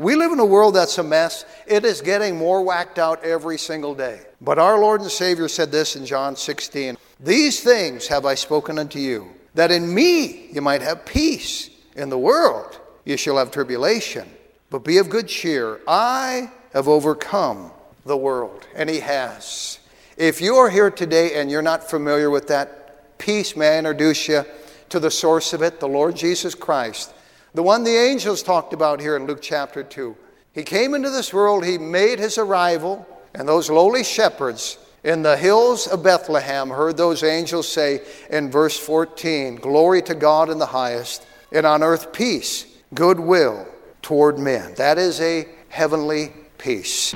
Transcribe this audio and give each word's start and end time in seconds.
We 0.00 0.16
live 0.16 0.32
in 0.32 0.40
a 0.40 0.44
world 0.44 0.74
that's 0.74 0.98
a 0.98 1.04
mess. 1.04 1.44
It 1.68 1.84
is 1.84 2.00
getting 2.00 2.36
more 2.36 2.62
whacked 2.62 2.98
out 2.98 3.22
every 3.22 3.56
single 3.56 3.94
day. 3.94 4.22
But 4.40 4.58
our 4.58 4.76
Lord 4.76 5.02
and 5.02 5.10
Savior 5.10 5.46
said 5.46 5.70
this 5.70 5.94
in 5.94 6.04
John 6.04 6.34
16 6.34 6.96
These 7.20 7.60
things 7.60 8.08
have 8.08 8.26
I 8.26 8.34
spoken 8.34 8.80
unto 8.80 8.98
you, 8.98 9.30
that 9.54 9.70
in 9.70 9.94
me 9.94 10.48
you 10.50 10.60
might 10.62 10.82
have 10.82 11.06
peace. 11.06 11.70
In 11.94 12.08
the 12.08 12.18
world 12.18 12.80
you 13.04 13.16
shall 13.16 13.38
have 13.38 13.52
tribulation, 13.52 14.28
but 14.68 14.82
be 14.82 14.98
of 14.98 15.08
good 15.08 15.28
cheer. 15.28 15.78
I 15.86 16.50
have 16.72 16.88
overcome 16.88 17.70
the 18.04 18.16
world. 18.16 18.66
And 18.74 18.90
He 18.90 18.98
has. 18.98 19.78
If 20.16 20.40
you 20.40 20.56
are 20.56 20.70
here 20.70 20.90
today 20.90 21.40
and 21.40 21.48
you're 21.48 21.62
not 21.62 21.88
familiar 21.88 22.30
with 22.30 22.48
that 22.48 23.16
peace, 23.18 23.54
may 23.54 23.76
I 23.76 23.78
introduce 23.78 24.26
you 24.26 24.44
to 24.88 24.98
the 24.98 25.12
source 25.12 25.52
of 25.52 25.62
it, 25.62 25.78
the 25.78 25.86
Lord 25.86 26.16
Jesus 26.16 26.56
Christ, 26.56 27.13
the 27.54 27.62
one 27.62 27.84
the 27.84 27.96
angels 27.96 28.42
talked 28.42 28.72
about 28.72 29.00
here 29.00 29.16
in 29.16 29.26
Luke 29.26 29.40
chapter 29.40 29.82
2. 29.82 30.16
He 30.52 30.64
came 30.64 30.92
into 30.92 31.10
this 31.10 31.32
world, 31.32 31.64
he 31.64 31.78
made 31.78 32.18
his 32.18 32.36
arrival, 32.36 33.06
and 33.32 33.48
those 33.48 33.70
lowly 33.70 34.04
shepherds 34.04 34.78
in 35.04 35.22
the 35.22 35.36
hills 35.36 35.86
of 35.86 36.02
Bethlehem 36.02 36.70
heard 36.70 36.96
those 36.96 37.22
angels 37.22 37.68
say 37.68 38.00
in 38.30 38.50
verse 38.50 38.78
14 38.78 39.56
Glory 39.56 40.02
to 40.02 40.14
God 40.14 40.50
in 40.50 40.58
the 40.58 40.66
highest, 40.66 41.26
and 41.52 41.64
on 41.64 41.82
earth 41.82 42.12
peace, 42.12 42.66
goodwill 42.92 43.66
toward 44.02 44.38
men. 44.38 44.74
That 44.74 44.98
is 44.98 45.20
a 45.20 45.48
heavenly 45.68 46.32
peace. 46.58 47.14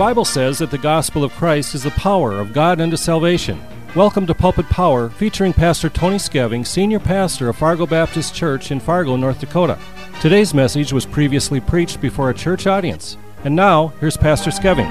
Bible 0.00 0.24
says 0.24 0.60
that 0.60 0.70
the 0.70 0.78
gospel 0.78 1.24
of 1.24 1.32
Christ 1.32 1.74
is 1.74 1.82
the 1.82 1.90
power 1.90 2.40
of 2.40 2.54
God 2.54 2.80
unto 2.80 2.96
salvation. 2.96 3.60
Welcome 3.94 4.26
to 4.28 4.34
Pulpit 4.34 4.64
Power, 4.70 5.10
featuring 5.10 5.52
Pastor 5.52 5.90
Tony 5.90 6.16
Skeving, 6.16 6.66
Senior 6.66 6.98
Pastor 6.98 7.50
of 7.50 7.56
Fargo 7.56 7.84
Baptist 7.84 8.34
Church 8.34 8.70
in 8.70 8.80
Fargo, 8.80 9.16
North 9.16 9.40
Dakota. 9.40 9.78
Today's 10.22 10.54
message 10.54 10.90
was 10.90 11.04
previously 11.04 11.60
preached 11.60 12.00
before 12.00 12.30
a 12.30 12.34
church 12.34 12.66
audience. 12.66 13.18
And 13.44 13.54
now, 13.54 13.88
here's 14.00 14.16
Pastor 14.16 14.50
Skeving. 14.50 14.88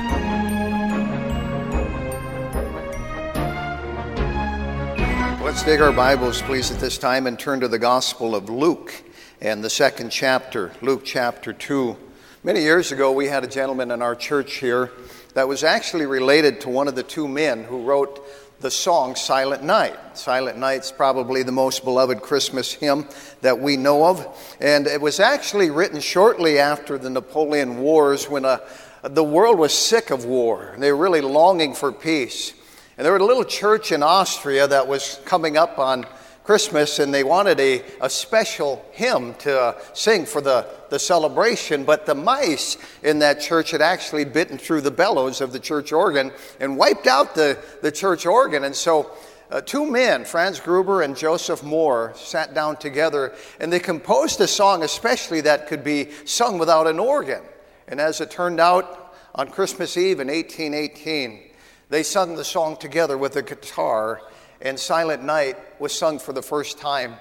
Let's 5.44 5.64
take 5.64 5.80
our 5.80 5.91
Bibles, 5.91 6.44
please, 6.44 6.69
at 6.69 6.80
this 6.80 7.00
time 7.00 7.25
and 7.25 7.39
turn 7.39 7.62
to 7.62 7.67
the 7.67 7.80
Gospel 7.80 8.36
of 8.36 8.47
Luke 8.47 8.94
and 9.41 9.64
the 9.64 9.72
second 9.72 10.12
chapter, 10.12 10.72
Luke 10.84 11.02
chapter 11.03 11.52
2. 11.52 11.97
Many 12.42 12.62
years 12.62 12.94
ago, 12.94 13.12
we 13.12 13.26
had 13.26 13.44
a 13.44 13.48
gentleman 13.48 13.92
in 13.92 14.02
our 14.02 14.16
church 14.16 14.56
here 14.56 14.92
that 15.34 15.50
was 15.50 15.62
actually 15.62 16.06
related 16.06 16.62
to 16.62 16.70
one 16.70 16.88
of 16.88 16.96
the 16.96 17.04
two 17.04 17.28
men 17.28 17.66
who 17.66 17.84
wrote 17.84 18.26
the 18.62 18.72
song 18.72 19.18
Silent 19.18 19.62
Night. 19.62 19.98
Silent 20.18 20.58
Night's 20.58 20.90
probably 20.90 21.44
the 21.44 21.52
most 21.52 21.84
beloved 21.84 22.22
Christmas 22.22 22.72
hymn 22.72 23.09
that 23.42 23.59
we 23.59 23.76
know 23.76 24.06
of. 24.06 24.56
And 24.62 24.88
it 24.88 25.02
was 25.02 25.20
actually 25.20 25.70
written 25.70 26.00
shortly 26.00 26.59
after 26.59 26.98
the 26.98 27.09
Napoleon 27.09 27.80
Wars 27.80 28.30
when 28.30 28.46
a, 28.46 28.62
uh, 29.03 29.09
the 29.09 29.22
world 29.22 29.59
was 29.59 29.74
sick 29.74 30.09
of 30.09 30.24
war. 30.24 30.76
They 30.78 30.94
were 30.94 30.98
really 30.98 31.20
longing 31.20 31.76
for 31.76 31.92
peace. 31.92 32.53
And 32.98 33.03
there 33.03 33.12
was 33.12 33.22
a 33.22 33.26
little 33.26 33.44
church 33.44 33.92
in 33.92 34.02
Austria 34.02 34.66
that 34.66 34.88
was 34.88 35.20
coming 35.26 35.58
up 35.58 35.78
on 35.78 36.06
Christmas, 36.50 36.97
and 36.97 37.14
they 37.14 37.23
wanted 37.23 37.59
a, 37.59 37.83
a 38.02 38.09
special 38.09 38.83
hymn 38.94 39.36
to 39.36 39.55
uh, 39.55 39.80
sing 39.94 40.25
for 40.25 40.42
the, 40.42 40.66
the 40.89 40.97
celebration. 40.97 41.83
But 41.83 42.08
the 42.08 42.16
mice 42.16 42.75
in 43.03 43.19
that 43.19 43.39
church 43.39 43.69
had 43.69 43.83
actually 43.83 44.25
bitten 44.25 44.58
through 44.58 44.81
the 44.81 44.89
bellows 44.89 45.41
of 45.41 45.53
the 45.53 45.59
church 45.59 45.91
organ 45.91 46.31
and 46.59 46.75
wiped 46.75 47.06
out 47.06 47.36
the, 47.36 47.59
the 47.83 47.91
church 47.91 48.25
organ. 48.25 48.64
And 48.64 48.75
so 48.75 49.11
uh, 49.52 49.61
two 49.61 49.86
men, 49.86 50.25
Franz 50.25 50.59
Gruber 50.59 51.03
and 51.03 51.16
Joseph 51.16 51.61
Mohr, 51.61 52.17
sat 52.17 52.56
down 52.56 52.78
together 52.78 53.31
and 53.59 53.72
they 53.72 53.80
composed 53.80 54.41
a 54.41 54.47
song, 54.47 54.81
especially 54.81 55.41
that 55.41 55.67
could 55.67 55.84
be 55.84 56.09
sung 56.25 56.58
without 56.58 56.88
an 56.88 56.97
organ. 56.97 57.44
And 57.88 58.01
as 58.01 58.22
it 58.22 58.31
turned 58.31 58.59
out, 58.59 59.13
on 59.35 59.50
Christmas 59.50 59.95
Eve 59.97 60.19
in 60.19 60.29
1818, 60.29 61.51
they 61.90 62.01
sung 62.01 62.35
the 62.35 62.44
song 62.44 62.75
together 62.75 63.19
with 63.19 63.35
a 63.35 63.44
guitar 63.44 64.24
and 64.62 64.80
Silent 64.80 65.24
Night 65.24 65.58
was 65.80 65.94
sung 65.97 66.20
for 66.20 66.34
the 66.34 66.42
first 66.42 66.78
time. 66.78 67.16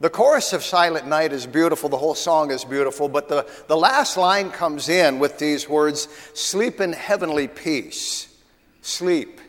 The 0.00 0.10
chorus 0.10 0.52
of 0.52 0.64
Silent 0.64 1.06
Night 1.06 1.32
is 1.32 1.46
beautiful, 1.46 1.88
the 1.88 1.96
whole 1.96 2.14
song 2.14 2.50
is 2.50 2.64
beautiful, 2.64 3.08
but 3.08 3.28
the, 3.28 3.46
the 3.68 3.76
last 3.76 4.16
line 4.16 4.50
comes 4.50 4.88
in 4.88 5.18
with 5.18 5.38
these 5.38 5.68
words 5.68 6.08
Sleep 6.34 6.80
in 6.80 6.92
heavenly 6.92 7.48
peace. 7.48 8.28
Sleep 8.82 9.40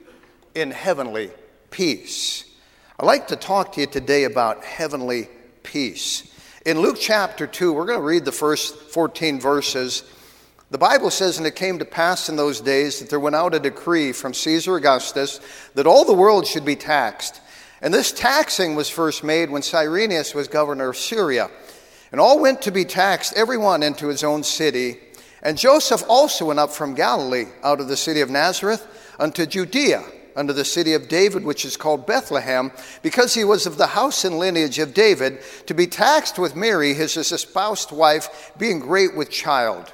in 0.53 0.71
heavenly 0.71 1.31
peace. 1.71 2.45
I'd 2.99 3.05
like 3.05 3.27
to 3.27 3.35
talk 3.35 3.73
to 3.73 3.81
you 3.81 3.87
today 3.87 4.23
about 4.23 4.63
heavenly 4.63 5.27
peace. 5.63 6.31
In 6.65 6.79
Luke 6.79 6.97
chapter 6.99 7.45
2, 7.45 7.73
we're 7.73 7.85
going 7.85 7.99
to 7.99 8.05
read 8.05 8.23
the 8.23 8.31
first 8.31 8.75
14 8.75 9.39
verses. 9.39 10.03
The 10.75 10.79
Bible 10.79 11.09
says, 11.09 11.37
And 11.37 11.47
it 11.47 11.55
came 11.55 11.79
to 11.79 11.85
pass 11.85 12.27
in 12.27 12.35
those 12.35 12.59
days 12.59 12.99
that 12.99 13.09
there 13.09 13.17
went 13.17 13.37
out 13.37 13.55
a 13.55 13.61
decree 13.61 14.11
from 14.11 14.33
Caesar 14.33 14.75
Augustus 14.75 15.39
that 15.73 15.87
all 15.87 16.03
the 16.03 16.13
world 16.13 16.45
should 16.45 16.65
be 16.65 16.75
taxed. 16.75 17.39
And 17.81 17.93
this 17.93 18.11
taxing 18.11 18.75
was 18.75 18.89
first 18.89 19.23
made 19.23 19.49
when 19.49 19.61
Cyrenius 19.61 20.35
was 20.35 20.49
governor 20.49 20.89
of 20.89 20.97
Syria. 20.97 21.49
And 22.11 22.19
all 22.19 22.41
went 22.41 22.61
to 22.63 22.71
be 22.71 22.83
taxed, 22.83 23.37
every 23.37 23.57
one 23.57 23.83
into 23.83 24.09
his 24.09 24.21
own 24.21 24.43
city. 24.43 24.99
And 25.41 25.57
Joseph 25.57 26.03
also 26.09 26.47
went 26.47 26.59
up 26.59 26.71
from 26.71 26.93
Galilee, 26.93 27.45
out 27.63 27.79
of 27.79 27.87
the 27.87 27.95
city 27.95 28.19
of 28.19 28.29
Nazareth, 28.29 28.85
unto 29.17 29.45
Judea, 29.45 30.03
unto 30.35 30.51
the 30.51 30.65
city 30.65 30.93
of 30.93 31.07
David, 31.07 31.45
which 31.45 31.63
is 31.63 31.77
called 31.77 32.05
Bethlehem, 32.05 32.73
because 33.01 33.33
he 33.33 33.45
was 33.45 33.65
of 33.65 33.77
the 33.77 33.87
house 33.87 34.25
and 34.25 34.39
lineage 34.39 34.79
of 34.79 34.93
David, 34.93 35.39
to 35.67 35.73
be 35.73 35.87
taxed 35.87 36.37
with 36.37 36.53
Mary, 36.53 36.93
his 36.93 37.15
espoused 37.15 37.93
wife, 37.93 38.51
being 38.57 38.79
great 38.79 39.15
with 39.15 39.29
child. 39.29 39.93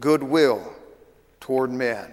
goodwill 0.00 0.72
toward 1.40 1.70
men. 1.70 2.12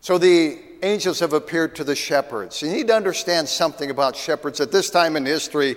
So 0.00 0.18
the 0.18 0.58
angels 0.82 1.20
have 1.20 1.32
appeared 1.32 1.76
to 1.76 1.84
the 1.84 1.94
shepherds. 1.94 2.62
You 2.62 2.70
need 2.70 2.88
to 2.88 2.94
understand 2.94 3.48
something 3.48 3.90
about 3.90 4.16
shepherds. 4.16 4.60
At 4.60 4.72
this 4.72 4.90
time 4.90 5.16
in 5.16 5.26
history, 5.26 5.76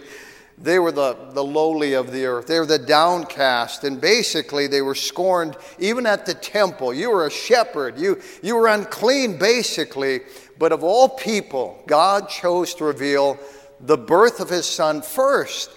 they 0.57 0.79
were 0.79 0.91
the, 0.91 1.17
the 1.31 1.43
lowly 1.43 1.93
of 1.93 2.11
the 2.11 2.25
earth. 2.25 2.47
They 2.47 2.59
were 2.59 2.65
the 2.65 2.79
downcast, 2.79 3.83
and 3.83 3.99
basically 3.99 4.67
they 4.67 4.81
were 4.81 4.95
scorned 4.95 5.57
even 5.79 6.05
at 6.05 6.25
the 6.25 6.33
temple. 6.33 6.93
You 6.93 7.11
were 7.11 7.25
a 7.25 7.31
shepherd, 7.31 7.97
you, 7.97 8.21
you 8.41 8.55
were 8.55 8.67
unclean, 8.67 9.37
basically. 9.37 10.21
But 10.57 10.71
of 10.71 10.83
all 10.83 11.09
people, 11.09 11.81
God 11.87 12.29
chose 12.29 12.75
to 12.75 12.85
reveal 12.85 13.37
the 13.81 13.97
birth 13.97 14.39
of 14.39 14.49
his 14.49 14.65
son 14.65 15.01
first 15.01 15.71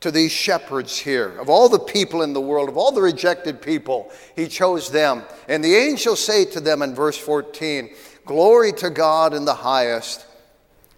to 0.00 0.10
these 0.10 0.32
shepherds 0.32 0.96
here. 0.98 1.36
Of 1.38 1.48
all 1.48 1.68
the 1.68 1.78
people 1.78 2.22
in 2.22 2.32
the 2.32 2.40
world, 2.40 2.68
of 2.68 2.76
all 2.76 2.92
the 2.92 3.02
rejected 3.02 3.60
people, 3.60 4.10
he 4.36 4.46
chose 4.46 4.90
them. 4.90 5.22
And 5.48 5.64
the 5.64 5.74
angels 5.74 6.24
say 6.24 6.44
to 6.46 6.60
them 6.60 6.82
in 6.82 6.94
verse 6.94 7.18
14, 7.18 7.90
Glory 8.24 8.72
to 8.74 8.90
God 8.90 9.34
in 9.34 9.44
the 9.44 9.54
highest, 9.54 10.26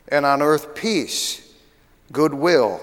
and 0.08 0.26
on 0.26 0.43
earth 0.43 0.75
peace, 0.75 1.55
goodwill 2.12 2.81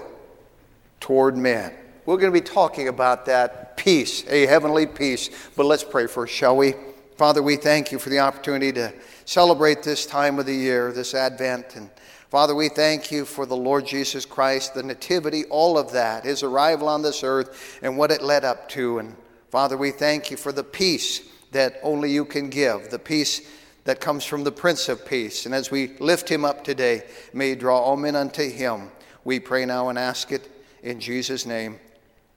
toward 1.00 1.36
men. 1.36 1.72
We're 2.06 2.16
going 2.16 2.32
to 2.32 2.40
be 2.40 2.46
talking 2.46 2.88
about 2.88 3.26
that 3.26 3.76
peace, 3.76 4.24
a 4.28 4.46
heavenly 4.46 4.86
peace. 4.86 5.28
But 5.56 5.66
let's 5.66 5.84
pray 5.84 6.06
first, 6.06 6.32
shall 6.32 6.56
we? 6.56 6.74
Father, 7.16 7.42
we 7.42 7.56
thank 7.56 7.92
you 7.92 7.98
for 7.98 8.08
the 8.08 8.20
opportunity 8.20 8.72
to 8.72 8.94
celebrate 9.24 9.82
this 9.82 10.06
time 10.06 10.38
of 10.38 10.46
the 10.46 10.54
year, 10.54 10.92
this 10.92 11.14
Advent. 11.14 11.76
And 11.76 11.90
Father, 12.30 12.54
we 12.54 12.68
thank 12.68 13.10
you 13.10 13.24
for 13.24 13.46
the 13.46 13.56
Lord 13.56 13.86
Jesus 13.86 14.26
Christ, 14.26 14.74
the 14.74 14.82
Nativity, 14.82 15.46
all 15.46 15.78
of 15.78 15.92
that, 15.92 16.24
his 16.24 16.42
arrival 16.42 16.86
on 16.86 17.00
this 17.00 17.24
earth, 17.24 17.78
and 17.80 17.96
what 17.96 18.10
it 18.10 18.22
led 18.22 18.44
up 18.44 18.68
to. 18.70 18.98
And 18.98 19.16
Father, 19.50 19.78
we 19.78 19.92
thank 19.92 20.30
you 20.30 20.36
for 20.36 20.52
the 20.52 20.62
peace 20.62 21.22
that 21.52 21.80
only 21.82 22.10
you 22.10 22.26
can 22.26 22.50
give, 22.50 22.90
the 22.90 22.98
peace 22.98 23.40
that 23.84 24.02
comes 24.02 24.26
from 24.26 24.44
the 24.44 24.52
Prince 24.52 24.90
of 24.90 25.06
Peace. 25.06 25.46
And 25.46 25.54
as 25.54 25.70
we 25.70 25.96
lift 26.00 26.28
him 26.28 26.44
up 26.44 26.64
today, 26.64 27.04
may 27.32 27.50
he 27.50 27.54
draw 27.54 27.80
all 27.80 27.96
men 27.96 28.14
unto 28.14 28.46
him. 28.46 28.90
We 29.24 29.40
pray 29.40 29.64
now 29.64 29.88
and 29.88 29.98
ask 29.98 30.30
it 30.30 30.50
in 30.82 31.00
Jesus' 31.00 31.46
name. 31.46 31.80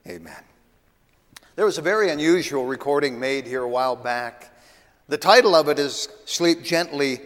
Amen. 0.06 0.42
There 1.54 1.66
was 1.66 1.76
a 1.76 1.82
very 1.82 2.08
unusual 2.08 2.64
recording 2.64 3.20
made 3.20 3.46
here 3.46 3.62
a 3.62 3.68
while 3.68 3.96
back. 3.96 4.56
The 5.08 5.18
title 5.18 5.54
of 5.54 5.68
it 5.68 5.78
is 5.78 6.08
Sleep 6.24 6.62
Gently 6.62 7.20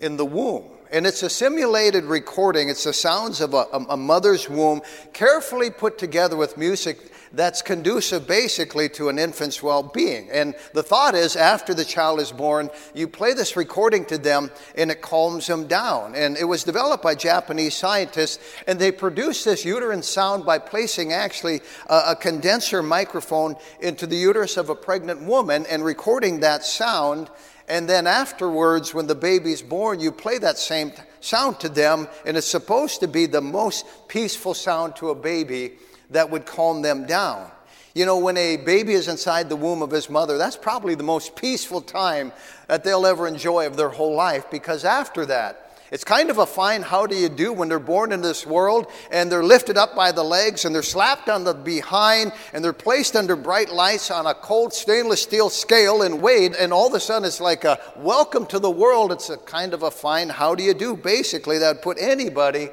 in 0.00 0.16
the 0.16 0.24
Womb 0.24 0.77
and 0.90 1.06
it's 1.06 1.22
a 1.22 1.30
simulated 1.30 2.04
recording. 2.04 2.68
It's 2.68 2.84
the 2.84 2.92
sounds 2.92 3.40
of 3.40 3.54
a, 3.54 3.66
a, 3.88 3.96
mother's 3.96 4.48
womb, 4.48 4.82
carefully 5.12 5.70
put 5.70 5.98
together 5.98 6.36
with 6.36 6.56
music 6.56 7.12
that's 7.32 7.60
conducive 7.60 8.26
basically 8.26 8.88
to 8.88 9.08
an 9.08 9.18
infant's 9.18 9.62
well 9.62 9.82
being. 9.82 10.30
And 10.30 10.54
the 10.72 10.82
thought 10.82 11.14
is 11.14 11.36
after 11.36 11.74
the 11.74 11.84
child 11.84 12.20
is 12.20 12.32
born, 12.32 12.70
you 12.94 13.06
play 13.06 13.34
this 13.34 13.56
recording 13.56 14.04
to 14.06 14.18
them 14.18 14.50
and 14.76 14.90
it 14.90 15.02
calms 15.02 15.46
them 15.46 15.66
down. 15.66 16.14
And 16.14 16.36
it 16.36 16.44
was 16.44 16.64
developed 16.64 17.02
by 17.02 17.14
Japanese 17.14 17.74
scientists, 17.74 18.38
and 18.66 18.78
they 18.78 18.92
produced 18.92 19.44
this 19.44 19.64
uterine 19.64 20.02
sound 20.02 20.46
by 20.46 20.58
placing 20.58 21.12
actually 21.12 21.60
a, 21.88 22.02
a 22.08 22.16
condenser 22.16 22.82
microphone 22.82 23.56
into 23.80 24.06
the 24.06 24.16
uterus 24.16 24.56
of 24.56 24.70
a 24.70 24.74
pregnant 24.74 25.22
woman 25.22 25.66
and 25.68 25.84
recording 25.84 26.40
that 26.40 26.64
sound 26.64 27.30
and 27.68 27.88
then 27.88 28.06
afterwards, 28.06 28.94
when 28.94 29.06
the 29.06 29.14
baby's 29.14 29.62
born, 29.62 30.00
you 30.00 30.10
play 30.10 30.38
that 30.38 30.58
same 30.58 30.92
sound 31.20 31.60
to 31.60 31.68
them, 31.68 32.08
and 32.24 32.36
it's 32.36 32.46
supposed 32.46 33.00
to 33.00 33.08
be 33.08 33.26
the 33.26 33.40
most 33.40 33.84
peaceful 34.08 34.54
sound 34.54 34.96
to 34.96 35.10
a 35.10 35.14
baby 35.14 35.72
that 36.10 36.30
would 36.30 36.46
calm 36.46 36.82
them 36.82 37.06
down. 37.06 37.50
You 37.94 38.06
know, 38.06 38.18
when 38.18 38.36
a 38.36 38.56
baby 38.58 38.92
is 38.92 39.08
inside 39.08 39.48
the 39.48 39.56
womb 39.56 39.82
of 39.82 39.90
his 39.90 40.08
mother, 40.08 40.38
that's 40.38 40.56
probably 40.56 40.94
the 40.94 41.02
most 41.02 41.34
peaceful 41.36 41.80
time 41.80 42.32
that 42.68 42.84
they'll 42.84 43.06
ever 43.06 43.26
enjoy 43.26 43.66
of 43.66 43.76
their 43.76 43.88
whole 43.88 44.14
life 44.14 44.50
because 44.50 44.84
after 44.84 45.26
that, 45.26 45.67
it's 45.90 46.04
kind 46.04 46.30
of 46.30 46.38
a 46.38 46.46
fine 46.46 46.82
how 46.82 47.06
do 47.06 47.16
you 47.16 47.28
do 47.28 47.52
when 47.52 47.68
they're 47.68 47.78
born 47.78 48.12
in 48.12 48.20
this 48.20 48.46
world 48.46 48.86
and 49.10 49.32
they're 49.32 49.44
lifted 49.44 49.76
up 49.76 49.94
by 49.94 50.12
the 50.12 50.22
legs 50.22 50.64
and 50.64 50.74
they're 50.74 50.82
slapped 50.82 51.28
on 51.28 51.44
the 51.44 51.54
behind 51.54 52.32
and 52.52 52.62
they're 52.62 52.72
placed 52.72 53.16
under 53.16 53.36
bright 53.36 53.72
lights 53.72 54.10
on 54.10 54.26
a 54.26 54.34
cold 54.34 54.72
stainless 54.72 55.22
steel 55.22 55.48
scale 55.48 56.02
and 56.02 56.20
weighed 56.20 56.54
and 56.54 56.72
all 56.72 56.88
of 56.88 56.94
a 56.94 57.00
sudden 57.00 57.26
it's 57.26 57.40
like 57.40 57.64
a 57.64 57.78
welcome 57.96 58.46
to 58.46 58.58
the 58.58 58.70
world. 58.70 59.12
It's 59.12 59.30
a 59.30 59.36
kind 59.38 59.72
of 59.72 59.82
a 59.82 59.90
fine 59.90 60.28
how 60.28 60.54
do 60.54 60.62
you 60.62 60.74
do 60.74 60.96
basically 60.96 61.58
that 61.58 61.76
would 61.76 61.82
put 61.82 61.98
anybody 61.98 62.70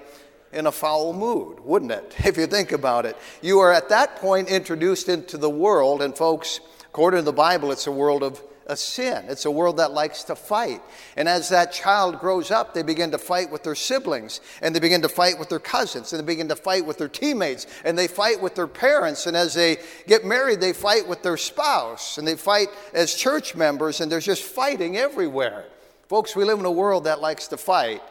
in 0.52 0.68
a 0.68 0.72
foul 0.72 1.14
mood, 1.14 1.60
wouldn't 1.62 1.92
it? 1.92 2.16
If 2.26 2.38
you 2.38 2.48
think 2.48 2.72
about 2.72 3.06
it. 3.06 3.18
You 3.42 3.60
are 3.60 3.72
at 3.72 3.90
that 3.90 4.18
point 4.18 4.50
introduced 4.50 5.10
into 5.10 5.38
the 5.38 5.50
world 5.50 6.02
and 6.02 6.16
folks, 6.16 6.60
according 6.88 7.20
to 7.20 7.26
the 7.26 7.34
Bible, 7.34 7.72
it's 7.72 7.88
a 7.88 7.92
world 7.92 8.24
of 8.24 8.42
a 8.68 8.76
sin. 8.76 9.26
It's 9.28 9.46
a 9.46 9.52
world 9.52 9.78
that 9.78 9.92
likes 9.92 10.24
to 10.26 10.36
fight. 10.36 10.82
And 11.16 11.30
as 11.30 11.50
that 11.50 11.72
child 11.72 12.20
grows 12.20 12.52
up, 12.52 12.74
they 12.74 12.84
begin 12.84 13.12
to 13.12 13.18
fight 13.18 13.52
with 13.52 13.64
their 13.64 13.76
siblings, 13.76 14.42
and 14.62 14.76
they 14.76 14.80
begin 14.80 15.02
to 15.04 15.10
fight 15.10 15.38
with 15.38 15.50
their 15.50 15.60
cousins, 15.60 16.14
and 16.14 16.22
they 16.22 16.26
begin 16.26 16.48
to 16.50 16.56
fight 16.56 16.86
with 16.86 16.98
their 16.98 17.08
teammates, 17.08 17.68
and 17.84 17.98
they 17.98 18.08
fight 18.08 18.42
with 18.42 18.56
their 18.56 18.68
parents. 18.68 19.28
And 19.28 19.38
as 19.38 19.54
they 19.54 19.78
get 20.08 20.26
married, 20.26 20.62
they 20.62 20.74
fight 20.74 21.08
with 21.08 21.22
their 21.22 21.38
spouse, 21.38 22.18
and 22.18 22.28
they 22.28 22.36
fight 22.36 22.68
as 22.94 23.14
church 23.14 23.56
members, 23.56 24.02
and 24.02 24.12
there's 24.12 24.26
just 24.26 24.44
fighting 24.44 24.98
everywhere. 24.98 25.66
Folks, 26.08 26.36
we 26.36 26.44
live 26.44 26.60
in 26.60 26.66
a 26.66 26.72
world 26.72 27.06
that 27.06 27.22
likes 27.22 27.48
to 27.50 27.58
fight. 27.58 28.02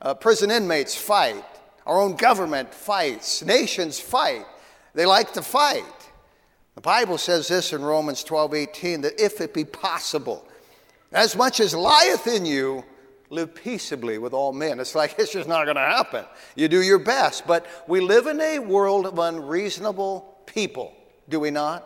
Uh, 0.00 0.14
prison 0.14 0.50
inmates 0.50 0.94
fight. 0.94 1.44
Our 1.86 2.00
own 2.00 2.16
government 2.16 2.72
fights. 2.74 3.42
Nations 3.42 3.98
fight. 3.98 4.44
They 4.94 5.06
like 5.06 5.32
to 5.34 5.42
fight. 5.42 5.84
The 6.78 6.82
Bible 6.82 7.18
says 7.18 7.48
this 7.48 7.72
in 7.72 7.82
Romans 7.82 8.22
12 8.22 8.54
18 8.54 9.00
that 9.00 9.20
if 9.20 9.40
it 9.40 9.52
be 9.52 9.64
possible, 9.64 10.46
as 11.10 11.34
much 11.34 11.58
as 11.58 11.74
lieth 11.74 12.28
in 12.28 12.46
you, 12.46 12.84
live 13.30 13.52
peaceably 13.52 14.18
with 14.18 14.32
all 14.32 14.52
men. 14.52 14.78
It's 14.78 14.94
like 14.94 15.12
it's 15.18 15.32
just 15.32 15.48
not 15.48 15.64
going 15.64 15.74
to 15.74 15.82
happen. 15.82 16.24
You 16.54 16.68
do 16.68 16.80
your 16.80 17.00
best. 17.00 17.48
But 17.48 17.66
we 17.88 17.98
live 18.00 18.28
in 18.28 18.40
a 18.40 18.60
world 18.60 19.06
of 19.06 19.18
unreasonable 19.18 20.38
people, 20.46 20.94
do 21.28 21.40
we 21.40 21.50
not? 21.50 21.84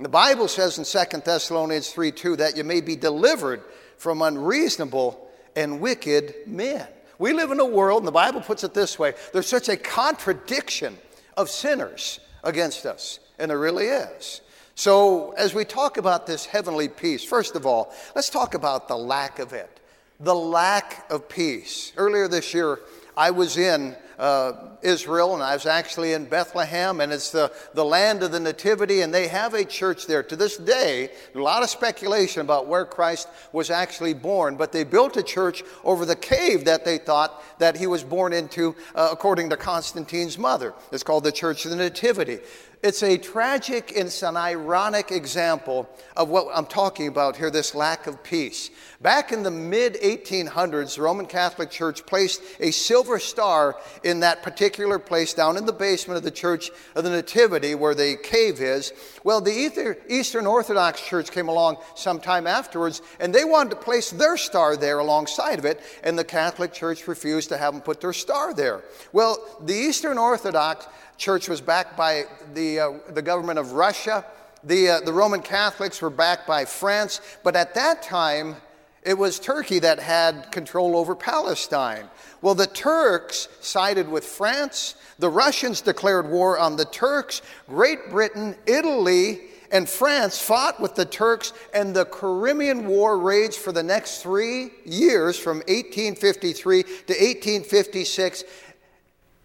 The 0.00 0.08
Bible 0.08 0.48
says 0.48 0.76
in 0.76 0.84
2 0.84 1.20
Thessalonians 1.20 1.90
3 1.90 2.10
2 2.10 2.34
that 2.34 2.56
you 2.56 2.64
may 2.64 2.80
be 2.80 2.96
delivered 2.96 3.62
from 3.96 4.22
unreasonable 4.22 5.24
and 5.54 5.78
wicked 5.80 6.34
men. 6.48 6.88
We 7.20 7.32
live 7.32 7.52
in 7.52 7.60
a 7.60 7.64
world, 7.64 8.00
and 8.00 8.08
the 8.08 8.10
Bible 8.10 8.40
puts 8.40 8.64
it 8.64 8.74
this 8.74 8.98
way 8.98 9.14
there's 9.32 9.46
such 9.46 9.68
a 9.68 9.76
contradiction 9.76 10.98
of 11.36 11.48
sinners 11.48 12.18
against 12.42 12.86
us. 12.86 13.20
And 13.38 13.50
there 13.50 13.58
really 13.58 13.86
is. 13.86 14.40
So, 14.74 15.32
as 15.32 15.54
we 15.54 15.64
talk 15.64 15.96
about 15.96 16.26
this 16.26 16.44
heavenly 16.44 16.88
peace, 16.88 17.24
first 17.24 17.56
of 17.56 17.64
all, 17.64 17.94
let's 18.14 18.28
talk 18.28 18.54
about 18.54 18.88
the 18.88 18.96
lack 18.96 19.38
of 19.38 19.52
it. 19.52 19.80
The 20.20 20.34
lack 20.34 21.10
of 21.10 21.28
peace. 21.28 21.92
Earlier 21.96 22.28
this 22.28 22.52
year, 22.52 22.80
I 23.16 23.30
was 23.30 23.56
in 23.56 23.96
uh, 24.18 24.52
Israel, 24.82 25.34
and 25.34 25.42
I 25.42 25.54
was 25.54 25.66
actually 25.66 26.12
in 26.12 26.26
Bethlehem, 26.26 27.00
and 27.00 27.12
it's 27.12 27.30
the, 27.30 27.52
the 27.74 27.84
land 27.84 28.22
of 28.22 28.32
the 28.32 28.40
Nativity, 28.40 29.00
and 29.00 29.12
they 29.12 29.28
have 29.28 29.54
a 29.54 29.64
church 29.64 30.06
there. 30.06 30.22
To 30.22 30.36
this 30.36 30.56
day, 30.56 31.10
a 31.34 31.38
lot 31.38 31.62
of 31.62 31.70
speculation 31.70 32.40
about 32.40 32.66
where 32.66 32.84
Christ 32.84 33.28
was 33.52 33.70
actually 33.70 34.14
born, 34.14 34.56
but 34.56 34.72
they 34.72 34.84
built 34.84 35.16
a 35.16 35.22
church 35.22 35.62
over 35.84 36.04
the 36.04 36.16
cave 36.16 36.64
that 36.64 36.84
they 36.84 36.98
thought 36.98 37.42
that 37.58 37.76
he 37.76 37.86
was 37.86 38.04
born 38.04 38.32
into, 38.32 38.74
uh, 38.94 39.08
according 39.12 39.50
to 39.50 39.56
Constantine's 39.56 40.38
mother. 40.38 40.74
It's 40.92 41.02
called 41.02 41.24
the 41.24 41.32
Church 41.32 41.64
of 41.64 41.70
the 41.70 41.76
Nativity. 41.76 42.38
It's 42.82 43.02
a 43.02 43.16
tragic 43.16 43.92
and 43.96 44.06
it's 44.06 44.22
an 44.22 44.36
ironic 44.36 45.10
example 45.10 45.88
of 46.14 46.28
what 46.28 46.48
I'm 46.54 46.66
talking 46.66 47.08
about 47.08 47.36
here 47.36 47.50
this 47.50 47.74
lack 47.74 48.06
of 48.06 48.22
peace. 48.22 48.70
Back 49.00 49.32
in 49.32 49.42
the 49.42 49.50
mid 49.50 49.94
1800s, 49.94 50.96
the 50.96 51.02
Roman 51.02 51.26
Catholic 51.26 51.70
Church 51.70 52.04
placed 52.04 52.42
a 52.60 52.70
silver 52.70 53.18
star 53.18 53.76
in 54.04 54.20
that 54.20 54.42
particular 54.42 54.98
place 54.98 55.32
down 55.32 55.56
in 55.56 55.64
the 55.64 55.72
basement 55.72 56.18
of 56.18 56.22
the 56.22 56.30
Church 56.30 56.70
of 56.94 57.04
the 57.04 57.10
Nativity 57.10 57.74
where 57.74 57.94
the 57.94 58.16
cave 58.22 58.60
is. 58.60 58.92
Well, 59.24 59.40
the 59.40 60.04
Eastern 60.08 60.46
Orthodox 60.46 61.00
Church 61.00 61.30
came 61.30 61.48
along 61.48 61.78
sometime 61.94 62.46
afterwards 62.46 63.00
and 63.20 63.34
they 63.34 63.44
wanted 63.44 63.70
to 63.70 63.76
place 63.76 64.10
their 64.10 64.36
star 64.36 64.76
there 64.76 64.98
alongside 64.98 65.58
of 65.58 65.64
it, 65.64 65.80
and 66.02 66.18
the 66.18 66.24
Catholic 66.24 66.72
Church 66.72 67.08
refused 67.08 67.48
to 67.48 67.56
have 67.56 67.72
them 67.72 67.82
put 67.82 68.00
their 68.00 68.12
star 68.12 68.52
there. 68.52 68.82
Well, 69.12 69.38
the 69.62 69.74
Eastern 69.74 70.18
Orthodox 70.18 70.86
church 71.16 71.48
was 71.48 71.60
backed 71.60 71.96
by 71.96 72.24
the, 72.54 72.80
uh, 72.80 72.92
the 73.10 73.22
government 73.22 73.58
of 73.58 73.72
Russia. 73.72 74.24
The, 74.64 74.88
uh, 74.88 75.00
the 75.00 75.12
Roman 75.12 75.42
Catholics 75.42 76.02
were 76.02 76.10
backed 76.10 76.46
by 76.46 76.64
France. 76.64 77.20
But 77.42 77.56
at 77.56 77.74
that 77.74 78.02
time, 78.02 78.56
it 79.02 79.16
was 79.16 79.38
Turkey 79.38 79.78
that 79.78 80.00
had 80.00 80.50
control 80.50 80.96
over 80.96 81.14
Palestine. 81.14 82.08
Well, 82.42 82.56
the 82.56 82.66
Turks 82.66 83.48
sided 83.60 84.08
with 84.08 84.24
France. 84.24 84.96
The 85.18 85.28
Russians 85.28 85.80
declared 85.80 86.28
war 86.28 86.58
on 86.58 86.76
the 86.76 86.86
Turks. 86.86 87.40
Great 87.68 88.10
Britain, 88.10 88.56
Italy, 88.66 89.42
and 89.70 89.88
France 89.88 90.40
fought 90.40 90.80
with 90.80 90.94
the 90.94 91.04
Turks, 91.04 91.52
and 91.74 91.94
the 91.94 92.04
Crimean 92.04 92.86
War 92.86 93.18
raged 93.18 93.56
for 93.56 93.72
the 93.72 93.82
next 93.82 94.22
three 94.22 94.70
years 94.84 95.38
from 95.38 95.58
1853 95.58 96.82
to 96.82 96.88
1856 96.88 98.44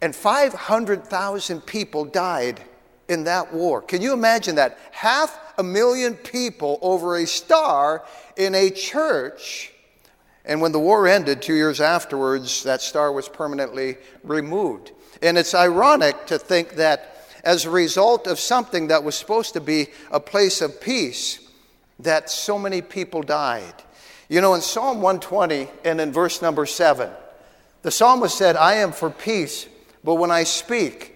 and 0.01 0.15
500,000 0.15 1.61
people 1.61 2.05
died 2.05 2.59
in 3.07 3.25
that 3.25 3.53
war. 3.53 3.81
Can 3.81 4.01
you 4.01 4.13
imagine 4.13 4.55
that? 4.55 4.77
Half 4.91 5.37
a 5.57 5.63
million 5.63 6.15
people 6.15 6.79
over 6.81 7.17
a 7.17 7.27
star 7.27 8.03
in 8.35 8.55
a 8.55 8.69
church. 8.69 9.71
And 10.43 10.59
when 10.59 10.71
the 10.71 10.79
war 10.79 11.07
ended, 11.07 11.41
two 11.41 11.53
years 11.53 11.79
afterwards, 11.79 12.63
that 12.63 12.81
star 12.81 13.11
was 13.11 13.29
permanently 13.29 13.97
removed. 14.23 14.91
And 15.21 15.37
it's 15.37 15.53
ironic 15.53 16.25
to 16.27 16.39
think 16.39 16.75
that 16.75 17.27
as 17.43 17.65
a 17.65 17.69
result 17.69 18.27
of 18.27 18.39
something 18.39 18.87
that 18.87 19.03
was 19.03 19.15
supposed 19.15 19.53
to 19.53 19.61
be 19.61 19.87
a 20.11 20.19
place 20.19 20.61
of 20.61 20.81
peace, 20.81 21.39
that 21.99 22.29
so 22.29 22.57
many 22.57 22.81
people 22.81 23.21
died. 23.21 23.73
You 24.29 24.41
know, 24.41 24.53
in 24.55 24.61
Psalm 24.61 25.01
120 25.01 25.67
and 25.83 26.01
in 26.01 26.11
verse 26.11 26.41
number 26.41 26.65
7, 26.65 27.09
the 27.83 27.91
psalmist 27.91 28.37
said, 28.37 28.55
I 28.55 28.75
am 28.75 28.91
for 28.91 29.09
peace 29.09 29.67
but 30.03 30.15
when 30.15 30.31
I 30.31 30.43
speak, 30.43 31.15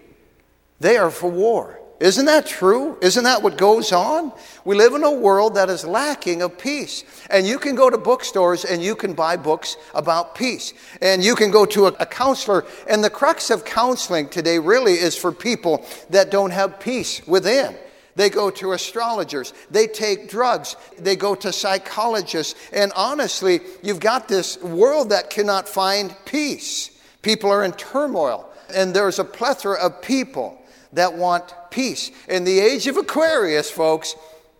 they 0.80 0.96
are 0.96 1.10
for 1.10 1.30
war. 1.30 1.80
Isn't 1.98 2.26
that 2.26 2.46
true? 2.46 2.98
Isn't 3.00 3.24
that 3.24 3.42
what 3.42 3.56
goes 3.56 3.90
on? 3.90 4.32
We 4.66 4.76
live 4.76 4.92
in 4.92 5.02
a 5.02 5.10
world 5.10 5.54
that 5.54 5.70
is 5.70 5.82
lacking 5.82 6.42
of 6.42 6.58
peace. 6.58 7.04
And 7.30 7.46
you 7.46 7.58
can 7.58 7.74
go 7.74 7.88
to 7.88 7.96
bookstores 7.96 8.66
and 8.66 8.82
you 8.82 8.94
can 8.94 9.14
buy 9.14 9.38
books 9.38 9.78
about 9.94 10.34
peace. 10.34 10.74
And 11.00 11.24
you 11.24 11.34
can 11.34 11.50
go 11.50 11.64
to 11.64 11.86
a, 11.86 12.06
counselor. 12.06 12.66
And 12.86 13.02
the 13.02 13.08
crux 13.08 13.48
of 13.48 13.64
counseling 13.64 14.28
today 14.28 14.58
really 14.58 14.92
is 14.92 15.16
for 15.16 15.32
people 15.32 15.86
that 16.10 16.30
don't 16.30 16.50
have 16.50 16.80
peace 16.80 17.26
within. 17.26 17.74
They 18.14 18.28
go 18.28 18.50
to 18.50 18.72
astrologers. 18.72 19.54
They 19.70 19.86
take 19.86 20.28
drugs. 20.28 20.76
They 20.98 21.16
go 21.16 21.34
to 21.36 21.52
psychologists. 21.52 22.54
And 22.72 22.92
honestly, 22.94 23.60
you've 23.82 24.00
got 24.00 24.28
this 24.28 24.60
world 24.62 25.10
that 25.10 25.30
cannot 25.30 25.66
find 25.66 26.14
peace. 26.26 26.90
People 27.22 27.50
are 27.50 27.64
in 27.64 27.72
turmoil, 27.72 28.50
and 28.74 28.94
there's 28.94 29.18
a 29.18 29.24
plethora 29.24 29.78
of 29.78 30.02
people 30.02 30.60
that 30.92 31.14
want 31.14 31.54
peace. 31.70 32.10
In 32.28 32.44
the 32.44 32.58
age 32.58 32.86
of 32.86 32.96
Aquarius, 32.96 33.70
folks, 33.70 34.14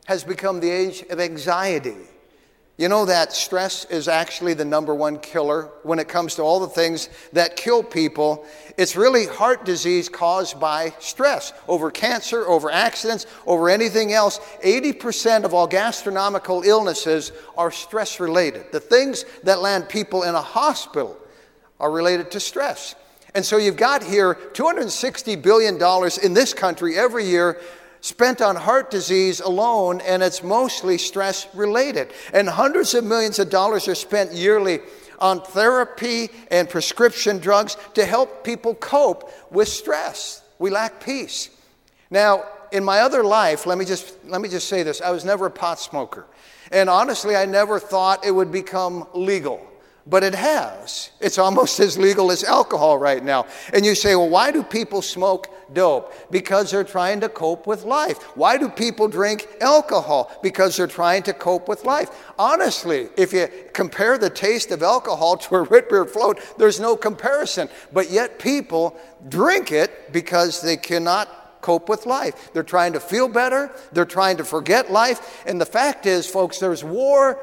has 0.06 0.25
become 0.25 0.60
the 0.60 0.70
age 0.70 1.02
of 1.10 1.20
anxiety. 1.20 1.96
You 2.78 2.90
know 2.90 3.06
that 3.06 3.32
stress 3.32 3.86
is 3.86 4.06
actually 4.06 4.52
the 4.52 4.64
number 4.64 4.94
one 4.94 5.18
killer 5.18 5.70
when 5.82 5.98
it 5.98 6.08
comes 6.08 6.34
to 6.34 6.42
all 6.42 6.60
the 6.60 6.68
things 6.68 7.08
that 7.32 7.56
kill 7.56 7.82
people. 7.82 8.44
It's 8.76 8.96
really 8.96 9.25
heart 9.25 9.64
disease 9.64 10.10
caused 10.10 10.60
by 10.60 10.92
stress 10.98 11.54
over 11.68 11.90
cancer, 11.90 12.46
over 12.46 12.70
accidents, 12.70 13.25
over 13.46 13.70
anything 13.70 14.12
else. 14.12 14.40
80% 14.62 15.44
of 15.44 15.54
all 15.54 15.66
gastronomical 15.66 16.64
illnesses 16.64 17.32
are 17.56 17.70
stress 17.70 18.20
related. 18.20 18.70
The 18.72 18.80
things 18.80 19.25
that 19.44 19.60
land 19.60 19.88
people 19.88 20.25
in 20.25 20.34
a 20.34 20.42
hospital 20.42 21.16
are 21.80 21.90
related 21.90 22.30
to 22.32 22.40
stress. 22.40 22.94
And 23.36 23.44
so 23.44 23.58
you've 23.58 23.76
got 23.76 24.02
here 24.02 24.34
$260 24.54 25.42
billion 25.42 25.74
in 26.22 26.32
this 26.32 26.54
country 26.54 26.96
every 26.96 27.26
year 27.26 27.60
spent 28.00 28.40
on 28.40 28.56
heart 28.56 28.90
disease 28.90 29.40
alone, 29.40 30.00
and 30.00 30.22
it's 30.22 30.42
mostly 30.42 30.96
stress 30.96 31.46
related. 31.54 32.14
And 32.32 32.48
hundreds 32.48 32.94
of 32.94 33.04
millions 33.04 33.38
of 33.38 33.50
dollars 33.50 33.88
are 33.88 33.94
spent 33.94 34.32
yearly 34.32 34.80
on 35.18 35.42
therapy 35.42 36.30
and 36.50 36.66
prescription 36.66 37.36
drugs 37.36 37.76
to 37.92 38.06
help 38.06 38.42
people 38.42 38.74
cope 38.74 39.30
with 39.52 39.68
stress. 39.68 40.42
We 40.58 40.70
lack 40.70 41.04
peace. 41.04 41.50
Now, 42.10 42.44
in 42.72 42.84
my 42.84 43.00
other 43.00 43.22
life, 43.22 43.66
let 43.66 43.76
me 43.76 43.84
just, 43.84 44.16
let 44.24 44.40
me 44.40 44.48
just 44.48 44.66
say 44.66 44.82
this 44.82 45.02
I 45.02 45.10
was 45.10 45.26
never 45.26 45.44
a 45.44 45.50
pot 45.50 45.78
smoker. 45.78 46.24
And 46.72 46.88
honestly, 46.88 47.36
I 47.36 47.44
never 47.44 47.78
thought 47.78 48.24
it 48.24 48.30
would 48.30 48.50
become 48.50 49.06
legal 49.12 49.60
but 50.06 50.22
it 50.22 50.34
has. 50.34 51.10
It's 51.20 51.38
almost 51.38 51.80
as 51.86 51.98
legal 51.98 52.30
as 52.30 52.44
alcohol 52.44 52.98
right 52.98 53.22
now. 53.22 53.46
And 53.72 53.84
you 53.84 53.94
say, 53.94 54.14
well, 54.14 54.28
why 54.28 54.50
do 54.50 54.62
people 54.62 55.02
smoke 55.02 55.48
dope? 55.72 56.12
Because 56.30 56.70
they're 56.70 56.84
trying 56.84 57.20
to 57.20 57.28
cope 57.28 57.66
with 57.66 57.84
life. 57.84 58.22
Why 58.36 58.56
do 58.56 58.68
people 58.68 59.08
drink 59.08 59.48
alcohol? 59.60 60.30
Because 60.42 60.76
they're 60.76 60.86
trying 60.86 61.25
to 61.25 61.32
cope 61.32 61.68
with 61.68 61.84
life. 61.84 62.10
Honestly, 62.38 63.08
if 63.16 63.32
you 63.32 63.48
compare 63.72 64.16
the 64.18 64.30
taste 64.30 64.70
of 64.70 64.82
alcohol 64.82 65.36
to 65.38 65.56
a 65.56 65.62
root 65.62 65.88
beer 65.88 66.04
float, 66.04 66.40
there's 66.58 66.80
no 66.80 66.96
comparison. 66.96 67.68
But 67.92 68.10
yet 68.10 68.38
people 68.38 68.96
drink 69.28 69.72
it 69.72 70.12
because 70.12 70.60
they 70.60 70.76
cannot 70.76 71.60
cope 71.66 71.88
with 71.88 72.06
life. 72.06 72.52
They're 72.52 72.62
trying 72.62 72.92
to 72.92 73.00
feel 73.00 73.26
better, 73.26 73.72
they're 73.90 74.04
trying 74.04 74.36
to 74.36 74.44
forget 74.44 74.92
life. 74.92 75.42
And 75.46 75.60
the 75.60 75.66
fact 75.66 76.06
is, 76.06 76.25
folks, 76.25 76.60
there's 76.60 76.84
war 76.84 77.40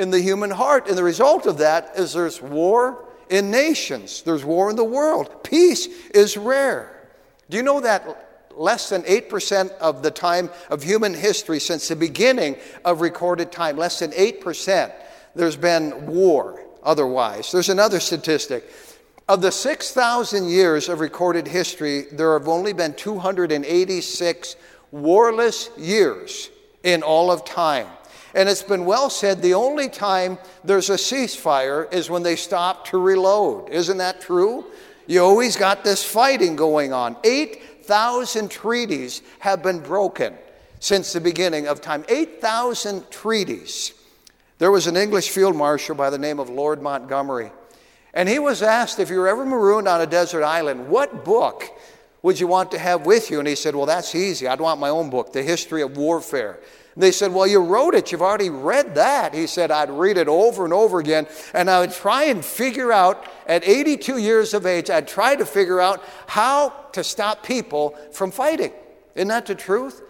in 0.00 0.10
the 0.10 0.20
human 0.20 0.50
heart. 0.50 0.88
And 0.88 0.98
the 0.98 1.04
result 1.04 1.46
of 1.46 1.58
that 1.58 1.92
is 1.96 2.14
there's 2.14 2.42
war 2.42 3.04
in 3.28 3.50
nations, 3.50 4.22
there's 4.22 4.44
war 4.44 4.70
in 4.70 4.76
the 4.76 4.84
world. 4.84 5.44
Peace 5.44 5.86
is 6.10 6.36
rare. 6.36 7.08
Do 7.48 7.56
you 7.56 7.62
know 7.62 7.80
that 7.80 8.50
less 8.56 8.88
than 8.88 9.02
8% 9.02 9.70
of 9.78 10.02
the 10.02 10.10
time 10.10 10.50
of 10.68 10.82
human 10.82 11.14
history 11.14 11.60
since 11.60 11.86
the 11.88 11.96
beginning 11.96 12.56
of 12.84 13.00
recorded 13.00 13.52
time, 13.52 13.76
less 13.76 14.00
than 14.00 14.10
8%, 14.10 14.92
there's 15.34 15.56
been 15.56 16.06
war 16.06 16.60
otherwise? 16.82 17.52
There's 17.52 17.68
another 17.68 18.00
statistic. 18.00 18.68
Of 19.28 19.42
the 19.42 19.52
6,000 19.52 20.48
years 20.48 20.88
of 20.88 20.98
recorded 20.98 21.46
history, 21.46 22.06
there 22.10 22.36
have 22.36 22.48
only 22.48 22.72
been 22.72 22.94
286 22.94 24.56
warless 24.90 25.70
years 25.78 26.50
in 26.82 27.04
all 27.04 27.30
of 27.30 27.44
time. 27.44 27.86
And 28.34 28.48
it's 28.48 28.62
been 28.62 28.84
well 28.84 29.10
said 29.10 29.42
the 29.42 29.54
only 29.54 29.88
time 29.88 30.38
there's 30.62 30.90
a 30.90 30.94
ceasefire 30.94 31.92
is 31.92 32.08
when 32.08 32.22
they 32.22 32.36
stop 32.36 32.86
to 32.86 32.98
reload. 32.98 33.70
Isn't 33.70 33.98
that 33.98 34.20
true? 34.20 34.66
You 35.06 35.24
always 35.24 35.56
got 35.56 35.82
this 35.82 36.04
fighting 36.04 36.54
going 36.54 36.92
on. 36.92 37.16
8,000 37.24 38.50
treaties 38.50 39.22
have 39.40 39.62
been 39.62 39.80
broken 39.80 40.34
since 40.78 41.12
the 41.12 41.20
beginning 41.20 41.66
of 41.66 41.80
time. 41.80 42.04
8,000 42.08 43.10
treaties. 43.10 43.92
There 44.58 44.70
was 44.70 44.86
an 44.86 44.96
English 44.96 45.30
field 45.30 45.56
marshal 45.56 45.94
by 45.94 46.10
the 46.10 46.18
name 46.18 46.38
of 46.38 46.48
Lord 46.48 46.82
Montgomery. 46.82 47.50
And 48.14 48.28
he 48.28 48.38
was 48.38 48.62
asked 48.62 48.98
if 48.98 49.10
you 49.10 49.18
were 49.18 49.28
ever 49.28 49.44
marooned 49.44 49.88
on 49.88 50.00
a 50.00 50.06
desert 50.06 50.44
island, 50.44 50.88
what 50.88 51.24
book 51.24 51.64
would 52.22 52.38
you 52.38 52.46
want 52.46 52.70
to 52.72 52.78
have 52.78 53.06
with 53.06 53.30
you? 53.30 53.38
And 53.38 53.48
he 53.48 53.54
said, 53.54 53.74
Well, 53.74 53.86
that's 53.86 54.14
easy. 54.14 54.46
I'd 54.46 54.60
want 54.60 54.80
my 54.80 54.88
own 54.88 55.10
book, 55.10 55.32
The 55.32 55.42
History 55.42 55.82
of 55.82 55.96
Warfare. 55.96 56.60
They 57.00 57.12
said, 57.12 57.32
Well, 57.32 57.46
you 57.46 57.60
wrote 57.60 57.94
it. 57.94 58.12
You've 58.12 58.22
already 58.22 58.50
read 58.50 58.94
that. 58.94 59.34
He 59.34 59.46
said, 59.46 59.70
I'd 59.70 59.90
read 59.90 60.18
it 60.18 60.28
over 60.28 60.64
and 60.64 60.72
over 60.72 60.98
again, 60.98 61.26
and 61.54 61.70
I 61.70 61.80
would 61.80 61.92
try 61.92 62.24
and 62.24 62.44
figure 62.44 62.92
out, 62.92 63.24
at 63.46 63.66
82 63.66 64.18
years 64.18 64.54
of 64.54 64.66
age, 64.66 64.90
I'd 64.90 65.08
try 65.08 65.36
to 65.36 65.46
figure 65.46 65.80
out 65.80 66.02
how 66.26 66.70
to 66.92 67.02
stop 67.02 67.44
people 67.44 67.96
from 68.12 68.30
fighting. 68.30 68.72
Isn't 69.14 69.28
that 69.28 69.46
the 69.46 69.54
truth? 69.54 70.02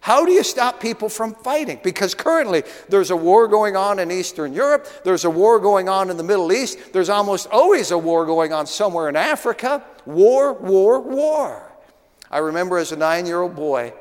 How 0.00 0.26
do 0.26 0.32
you 0.32 0.42
stop 0.42 0.80
people 0.80 1.08
from 1.08 1.32
fighting? 1.32 1.78
Because 1.84 2.12
currently 2.12 2.64
there's 2.88 3.10
a 3.12 3.16
war 3.16 3.46
going 3.46 3.76
on 3.76 4.00
in 4.00 4.10
Eastern 4.10 4.52
Europe, 4.52 4.88
there's 5.04 5.24
a 5.24 5.30
war 5.30 5.60
going 5.60 5.88
on 5.88 6.10
in 6.10 6.16
the 6.16 6.24
Middle 6.24 6.52
East, 6.52 6.92
there's 6.92 7.08
almost 7.08 7.46
always 7.52 7.92
a 7.92 7.98
war 7.98 8.26
going 8.26 8.52
on 8.52 8.66
somewhere 8.66 9.08
in 9.08 9.14
Africa. 9.14 9.84
War, 10.04 10.54
war, 10.54 11.00
war. 11.00 11.72
I 12.32 12.38
remember 12.38 12.78
as 12.78 12.90
a 12.90 12.96
nine 12.96 13.26
year 13.26 13.42
old 13.42 13.54
boy, 13.54 13.92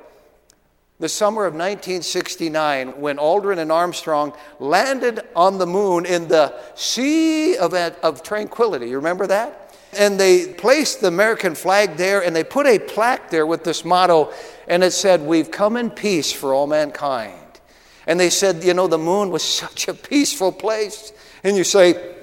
the 1.01 1.09
summer 1.09 1.47
of 1.47 1.53
1969 1.53 3.01
when 3.01 3.17
Aldrin 3.17 3.57
and 3.57 3.71
Armstrong 3.71 4.33
landed 4.59 5.21
on 5.35 5.57
the 5.57 5.65
moon 5.65 6.05
in 6.05 6.27
the 6.27 6.53
Sea 6.75 7.57
of, 7.57 7.73
of 7.73 8.21
Tranquility. 8.21 8.87
You 8.89 8.97
remember 8.97 9.25
that? 9.25 9.75
And 9.97 10.19
they 10.19 10.53
placed 10.53 11.01
the 11.01 11.07
American 11.07 11.55
flag 11.55 11.97
there 11.97 12.23
and 12.23 12.35
they 12.35 12.43
put 12.43 12.67
a 12.67 12.77
plaque 12.77 13.31
there 13.31 13.47
with 13.47 13.63
this 13.63 13.83
motto, 13.83 14.31
and 14.67 14.83
it 14.83 14.91
said, 14.91 15.21
We've 15.21 15.49
come 15.49 15.75
in 15.75 15.89
peace 15.89 16.31
for 16.31 16.53
all 16.53 16.67
mankind. 16.67 17.59
And 18.05 18.19
they 18.19 18.29
said, 18.29 18.63
You 18.63 18.75
know, 18.75 18.87
the 18.87 18.99
moon 18.99 19.31
was 19.31 19.43
such 19.63 19.87
a 19.87 19.95
peaceful 19.95 20.51
place. 20.51 21.11
And 21.43 21.57
you 21.57 21.63
say, 21.63 22.15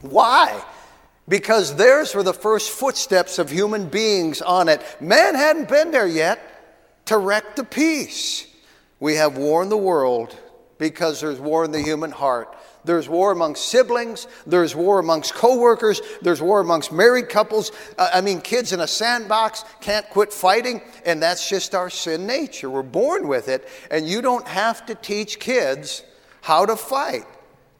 Why? 0.00 0.64
Because 1.28 1.74
theirs 1.74 2.14
were 2.14 2.22
the 2.22 2.32
first 2.32 2.70
footsteps 2.70 3.40
of 3.40 3.50
human 3.50 3.88
beings 3.88 4.40
on 4.40 4.68
it. 4.68 4.80
Man 5.00 5.34
hadn't 5.34 5.68
been 5.68 5.90
there 5.90 6.06
yet 6.06 6.50
to 7.12 7.18
wreck 7.18 7.56
the 7.56 7.64
peace. 7.64 8.46
We 8.98 9.16
have 9.16 9.36
war 9.36 9.62
in 9.62 9.68
the 9.68 9.76
world 9.76 10.34
because 10.78 11.20
there's 11.20 11.38
war 11.38 11.62
in 11.62 11.70
the 11.70 11.82
human 11.82 12.10
heart. 12.10 12.56
There's 12.84 13.06
war 13.06 13.32
amongst 13.32 13.68
siblings. 13.68 14.26
There's 14.46 14.74
war 14.74 14.98
amongst 14.98 15.34
coworkers. 15.34 16.00
There's 16.22 16.40
war 16.40 16.60
amongst 16.60 16.90
married 16.90 17.28
couples. 17.28 17.70
Uh, 17.98 18.08
I 18.14 18.22
mean, 18.22 18.40
kids 18.40 18.72
in 18.72 18.80
a 18.80 18.86
sandbox 18.86 19.62
can't 19.82 20.08
quit 20.08 20.32
fighting, 20.32 20.80
and 21.04 21.22
that's 21.22 21.48
just 21.48 21.74
our 21.74 21.90
sin 21.90 22.26
nature. 22.26 22.70
We're 22.70 22.82
born 22.82 23.28
with 23.28 23.48
it, 23.48 23.68
and 23.90 24.08
you 24.08 24.22
don't 24.22 24.48
have 24.48 24.86
to 24.86 24.94
teach 24.94 25.38
kids 25.38 26.02
how 26.40 26.64
to 26.64 26.76
fight. 26.76 27.26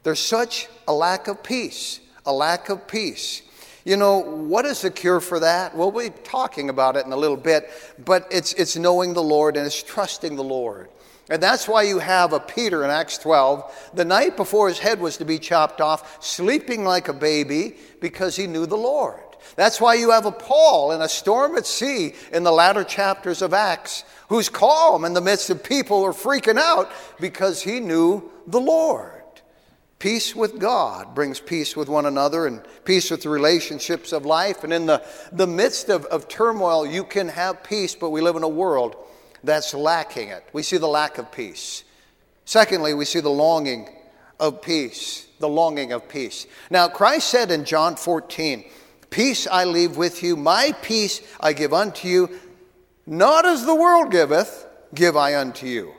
There's 0.03 0.21
such 0.21 0.69
a 0.87 0.93
lack 0.93 1.27
of 1.27 1.43
peace, 1.43 2.01
a 2.27 2.33
lack 2.33 2.69
of 2.69 2.87
peace. 2.87 3.41
You 3.85 3.97
know, 3.97 4.19
what 4.19 4.65
is 4.65 4.83
the 4.83 4.91
cure 4.91 5.21
for 5.21 5.41
that? 5.41 5.77
Well, 5.77 5.91
we'll 5.91 6.11
be 6.11 6.17
talking 6.25 6.69
about 6.69 6.97
it 6.97 7.05
in 7.05 7.13
a 7.13 7.17
little 7.17 7.37
bit, 7.37 7.69
but 8.05 8.29
it's, 8.31 8.53
it's 8.55 8.77
knowing 8.77 9.15
the 9.15 9.23
Lord 9.23 9.57
and 9.57 9.67
it's 9.67 9.83
trusting 9.83 10.37
the 10.37 10.45
Lord. 10.45 10.89
And 11.29 11.43
that's 11.43 11.67
why 11.67 11.83
you 11.83 11.99
have 11.99 12.33
a 12.33 12.41
Peter 12.41 12.85
in 12.85 12.91
Acts 12.91 13.19
12, 13.19 13.91
the 13.95 14.05
night 14.05 14.37
before 14.37 14.69
his 14.69 14.79
head 14.79 15.01
was 15.01 15.17
to 15.17 15.25
be 15.25 15.39
chopped 15.39 15.81
off, 15.81 16.23
sleeping 16.23 16.85
like 16.85 17.09
a 17.09 17.13
baby 17.13 17.77
because 18.01 18.37
he 18.37 18.47
knew 18.47 18.67
the 18.67 18.77
Lord. 18.77 19.21
That's 19.57 19.81
why 19.81 19.95
you 19.95 20.11
have 20.11 20.27
a 20.27 20.33
Paul 20.33 20.93
in 20.93 21.01
a 21.01 21.09
storm 21.09 21.57
at 21.57 21.67
sea 21.67 22.15
in 22.33 22.43
the 22.43 22.53
latter 22.53 22.85
chapters 22.85 23.43
of 23.43 23.53
Acts, 23.53 24.05
who's 24.29 24.49
calm 24.49 25.05
in 25.05 25.15
the 25.15 25.21
midst 25.21 25.51
of 25.51 25.63
people 25.63 26.01
who 26.01 26.07
are 26.07 26.13
freaking 26.13 26.59
out 26.59 26.91
because 27.21 27.63
he 27.63 27.81
knew 27.81 28.31
the 28.47 28.61
Lord. 28.61 29.22
Peace 30.03 30.35
with 30.35 30.59
God 30.59 31.15
brings 31.15 31.39
peace 31.39 31.77
with 31.77 31.89
one 31.89 32.07
another 32.07 32.49
and 32.49 32.61
peace 32.85 33.09
with 33.09 33.23
the 33.23 33.29
relationships 33.29 34.13
of 34.13 34.27
life. 34.27 34.65
And 34.65 34.73
in 34.73 34.87
the, 34.87 35.01
the 35.31 35.47
midst 35.47 35.91
of, 35.91 36.07
of 36.07 36.27
turmoil, 36.27 36.85
you 36.85 37.05
can 37.05 37.29
have 37.29 37.63
peace, 37.63 37.95
but 37.95 38.11
we 38.11 38.21
live 38.21 38.35
in 38.35 38.43
a 38.43 38.49
world 38.49 38.97
that's 39.45 39.73
lacking 39.75 40.31
it. 40.31 40.45
We 40.53 40.65
see 40.65 40.77
the 40.77 40.89
lack 40.89 41.19
of 41.19 41.31
peace. 41.31 41.85
Secondly, 42.45 42.95
we 42.95 43.05
see 43.05 43.21
the 43.21 43.31
longing 43.31 43.91
of 44.41 44.61
peace. 44.61 45.29
The 45.39 45.49
longing 45.49 45.93
of 45.93 46.09
peace. 46.09 46.49
Now, 46.69 46.89
Christ 46.89 47.29
said 47.29 47.53
in 47.53 47.65
John 47.65 47.95
14, 47.95 48.65
Peace 49.09 49.47
I 49.47 49.63
leave 49.63 49.97
with 49.97 50.21
you, 50.25 50.35
my 50.35 50.75
peace 50.83 51.21
I 51.39 51.53
give 51.53 51.73
unto 51.73 52.09
you. 52.09 52.41
Not 53.07 53.47
as 53.47 53.65
the 53.65 53.77
world 53.77 54.11
giveth, 54.11 54.67
give 54.97 55.17
I 55.17 55.37
unto 55.37 55.69
you. 55.69 55.93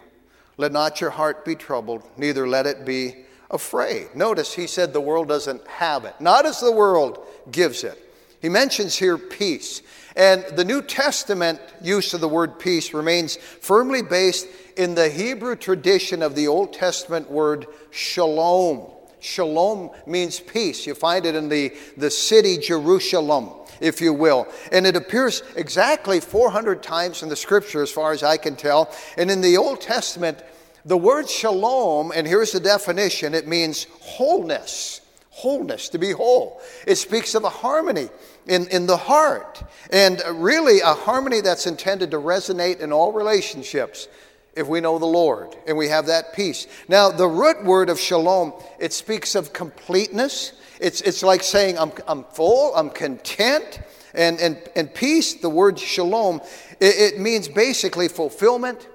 Let 0.58 0.74
not 0.74 1.00
your 1.00 1.12
heart 1.12 1.46
be 1.46 1.56
troubled, 1.56 2.04
neither 2.18 2.46
let 2.46 2.66
it 2.66 2.86
be 2.86 3.24
afraid. 3.54 4.14
Notice 4.16 4.54
he 4.54 4.68
said 4.68 4.92
the 4.92 5.00
world 5.00 5.30
doesn't 5.30 5.66
have 5.68 6.04
it, 6.04 6.16
not 6.20 6.46
as 6.46 6.60
the 6.60 6.72
world 6.72 7.26
gives 7.52 7.84
it. 7.84 8.00
He 8.42 8.50
mentions 8.50 8.98
here 8.98 9.18
peace. 9.18 9.82
And 10.16 10.44
the 10.56 10.66
New 10.66 10.82
Testament 10.82 11.62
use 11.82 12.14
of 12.14 12.20
the 12.20 12.28
word 12.28 12.60
peace 12.60 12.94
remains 12.94 13.38
firmly 13.38 14.02
based 14.02 14.48
in 14.76 14.96
the 14.96 15.08
Hebrew 15.08 15.56
tradition 15.56 16.22
of 16.22 16.36
the 16.36 16.48
Old 16.48 16.74
Testament 16.74 17.32
word 17.32 17.68
shalom. 17.92 18.92
shalom 19.20 19.92
means 20.06 20.40
peace. 20.40 20.86
You 20.86 20.94
find 20.94 21.26
it 21.26 21.36
in 21.36 21.48
the, 21.48 21.74
the 21.96 22.12
city 22.12 22.58
Jerusalem, 22.58 23.52
if 23.80 24.02
you 24.02 24.14
will. 24.14 24.48
And 24.72 24.86
it 24.86 24.96
appears 24.96 25.42
exactly 25.56 26.20
400 26.20 26.84
times 26.84 27.24
in 27.24 27.30
the 27.30 27.36
scripture, 27.36 27.82
as 27.82 27.92
far 27.92 28.12
as 28.12 28.24
I 28.24 28.38
can 28.38 28.56
tell. 28.56 28.94
And 29.18 29.32
in 29.32 29.42
the 29.42 29.58
Old 29.58 29.80
Testament, 29.80 30.44
the 30.86 30.98
word 30.98 31.30
shalom, 31.30 32.12
and 32.14 32.28
here's 32.28 32.52
the 32.52 32.60
definition 32.60 33.34
it 33.34 33.48
means 33.48 33.88
wholeness. 34.02 35.02
Wholeness, 35.30 35.90
to 35.90 35.98
be 35.98 36.12
whole. 36.12 36.62
It 36.86 36.96
speaks 36.96 37.34
of 37.34 37.44
a 37.44 37.50
harmony 37.50 38.10
in, 38.46 38.68
in 38.68 38.86
the 38.86 38.98
heart, 38.98 39.64
and 39.92 40.22
really 40.32 40.82
a 40.82 40.94
harmony 40.94 41.42
that's 41.42 41.66
intended 41.66 42.12
to 42.12 42.18
resonate 42.18 42.82
in 42.82 42.94
all 42.94 43.12
relationships 43.12 44.08
if 44.56 44.68
we 44.68 44.80
know 44.80 45.00
the 45.00 45.06
Lord 45.06 45.56
and 45.68 45.78
we 45.78 45.88
have 45.88 46.06
that 46.08 46.34
peace. 46.34 46.68
Now, 46.88 47.10
the 47.10 47.28
root 47.28 47.64
word 47.64 47.90
of 47.90 48.00
shalom, 48.00 48.54
it 48.80 48.94
speaks 48.94 49.36
of 49.36 49.54
completeness. 49.54 50.54
It's, 50.80 51.02
it's 51.02 51.24
like 51.24 51.44
saying, 51.44 51.80
I'm, 51.80 51.92
I'm 52.08 52.24
full, 52.26 52.76
I'm 52.76 52.90
content. 52.90 53.82
And, 54.14 54.40
and, 54.40 54.62
and 54.76 54.94
peace, 54.94 55.34
the 55.36 55.50
word 55.50 55.80
shalom, 55.80 56.42
it, 56.80 57.16
it 57.16 57.20
means 57.20 57.48
basically 57.48 58.08
fulfillment, 58.08 58.88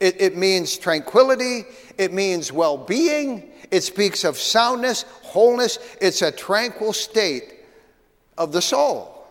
it, 0.00 0.20
it 0.20 0.36
means 0.36 0.76
tranquility, 0.78 1.64
it 1.98 2.12
means 2.12 2.52
well 2.52 2.78
being, 2.78 3.50
it 3.70 3.82
speaks 3.82 4.24
of 4.24 4.38
soundness, 4.38 5.04
wholeness. 5.22 5.78
It's 6.00 6.22
a 6.22 6.32
tranquil 6.32 6.92
state 6.92 7.54
of 8.36 8.52
the 8.52 8.62
soul. 8.62 9.28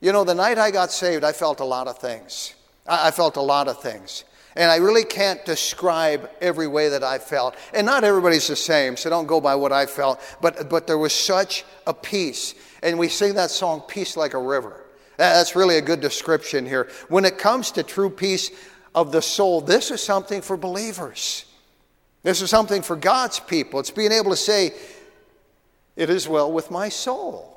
You 0.00 0.12
know, 0.12 0.24
the 0.24 0.34
night 0.34 0.58
I 0.58 0.70
got 0.70 0.92
saved, 0.92 1.24
I 1.24 1.32
felt 1.32 1.60
a 1.60 1.64
lot 1.64 1.88
of 1.88 1.98
things. 1.98 2.54
I, 2.86 3.08
I 3.08 3.10
felt 3.10 3.36
a 3.36 3.42
lot 3.42 3.68
of 3.68 3.82
things. 3.82 4.24
And 4.54 4.70
I 4.70 4.76
really 4.76 5.04
can't 5.04 5.44
describe 5.44 6.30
every 6.40 6.66
way 6.66 6.88
that 6.88 7.04
I 7.04 7.18
felt. 7.18 7.56
And 7.74 7.84
not 7.84 8.04
everybody's 8.04 8.48
the 8.48 8.56
same, 8.56 8.96
so 8.96 9.10
don't 9.10 9.26
go 9.26 9.40
by 9.40 9.54
what 9.54 9.72
I 9.72 9.84
felt. 9.84 10.18
But, 10.40 10.70
but 10.70 10.86
there 10.86 10.96
was 10.96 11.12
such 11.12 11.64
a 11.86 11.92
peace. 11.92 12.54
And 12.82 12.98
we 12.98 13.08
sing 13.08 13.34
that 13.34 13.50
song, 13.50 13.82
Peace 13.86 14.16
Like 14.16 14.32
a 14.32 14.38
River. 14.38 14.86
That's 15.18 15.56
really 15.56 15.76
a 15.76 15.82
good 15.82 16.00
description 16.00 16.64
here. 16.64 16.88
When 17.08 17.24
it 17.24 17.36
comes 17.36 17.70
to 17.72 17.82
true 17.82 18.10
peace, 18.10 18.50
of 18.96 19.12
the 19.12 19.22
soul. 19.22 19.60
This 19.60 19.92
is 19.92 20.02
something 20.02 20.40
for 20.40 20.56
believers. 20.56 21.44
This 22.22 22.42
is 22.42 22.50
something 22.50 22.82
for 22.82 22.96
God's 22.96 23.38
people. 23.38 23.78
It's 23.78 23.90
being 23.92 24.10
able 24.10 24.30
to 24.30 24.36
say, 24.36 24.72
It 25.94 26.10
is 26.10 26.26
well 26.26 26.50
with 26.50 26.72
my 26.72 26.88
soul. 26.88 27.52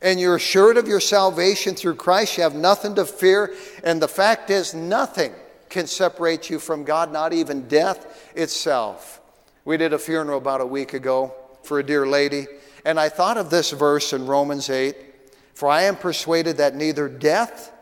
And 0.00 0.20
you're 0.20 0.36
assured 0.36 0.76
of 0.76 0.86
your 0.86 1.00
salvation 1.00 1.74
through 1.74 1.96
Christ. 1.96 2.36
You 2.36 2.44
have 2.44 2.54
nothing 2.54 2.94
to 2.94 3.04
fear. 3.04 3.54
And 3.82 4.00
the 4.00 4.08
fact 4.08 4.50
is, 4.50 4.74
nothing 4.74 5.32
can 5.68 5.86
separate 5.86 6.48
you 6.48 6.58
from 6.58 6.84
God, 6.84 7.12
not 7.12 7.32
even 7.32 7.66
death 7.68 8.30
itself. 8.36 9.20
We 9.64 9.76
did 9.76 9.92
a 9.92 9.98
funeral 9.98 10.38
about 10.38 10.60
a 10.60 10.66
week 10.66 10.92
ago 10.92 11.34
for 11.62 11.78
a 11.78 11.82
dear 11.82 12.06
lady. 12.06 12.46
And 12.84 13.00
I 13.00 13.08
thought 13.08 13.38
of 13.38 13.50
this 13.50 13.72
verse 13.72 14.12
in 14.12 14.26
Romans 14.26 14.70
8 14.70 14.96
For 15.54 15.68
I 15.68 15.82
am 15.82 15.96
persuaded 15.96 16.58
that 16.58 16.74
neither 16.74 17.08
death, 17.08 17.72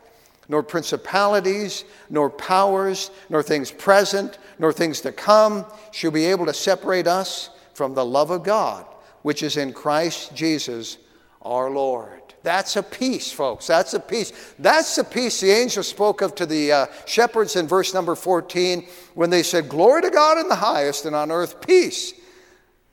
nor 0.47 0.63
principalities, 0.63 1.85
nor 2.09 2.29
powers, 2.29 3.11
nor 3.29 3.43
things 3.43 3.71
present, 3.71 4.37
nor 4.59 4.73
things 4.73 5.01
to 5.01 5.11
come 5.11 5.65
shall 5.91 6.11
be 6.11 6.25
able 6.25 6.45
to 6.45 6.53
separate 6.53 7.07
us 7.07 7.49
from 7.73 7.93
the 7.93 8.05
love 8.05 8.29
of 8.29 8.43
God, 8.43 8.85
which 9.21 9.43
is 9.43 9.57
in 9.57 9.73
Christ 9.73 10.35
Jesus 10.35 10.97
our 11.41 11.69
Lord. 11.69 12.21
That's 12.43 12.75
a 12.75 12.83
peace, 12.83 13.31
folks. 13.31 13.67
That's 13.67 13.93
a 13.93 13.99
peace. 13.99 14.33
That's 14.59 14.97
the 14.97 15.05
peace 15.05 15.39
the 15.39 15.51
angel 15.51 15.81
spoke 15.81 16.21
of 16.21 16.35
to 16.35 16.45
the 16.45 16.71
uh, 16.71 16.85
shepherds 17.05 17.55
in 17.55 17.67
verse 17.67 17.93
number 17.93 18.15
14 18.15 18.85
when 19.13 19.29
they 19.29 19.43
said, 19.43 19.69
Glory 19.69 20.01
to 20.01 20.09
God 20.09 20.37
in 20.37 20.49
the 20.49 20.55
highest, 20.55 21.05
and 21.05 21.15
on 21.15 21.31
earth 21.31 21.65
peace, 21.65 22.13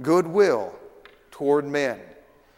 goodwill 0.01 0.73
toward 1.33 1.65
men. 1.65 1.99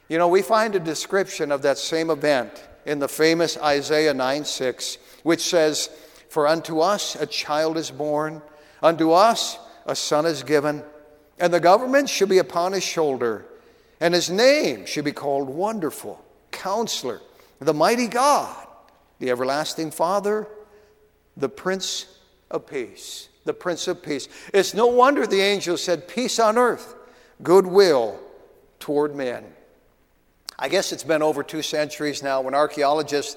You 0.08 0.18
know, 0.18 0.28
we 0.28 0.42
find 0.42 0.74
a 0.74 0.80
description 0.80 1.50
of 1.50 1.62
that 1.62 1.78
same 1.78 2.10
event 2.10 2.62
in 2.84 2.98
the 2.98 3.08
famous 3.08 3.56
Isaiah 3.58 4.14
9 4.14 4.44
6, 4.44 4.98
which 5.22 5.40
says, 5.40 5.90
For 6.28 6.46
unto 6.46 6.80
us 6.80 7.14
a 7.14 7.26
child 7.26 7.76
is 7.76 7.90
born, 7.90 8.42
unto 8.82 9.12
us 9.12 9.58
a 9.86 9.94
son 9.94 10.26
is 10.26 10.42
given, 10.42 10.82
and 11.38 11.52
the 11.52 11.60
government 11.60 12.08
shall 12.08 12.28
be 12.28 12.38
upon 12.38 12.72
his 12.72 12.84
shoulder, 12.84 13.44
and 14.00 14.14
his 14.14 14.30
name 14.30 14.86
shall 14.86 15.04
be 15.04 15.12
called 15.12 15.48
Wonderful, 15.48 16.22
Counselor, 16.50 17.20
the 17.60 17.74
Mighty 17.74 18.08
God, 18.08 18.66
the 19.18 19.30
Everlasting 19.30 19.90
Father, 19.90 20.48
the 21.36 21.48
Prince 21.48 22.06
of 22.50 22.66
Peace. 22.66 23.28
The 23.44 23.54
Prince 23.54 23.88
of 23.88 24.02
Peace. 24.02 24.28
It's 24.54 24.74
no 24.74 24.86
wonder 24.86 25.26
the 25.26 25.40
angel 25.40 25.76
said, 25.76 26.06
Peace 26.06 26.38
on 26.38 26.56
earth, 26.56 26.94
goodwill 27.42 28.20
toward 28.78 29.16
men. 29.16 29.44
I 30.62 30.68
guess 30.68 30.92
it's 30.92 31.02
been 31.02 31.22
over 31.22 31.42
two 31.42 31.60
centuries 31.60 32.22
now 32.22 32.40
when 32.42 32.54
archaeologists 32.54 33.36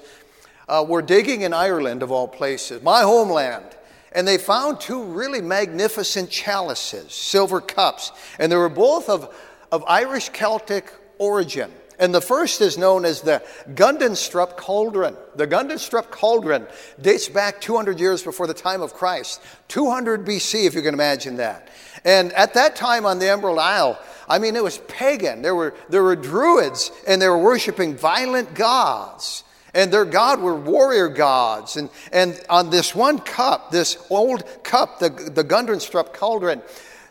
uh, 0.68 0.86
were 0.88 1.02
digging 1.02 1.40
in 1.40 1.52
Ireland, 1.52 2.04
of 2.04 2.12
all 2.12 2.28
places, 2.28 2.84
my 2.84 3.00
homeland, 3.00 3.64
and 4.12 4.28
they 4.28 4.38
found 4.38 4.78
two 4.78 5.02
really 5.02 5.40
magnificent 5.40 6.30
chalices, 6.30 7.12
silver 7.12 7.60
cups, 7.60 8.12
and 8.38 8.52
they 8.52 8.54
were 8.54 8.68
both 8.68 9.08
of, 9.08 9.34
of 9.72 9.82
Irish 9.88 10.28
Celtic 10.28 10.94
origin. 11.18 11.72
And 11.98 12.14
the 12.14 12.20
first 12.20 12.60
is 12.60 12.78
known 12.78 13.04
as 13.04 13.22
the 13.22 13.42
Gundestrup 13.70 14.56
cauldron. 14.56 15.16
The 15.34 15.48
Gundestrup 15.48 16.12
cauldron 16.12 16.64
dates 17.00 17.28
back 17.28 17.60
200 17.60 17.98
years 17.98 18.22
before 18.22 18.46
the 18.46 18.54
time 18.54 18.82
of 18.82 18.94
Christ, 18.94 19.42
200 19.66 20.24
BC, 20.24 20.64
if 20.64 20.76
you 20.76 20.82
can 20.82 20.94
imagine 20.94 21.38
that. 21.38 21.70
And 22.04 22.32
at 22.34 22.54
that 22.54 22.76
time 22.76 23.04
on 23.04 23.18
the 23.18 23.28
Emerald 23.28 23.58
Isle, 23.58 23.98
I 24.28 24.38
mean, 24.38 24.56
it 24.56 24.62
was 24.62 24.78
pagan. 24.78 25.42
There 25.42 25.54
were, 25.54 25.74
there 25.88 26.02
were 26.02 26.16
druids, 26.16 26.90
and 27.06 27.20
they 27.20 27.28
were 27.28 27.38
worshiping 27.38 27.96
violent 27.96 28.54
gods. 28.54 29.44
And 29.74 29.92
their 29.92 30.06
God 30.06 30.40
were 30.40 30.56
warrior 30.56 31.08
gods. 31.08 31.76
And, 31.76 31.90
and 32.10 32.40
on 32.48 32.70
this 32.70 32.94
one 32.94 33.18
cup, 33.18 33.70
this 33.70 33.98
old 34.08 34.44
cup, 34.64 34.98
the, 34.98 35.10
the 35.10 35.44
Gundestrup 35.44 36.14
cauldron, 36.14 36.62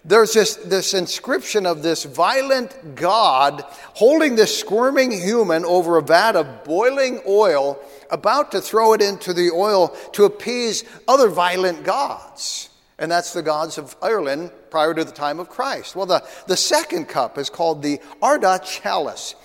there's 0.03 0.33
this, 0.33 0.55
this 0.57 0.93
inscription 0.93 1.65
of 1.65 1.81
this 1.81 2.03
violent 2.03 2.95
God 2.95 3.63
holding 3.93 4.35
this 4.35 4.57
squirming 4.57 5.11
human 5.11 5.65
over 5.65 5.97
a 5.97 6.01
vat 6.01 6.35
of 6.35 6.63
boiling 6.63 7.21
oil, 7.27 7.79
about 8.11 8.51
to 8.51 8.61
throw 8.61 8.93
it 8.93 9.01
into 9.01 9.33
the 9.33 9.49
oil 9.49 9.87
to 10.13 10.25
appease 10.25 10.83
other 11.07 11.27
violent 11.27 11.83
gods. 11.83 12.69
And 12.97 13.11
that's 13.11 13.33
the 13.33 13.41
gods 13.41 13.77
of 13.77 13.95
Ireland 14.01 14.51
prior 14.69 14.93
to 14.93 15.03
the 15.03 15.11
time 15.11 15.39
of 15.39 15.49
Christ. 15.49 15.95
Well, 15.95 16.05
the, 16.05 16.23
the 16.47 16.55
second 16.55 17.09
cup 17.09 17.37
is 17.37 17.49
called 17.49 17.81
the 17.81 17.99
Ardagh 18.21 18.63
Chalice. 18.63 19.35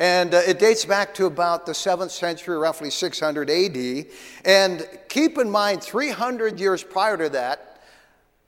And 0.00 0.32
uh, 0.34 0.42
it 0.46 0.58
dates 0.58 0.84
back 0.84 1.14
to 1.14 1.26
about 1.26 1.66
the 1.66 1.72
7th 1.72 2.10
century, 2.10 2.56
roughly 2.56 2.90
600 2.90 3.50
AD. 3.50 4.06
And 4.44 4.88
keep 5.08 5.38
in 5.38 5.50
mind, 5.50 5.82
300 5.82 6.60
years 6.60 6.84
prior 6.84 7.16
to 7.16 7.28
that, 7.30 7.80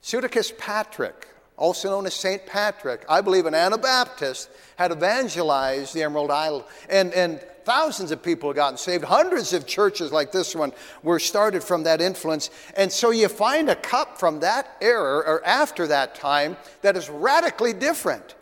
Pseuticus 0.01 0.57
Patrick, 0.57 1.27
also 1.61 1.89
known 1.89 2.05
as 2.05 2.13
St. 2.13 2.45
Patrick, 2.45 3.05
I 3.07 3.21
believe 3.21 3.45
an 3.45 3.53
Anabaptist, 3.53 4.49
had 4.75 4.91
evangelized 4.91 5.93
the 5.93 6.03
Emerald 6.03 6.31
Isle. 6.31 6.67
And, 6.89 7.13
and 7.13 7.39
Thousands 7.63 8.11
of 8.11 8.23
people 8.23 8.49
have 8.49 8.55
gotten 8.55 8.77
saved. 8.77 9.03
Hundreds 9.03 9.53
of 9.53 9.67
churches 9.67 10.11
like 10.11 10.31
this 10.31 10.55
one 10.55 10.73
were 11.03 11.19
started 11.19 11.63
from 11.63 11.83
that 11.83 12.01
influence. 12.01 12.49
And 12.75 12.91
so 12.91 13.11
you 13.11 13.27
find 13.27 13.69
a 13.69 13.75
cup 13.75 14.19
from 14.19 14.39
that 14.39 14.77
era 14.81 15.17
or 15.17 15.45
after 15.45 15.87
that 15.87 16.15
time 16.15 16.57
that 16.81 16.97
is 16.97 17.09
radically 17.09 17.73
different. 17.73 18.35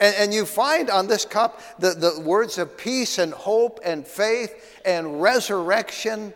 And, 0.00 0.14
and 0.16 0.34
you 0.34 0.44
find 0.44 0.90
on 0.90 1.06
this 1.06 1.24
cup 1.24 1.60
the, 1.78 1.90
the 1.90 2.20
words 2.20 2.58
of 2.58 2.76
peace 2.76 3.18
and 3.18 3.32
hope 3.32 3.80
and 3.84 4.06
faith 4.06 4.80
and 4.84 5.22
resurrection. 5.22 6.34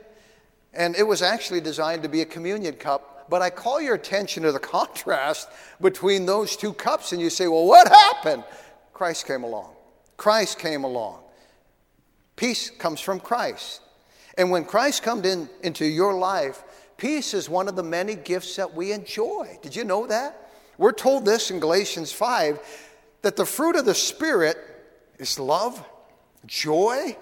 And 0.73 0.97
it 0.97 1.07
was 1.07 1.21
actually 1.21 1.61
designed 1.61 2.03
to 2.03 2.09
be 2.09 2.23
a 2.23 2.27
communion 2.27 2.75
cup. 2.75 3.12
But 3.33 3.41
I 3.41 3.49
call 3.49 3.81
your 3.81 3.95
attention 3.95 4.43
to 4.43 4.53
the 4.53 4.59
contrast 4.77 5.49
between 5.81 6.27
those 6.27 6.55
two 6.55 6.75
cups. 6.75 7.13
And 7.13 7.21
you 7.23 7.31
say, 7.31 7.49
well, 7.49 7.65
what 7.65 7.89
happened? 7.89 8.45
Christ 8.93 9.27
came 9.27 9.43
along. 9.43 9.71
Christ 10.19 10.59
came 10.59 10.85
along. 10.85 11.21
Peace 12.37 12.69
comes 12.69 13.01
from 13.01 13.21
Christ. 13.21 13.81
And 14.37 14.51
when 14.51 14.67
Christ 14.67 15.03
comes 15.03 15.27
in, 15.27 15.49
into 15.63 15.87
your 15.87 16.13
life, 16.13 16.63
peace 16.99 17.33
is 17.33 17.49
one 17.49 17.69
of 17.69 17.75
the 17.75 17.83
many 17.83 18.17
gifts 18.17 18.57
that 18.57 18.75
we 18.75 18.93
enjoy. 18.93 19.59
Did 19.63 19.75
you 19.75 19.85
know 19.85 20.07
that? 20.09 20.51
We're 20.77 20.93
told 20.93 21.25
this 21.25 21.51
in 21.51 21.59
Galatians 21.59 22.13
5 22.13 22.61
that 23.23 23.37
the 23.37 23.47
fruit 23.47 23.77
of 23.77 23.87
the 23.87 23.95
Spirit 23.95 24.59
is 25.19 25.39
love, 25.39 25.83
joy, 26.45 27.17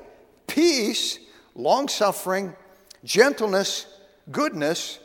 peace, 0.48 1.20
long 1.54 1.86
suffering, 1.86 2.56
gentleness, 3.04 3.86
goodness, 4.32 4.98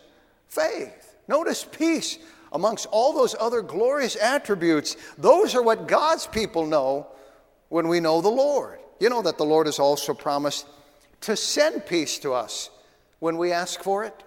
faith. 0.56 1.16
Notice 1.28 1.66
peace 1.66 2.18
amongst 2.52 2.86
all 2.88 3.14
those 3.14 3.36
other 3.40 3.62
glorious 3.62 4.16
attributes. 4.16 4.96
Those 5.18 5.56
are 5.56 5.62
what 5.62 5.88
God's 5.88 6.26
people 6.28 6.66
know 6.66 7.08
when 7.70 7.88
we 7.88 8.00
know 8.00 8.22
the 8.22 8.30
Lord. 8.30 8.80
You 9.00 9.10
know 9.10 9.22
that 9.22 9.38
the 9.38 9.46
Lord 9.46 9.68
has 9.68 9.80
also 9.80 10.14
promised 10.14 10.66
to 11.22 11.36
send 11.36 11.86
peace 11.86 12.18
to 12.20 12.34
us 12.34 12.70
when 13.20 13.38
we 13.38 13.52
ask 13.52 13.82
for 13.82 14.04
it. 14.04 14.24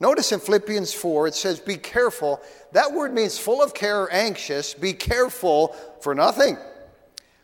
Notice 0.00 0.32
in 0.32 0.40
Philippians 0.40 0.92
4, 0.92 1.28
it 1.28 1.34
says, 1.34 1.60
Be 1.60 1.76
careful. 1.76 2.40
That 2.72 2.92
word 2.92 3.14
means 3.14 3.38
full 3.38 3.62
of 3.62 3.72
care 3.72 4.02
or 4.02 4.12
anxious. 4.12 4.74
Be 4.74 4.92
careful 4.92 5.68
for 6.00 6.14
nothing. 6.14 6.58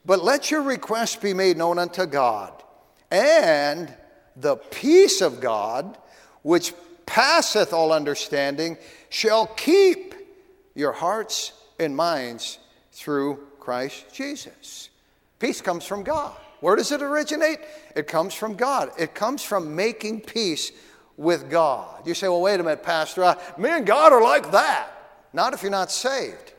But 0.04 0.24
let 0.24 0.50
your 0.50 0.62
requests 0.62 1.16
be 1.16 1.32
made 1.32 1.56
known 1.56 1.78
unto 1.78 2.06
God, 2.06 2.52
and 3.10 3.94
the 4.36 4.56
peace 4.56 5.20
of 5.20 5.40
God, 5.40 5.96
which 6.42 6.72
passeth 7.10 7.72
all 7.72 7.92
understanding, 7.92 8.78
shall 9.08 9.48
keep 9.48 10.14
your 10.76 10.92
hearts 10.92 11.52
and 11.80 11.96
minds 11.96 12.60
through 12.92 13.36
Christ 13.58 14.04
Jesus. 14.14 14.90
Peace 15.40 15.60
comes 15.60 15.84
from 15.84 16.04
God. 16.04 16.36
Where 16.60 16.76
does 16.76 16.92
it 16.92 17.02
originate? 17.02 17.58
It 17.96 18.06
comes 18.06 18.32
from 18.32 18.54
God. 18.54 18.92
It 18.96 19.12
comes 19.12 19.42
from 19.42 19.74
making 19.74 20.20
peace 20.20 20.70
with 21.16 21.50
God. 21.50 22.06
You 22.06 22.14
say, 22.14 22.28
well, 22.28 22.42
wait 22.42 22.60
a 22.60 22.62
minute, 22.62 22.84
Pastor. 22.84 23.34
me 23.58 23.70
and 23.70 23.84
God 23.84 24.12
are 24.12 24.22
like 24.22 24.52
that. 24.52 24.90
Not 25.32 25.52
if 25.52 25.62
you're 25.62 25.70
not 25.72 25.90
saved. 25.90 26.52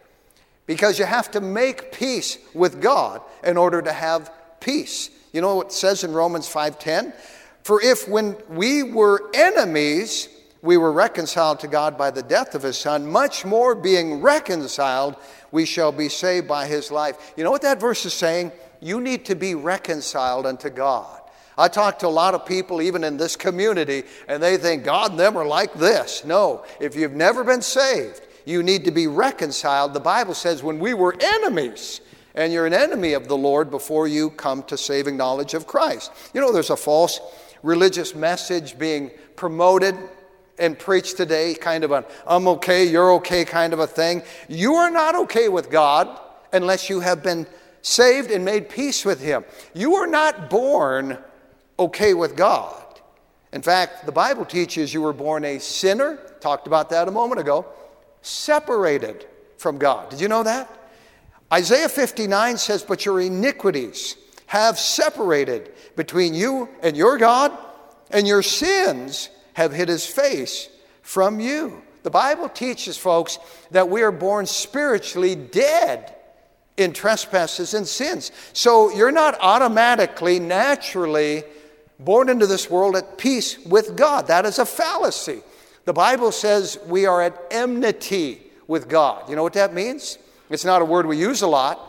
Because 0.66 1.00
you 1.00 1.06
have 1.06 1.32
to 1.32 1.40
make 1.40 1.94
peace 1.94 2.38
with 2.54 2.82
God 2.82 3.22
in 3.42 3.56
order 3.56 3.82
to 3.82 3.94
have 3.94 4.30
peace. 4.60 5.12
You 5.32 5.40
know 5.40 5.56
what 5.56 5.68
it 5.68 5.72
says 5.72 6.04
in 6.04 6.12
Romans 6.12 6.50
5:10? 6.50 7.14
For 7.64 7.82
if 7.82 8.08
when 8.08 8.36
we 8.50 8.84
were 8.84 9.30
enemies, 9.34 10.28
we 10.62 10.78
were 10.78 10.91
reconciled 10.91 11.60
to 11.62 11.67
God 11.67 11.97
by 11.97 12.12
the 12.12 12.21
death 12.21 12.54
of 12.56 12.63
his 12.63 12.78
son, 12.78 13.10
much 13.12 13.45
more 13.45 13.74
being 13.74 14.21
reconciled, 14.21 15.15
we 15.52 15.65
shall 15.65 15.91
be 15.91 16.10
saved 16.10 16.47
by 16.47 16.67
his 16.67 16.91
life. 16.91 17.34
You 17.36 17.43
know 17.43 17.52
what 17.52 17.63
that 17.63 17.80
verse 17.80 18.06
is 18.06 18.13
saying? 18.13 18.52
You 18.80 19.02
need 19.02 19.26
to 19.26 19.36
be 19.36 19.56
reconciled 19.56 20.45
unto 20.45 20.69
God. 20.69 21.19
I 21.58 21.67
talk 21.67 22.00
to 22.00 22.08
a 22.08 22.10
lot 22.10 22.34
of 22.34 22.45
people, 22.45 22.82
even 22.82 23.04
in 23.04 23.17
this 23.17 23.36
community, 23.36 24.04
and 24.28 24.41
they 24.41 24.58
think 24.58 24.84
God 24.84 25.12
and 25.12 25.19
them 25.19 25.38
are 25.38 25.45
like 25.45 25.74
this. 25.74 26.24
No, 26.24 26.63
if 26.80 26.95
you've 26.95 27.13
never 27.13 27.43
been 27.43 27.62
saved, 27.62 28.21
you 28.45 28.63
need 28.63 28.86
to 28.86 28.91
be 28.91 29.08
reconciled. 29.08 29.93
The 29.93 30.00
Bible 30.00 30.34
says, 30.34 30.63
when 30.63 30.80
we 30.80 30.93
were 30.93 31.15
enemies, 31.19 32.02
and 32.34 32.54
you're 32.54 32.65
an 32.65 32.74
enemy 32.74 33.13
of 33.13 33.28
the 33.28 33.38
Lord 33.38 33.69
before 33.69 34.08
you 34.08 34.30
come 34.30 34.63
to 34.63 34.78
saving 34.78 35.17
knowledge 35.17 35.54
of 35.54 35.67
Christ. 35.67 36.12
You 36.34 36.41
know, 36.41 36.52
there's 36.54 36.69
a 36.69 36.78
false 36.78 37.19
religious 37.62 38.15
message 38.15 38.80
being 38.80 39.12
promoted 39.36 39.95
and 40.60 40.78
preach 40.78 41.16
today, 41.16 41.54
kind 41.54 41.84
of 41.84 41.92
an 41.92 42.06
I'm 42.28 42.48
okay, 42.48 42.86
you're 42.86 43.14
okay 43.14 43.46
kind 43.46 43.74
of 43.74 43.80
a 43.80 43.88
thing. 43.88 44.24
You 44.48 44.76
are 44.76 44.92
not 44.92 45.16
okay 45.16 45.50
with 45.50 45.70
God 45.70 46.20
unless 46.54 46.90
you 46.90 47.00
have 47.00 47.24
been 47.24 47.48
saved 47.82 48.32
and 48.32 48.46
made 48.46 48.70
peace 48.70 49.06
with 49.06 49.22
Him. 49.22 49.44
You 49.74 49.96
are 49.96 50.08
not 50.08 50.50
born 50.50 51.18
okay 51.80 52.14
with 52.14 52.36
God. 52.36 52.78
In 53.54 53.62
fact, 53.62 54.06
the 54.06 54.12
Bible 54.12 54.46
teaches 54.46 54.94
you 54.94 55.02
were 55.02 55.14
born 55.14 55.44
a 55.44 55.60
sinner, 55.60 56.18
talked 56.40 56.68
about 56.68 56.90
that 56.92 57.08
a 57.08 57.12
moment 57.12 57.42
ago, 57.42 57.66
separated 58.22 59.26
from 59.58 59.78
God. 59.78 60.10
Did 60.10 60.22
you 60.22 60.28
know 60.28 60.44
that? 60.44 60.70
Isaiah 61.52 61.90
59 61.90 62.58
says, 62.58 62.84
But 62.84 63.06
your 63.06 63.20
iniquities 63.20 64.16
have 64.48 64.80
separated 64.80 65.74
between 65.96 66.34
you 66.34 66.70
and 66.82 66.96
your 66.96 67.18
God, 67.18 67.52
and 68.10 68.28
your 68.28 68.42
sins 68.42 69.30
have 69.54 69.74
hid 69.74 69.90
his 69.90 70.06
face 70.06 70.70
from 71.02 71.40
you. 71.40 71.82
The 72.04 72.10
Bible 72.10 72.50
teaches, 72.50 72.98
folks, 72.98 73.38
that 73.72 73.90
we 73.90 74.02
are 74.02 74.12
born 74.12 74.46
spiritually 74.46 75.36
dead 75.36 76.16
in 76.78 76.94
trespasses 76.94 77.74
and 77.74 77.88
sins. 77.88 78.32
So 78.54 78.92
you're 78.92 79.12
not 79.12 79.38
automatically, 79.40 80.40
naturally 80.40 81.44
born 82.00 82.30
into 82.30 82.48
this 82.48 82.70
world 82.70 82.96
at 82.96 83.18
peace 83.18 83.60
with 83.66 83.96
God. 83.96 84.28
That 84.28 84.46
is 84.46 84.58
a 84.58 84.66
fallacy. 84.66 85.42
The 85.86 85.94
Bible 85.94 86.32
says 86.32 86.80
we 86.88 87.06
are 87.06 87.22
at 87.22 87.40
enmity 87.52 88.42
with 88.68 88.88
God. 88.90 89.30
You 89.30 89.36
know 89.36 89.44
what 89.44 89.54
that 89.54 89.74
means? 89.74 90.18
It's 90.50 90.66
not 90.66 90.82
a 90.82 90.86
word 90.86 91.06
we 91.06 91.18
use 91.18 91.42
a 91.42 91.48
lot, 91.48 91.80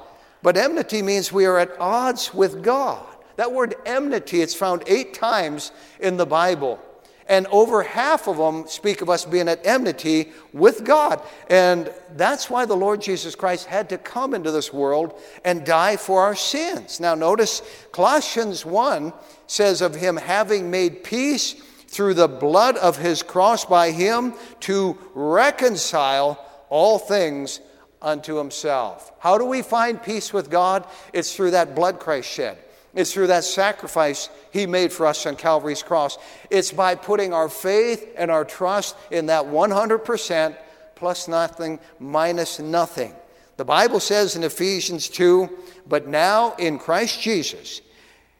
but 0.42 0.56
enmity 0.56 1.02
means 1.02 1.32
we 1.32 1.46
are 1.46 1.58
at 1.58 1.78
odds 1.80 2.34
with 2.34 2.62
God. 2.62 3.06
That 3.36 3.52
word 3.52 3.74
enmity, 3.86 4.42
it's 4.42 4.54
found 4.54 4.82
eight 4.86 5.14
times 5.14 5.72
in 6.00 6.16
the 6.16 6.26
Bible. 6.26 6.78
And 7.28 7.46
over 7.48 7.82
half 7.82 8.26
of 8.26 8.36
them 8.36 8.66
speak 8.66 9.00
of 9.00 9.10
us 9.10 9.24
being 9.24 9.48
at 9.48 9.64
enmity 9.66 10.32
with 10.52 10.84
God. 10.84 11.20
And 11.48 11.92
that's 12.16 12.50
why 12.50 12.64
the 12.64 12.76
Lord 12.76 13.00
Jesus 13.00 13.34
Christ 13.34 13.66
had 13.66 13.88
to 13.90 13.98
come 13.98 14.34
into 14.34 14.50
this 14.50 14.72
world 14.72 15.20
and 15.44 15.64
die 15.64 15.96
for 15.96 16.22
our 16.22 16.34
sins. 16.34 17.00
Now, 17.00 17.14
notice 17.14 17.62
Colossians 17.92 18.66
1 18.66 19.12
says 19.46 19.80
of 19.80 19.94
him 19.94 20.16
having 20.16 20.70
made 20.70 21.04
peace 21.04 21.54
through 21.88 22.14
the 22.14 22.28
blood 22.28 22.76
of 22.78 22.96
his 22.96 23.22
cross 23.22 23.64
by 23.64 23.90
him 23.90 24.32
to 24.60 24.98
reconcile 25.14 26.42
all 26.70 26.98
things 26.98 27.60
unto 28.00 28.36
himself. 28.36 29.12
How 29.18 29.38
do 29.38 29.44
we 29.44 29.62
find 29.62 30.02
peace 30.02 30.32
with 30.32 30.50
God? 30.50 30.86
It's 31.12 31.36
through 31.36 31.52
that 31.52 31.74
blood 31.74 32.00
Christ 32.00 32.28
shed. 32.30 32.58
It's 32.94 33.12
through 33.12 33.28
that 33.28 33.44
sacrifice 33.44 34.28
he 34.50 34.66
made 34.66 34.92
for 34.92 35.06
us 35.06 35.24
on 35.24 35.36
Calvary's 35.36 35.82
cross. 35.82 36.18
It's 36.50 36.72
by 36.72 36.94
putting 36.94 37.32
our 37.32 37.48
faith 37.48 38.12
and 38.16 38.30
our 38.30 38.44
trust 38.44 38.96
in 39.10 39.26
that 39.26 39.44
100% 39.44 40.56
plus 40.94 41.26
nothing 41.26 41.80
minus 41.98 42.58
nothing. 42.58 43.14
The 43.56 43.64
Bible 43.64 44.00
says 44.00 44.36
in 44.36 44.44
Ephesians 44.44 45.08
2, 45.08 45.48
but 45.86 46.06
now 46.06 46.54
in 46.56 46.78
Christ 46.78 47.20
Jesus, 47.20 47.80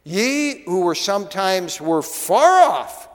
ye 0.05 0.63
who 0.65 0.83
were 0.83 0.95
sometimes 0.95 1.81
were 1.81 2.03
far 2.03 2.71
off 2.71 3.09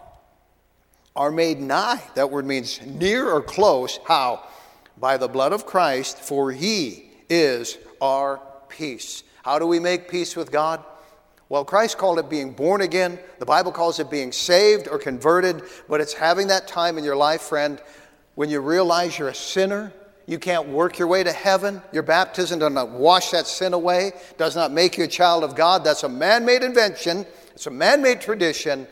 are 1.15 1.32
made 1.32 1.60
nigh. 1.60 2.02
That 2.15 2.32
word 2.32 2.45
means 2.45 2.80
near 2.86 3.30
or 3.30 3.41
close. 3.41 4.00
How? 4.06 4.43
By 4.97 5.17
the 5.17 5.28
blood 5.28 5.54
of 5.54 5.65
Christ, 5.65 6.19
for 6.19 6.52
he 6.52 7.10
is 7.30 7.78
our 8.02 8.41
peace. 8.69 9.23
How 9.43 9.60
do 9.60 9.67
we 9.67 9.80
make 9.80 10.10
peace 10.10 10.36
with 10.36 10.52
God? 10.52 10.84
Well, 11.49 11.63
Christ 11.63 11.97
called 11.97 12.19
it 12.19 12.29
being 12.29 12.51
born 12.51 12.81
again. 12.81 13.19
The 13.39 13.45
Bible 13.45 13.71
calls 13.71 13.99
it 13.99 14.10
being 14.10 14.31
saved 14.31 14.88
or 14.88 14.97
converted, 14.97 15.63
but 15.88 16.01
it's 16.01 16.13
having 16.13 16.47
that 16.47 16.67
time 16.67 16.97
in 16.97 17.05
your 17.05 17.15
life, 17.15 17.41
friend, 17.41 17.81
when 18.36 18.49
you 18.49 18.60
realize 18.60 19.17
you're 19.17 19.29
a 19.29 19.36
sinner. 19.36 19.93
You 20.25 20.39
can't 20.39 20.67
work 20.67 20.99
your 20.99 21.07
way 21.07 21.23
to 21.23 21.31
heaven. 21.31 21.81
Your 21.93 22.03
baptism 22.03 22.60
does 22.60 22.73
not 22.73 22.89
wash 22.89 23.31
that 23.31 23.47
sin 23.47 23.73
away, 23.73 24.12
does 24.38 24.57
not 24.57 24.73
make 24.73 24.97
you 24.97 25.05
a 25.05 25.07
child 25.07 25.45
of 25.45 25.55
God. 25.55 25.86
That's 25.86 26.03
a 26.03 26.10
man 26.10 26.45
made 26.45 26.63
invention, 26.63 27.25
it's 27.53 27.67
a 27.67 27.71
man 27.71 28.01
made 28.01 28.19
tradition. 28.19 28.88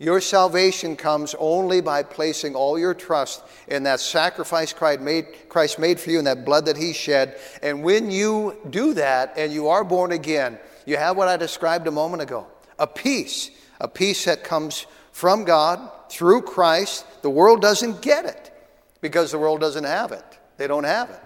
Your 0.00 0.20
salvation 0.20 0.94
comes 0.94 1.34
only 1.40 1.80
by 1.80 2.04
placing 2.04 2.54
all 2.54 2.78
your 2.78 2.94
trust 2.94 3.42
in 3.66 3.82
that 3.82 3.98
sacrifice 3.98 4.72
Christ 4.72 5.00
made, 5.00 5.26
Christ 5.48 5.80
made 5.80 5.98
for 5.98 6.10
you 6.10 6.18
and 6.18 6.26
that 6.28 6.44
blood 6.44 6.66
that 6.66 6.76
He 6.76 6.92
shed. 6.92 7.36
And 7.62 7.82
when 7.82 8.08
you 8.08 8.56
do 8.70 8.94
that 8.94 9.32
and 9.36 9.52
you 9.52 9.66
are 9.66 9.82
born 9.82 10.12
again, 10.12 10.60
you 10.88 10.96
have 10.96 11.18
what 11.18 11.28
I 11.28 11.36
described 11.36 11.86
a 11.86 11.90
moment 11.90 12.22
ago 12.22 12.46
a 12.78 12.86
peace, 12.86 13.50
a 13.80 13.88
peace 13.88 14.24
that 14.24 14.42
comes 14.42 14.86
from 15.12 15.44
God 15.44 15.90
through 16.10 16.42
Christ. 16.42 17.04
The 17.22 17.30
world 17.30 17.60
doesn't 17.60 18.00
get 18.00 18.24
it 18.24 18.50
because 19.02 19.30
the 19.30 19.38
world 19.38 19.60
doesn't 19.60 19.84
have 19.84 20.12
it. 20.12 20.24
They 20.56 20.66
don't 20.66 20.84
have 20.84 21.10
it. 21.10 21.20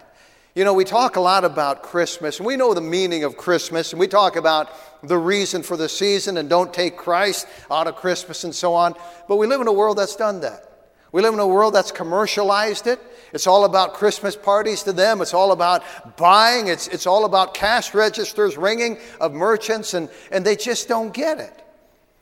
You 0.54 0.64
know, 0.64 0.74
we 0.74 0.84
talk 0.84 1.16
a 1.16 1.20
lot 1.20 1.44
about 1.44 1.82
Christmas, 1.82 2.38
and 2.38 2.46
we 2.46 2.56
know 2.56 2.74
the 2.74 2.80
meaning 2.80 3.24
of 3.24 3.36
Christmas, 3.36 3.92
and 3.92 4.00
we 4.00 4.08
talk 4.08 4.34
about 4.36 4.68
the 5.02 5.16
reason 5.16 5.62
for 5.62 5.76
the 5.76 5.88
season 5.88 6.38
and 6.38 6.48
don't 6.48 6.74
take 6.74 6.96
Christ 6.96 7.46
out 7.70 7.86
of 7.86 7.96
Christmas 7.96 8.44
and 8.44 8.54
so 8.54 8.74
on. 8.74 8.94
But 9.28 9.36
we 9.36 9.46
live 9.46 9.60
in 9.60 9.68
a 9.68 9.72
world 9.72 9.96
that's 9.96 10.16
done 10.16 10.40
that. 10.40 10.71
We 11.12 11.20
live 11.20 11.34
in 11.34 11.40
a 11.40 11.46
world 11.46 11.74
that's 11.74 11.92
commercialized 11.92 12.86
it. 12.86 12.98
It's 13.34 13.46
all 13.46 13.66
about 13.66 13.94
Christmas 13.94 14.34
parties 14.34 14.82
to 14.84 14.92
them. 14.92 15.20
It's 15.20 15.34
all 15.34 15.52
about 15.52 16.16
buying. 16.16 16.68
It's, 16.68 16.88
it's 16.88 17.06
all 17.06 17.26
about 17.26 17.52
cash 17.52 17.94
registers 17.94 18.56
ringing 18.56 18.98
of 19.20 19.34
merchants, 19.34 19.92
and, 19.92 20.08
and 20.30 20.44
they 20.44 20.56
just 20.56 20.88
don't 20.88 21.12
get 21.12 21.38
it. 21.38 21.62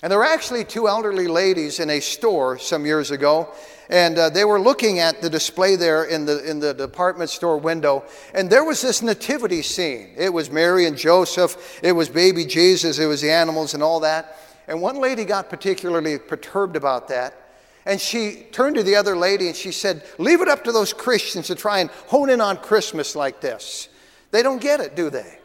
And 0.03 0.11
there 0.11 0.19
were 0.19 0.25
actually 0.25 0.65
two 0.65 0.89
elderly 0.89 1.29
ladies 1.29 1.79
in 1.79 1.91
a 1.91 2.01
store 2.01 2.59
some 2.59 2.87
years 2.87 3.11
ago, 3.11 3.53
and 3.91 4.19
uh, 4.19 4.31
they 4.31 4.45
were 4.45 4.59
looking 4.59 4.99
at 4.99 5.21
the 5.21 5.29
display 5.29 5.77
there 5.77 6.05
in 6.05 6.25
the, 6.25 6.49
in 6.49 6.59
the 6.59 6.73
department 6.73 7.29
store 7.29 7.59
window, 7.59 8.05
and 8.35 8.49
there 8.49 8.65
was 8.65 8.81
this 8.81 9.03
nativity 9.03 9.63
scene. 9.63 10.15
It 10.17 10.33
was 10.33 10.51
Mary 10.51 10.87
and 10.87 10.97
Joseph, 10.97 11.81
it 11.83 11.93
was 11.93 12.09
baby 12.09 12.47
Jesus, 12.47 12.99
it 12.99 13.07
was 13.07 13.21
the 13.21 13.31
animals 13.31 13.75
and 13.75 13.83
all 13.83 14.01
that. 14.01 14.39
And 14.67 14.81
one 14.81 14.97
lady 14.97 15.25
got 15.25 15.51
particularly 15.51 16.19
perturbed 16.19 16.77
about 16.77 17.09
that. 17.09 17.50
And 17.87 18.01
she 18.01 18.47
turned 18.53 18.77
to 18.77 18.83
the 18.83 18.97
other 18.97 19.17
lady 19.17 19.47
and 19.47 19.57
she 19.57 19.73
said, 19.73 20.05
Leave 20.19 20.41
it 20.41 20.49
up 20.49 20.65
to 20.65 20.73
those 20.73 20.93
Christians 20.93 21.47
to 21.47 21.55
try 21.55 21.79
and 21.81 21.91
hone 22.09 22.31
in 22.31 22.41
on 22.41 22.59
Christmas 22.59 23.17
like 23.17 23.41
this. 23.41 23.89
They 24.31 24.43
don't 24.43 24.61
get 24.61 24.81
it, 24.81 24.95
do 24.95 25.11
they? 25.11 25.39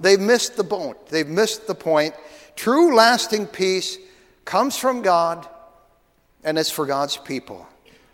They've 0.00 0.20
missed 0.20 0.56
the 0.56 0.64
boat. 0.64 1.08
They've 1.08 1.26
missed 1.26 1.66
the 1.66 1.74
point. 1.74 2.14
True 2.56 2.94
lasting 2.94 3.48
peace 3.48 3.98
comes 4.44 4.76
from 4.76 5.02
God 5.02 5.48
and 6.44 6.58
it's 6.58 6.70
for 6.70 6.86
God's 6.86 7.16
people. 7.16 7.66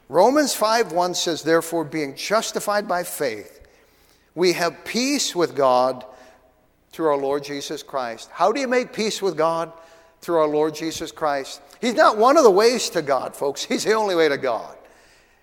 Romans 0.09 0.55
5 0.55 0.92
1 0.92 1.14
says, 1.14 1.42
Therefore, 1.42 1.85
being 1.85 2.16
justified 2.16 2.88
by 2.88 3.05
faith, 3.05 3.61
we 4.35 4.55
have 4.55 4.85
peace 4.85 5.37
with 5.37 5.55
God 5.55 6.05
through 6.90 7.09
our 7.09 7.16
Lord 7.16 7.44
Jesus 7.44 7.83
Christ. 7.83 8.29
How 8.33 8.53
do 8.53 8.61
you 8.61 8.68
make 8.68 8.92
peace 8.92 9.23
with 9.23 9.37
God? 9.37 9.73
Through 10.20 10.38
our 10.38 10.48
Lord 10.48 10.74
Jesus 10.74 11.12
Christ. 11.12 11.61
He's 11.80 11.94
not 11.94 12.18
one 12.18 12.37
of 12.37 12.44
the 12.44 12.50
ways 12.50 12.90
to 12.90 13.02
God, 13.02 13.35
folks. 13.35 13.64
He's 13.64 13.85
the 13.85 13.94
only 13.94 14.14
way 14.14 14.28
to 14.28 14.37
God. 14.37 14.76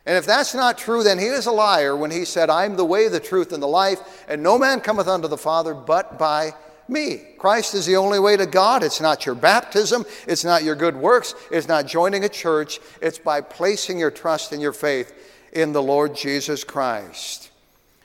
And 0.06 0.16
if 0.16 0.26
that's 0.26 0.54
not 0.54 0.78
true, 0.78 1.04
then 1.04 1.20
he 1.20 1.26
is 1.26 1.48
a 1.48 1.52
liar 1.52 1.96
when 1.98 2.12
he 2.12 2.24
said, 2.24 2.50
I'm 2.50 2.78
the 2.78 2.86
way, 2.86 3.10
the 3.10 3.20
truth, 3.20 3.52
and 3.52 3.62
the 3.62 3.68
life, 3.68 4.26
and 4.30 4.42
no 4.42 4.58
man 4.58 4.80
cometh 4.80 5.08
unto 5.08 5.28
the 5.28 5.38
Father 5.38 5.74
but 5.74 6.18
by 6.18 6.54
me. 6.88 7.24
Christ 7.38 7.74
is 7.74 7.86
the 7.86 7.98
only 7.98 8.20
way 8.20 8.38
to 8.38 8.46
God. 8.46 8.84
It's 8.84 9.02
not 9.02 9.26
your 9.26 9.36
baptism, 9.36 10.06
it's 10.26 10.46
not 10.46 10.64
your 10.64 10.76
good 10.76 10.96
works, 10.96 11.36
it's 11.52 11.68
not 11.68 11.88
joining 11.88 12.24
a 12.24 12.30
church. 12.30 12.80
It's 13.02 13.20
by 13.20 13.42
placing 13.42 14.00
your 14.00 14.12
trust 14.12 14.54
and 14.54 14.62
your 14.62 14.72
faith 14.72 15.14
in 15.52 15.74
the 15.74 15.84
Lord 15.84 16.16
Jesus 16.16 16.64
Christ. 16.64 17.52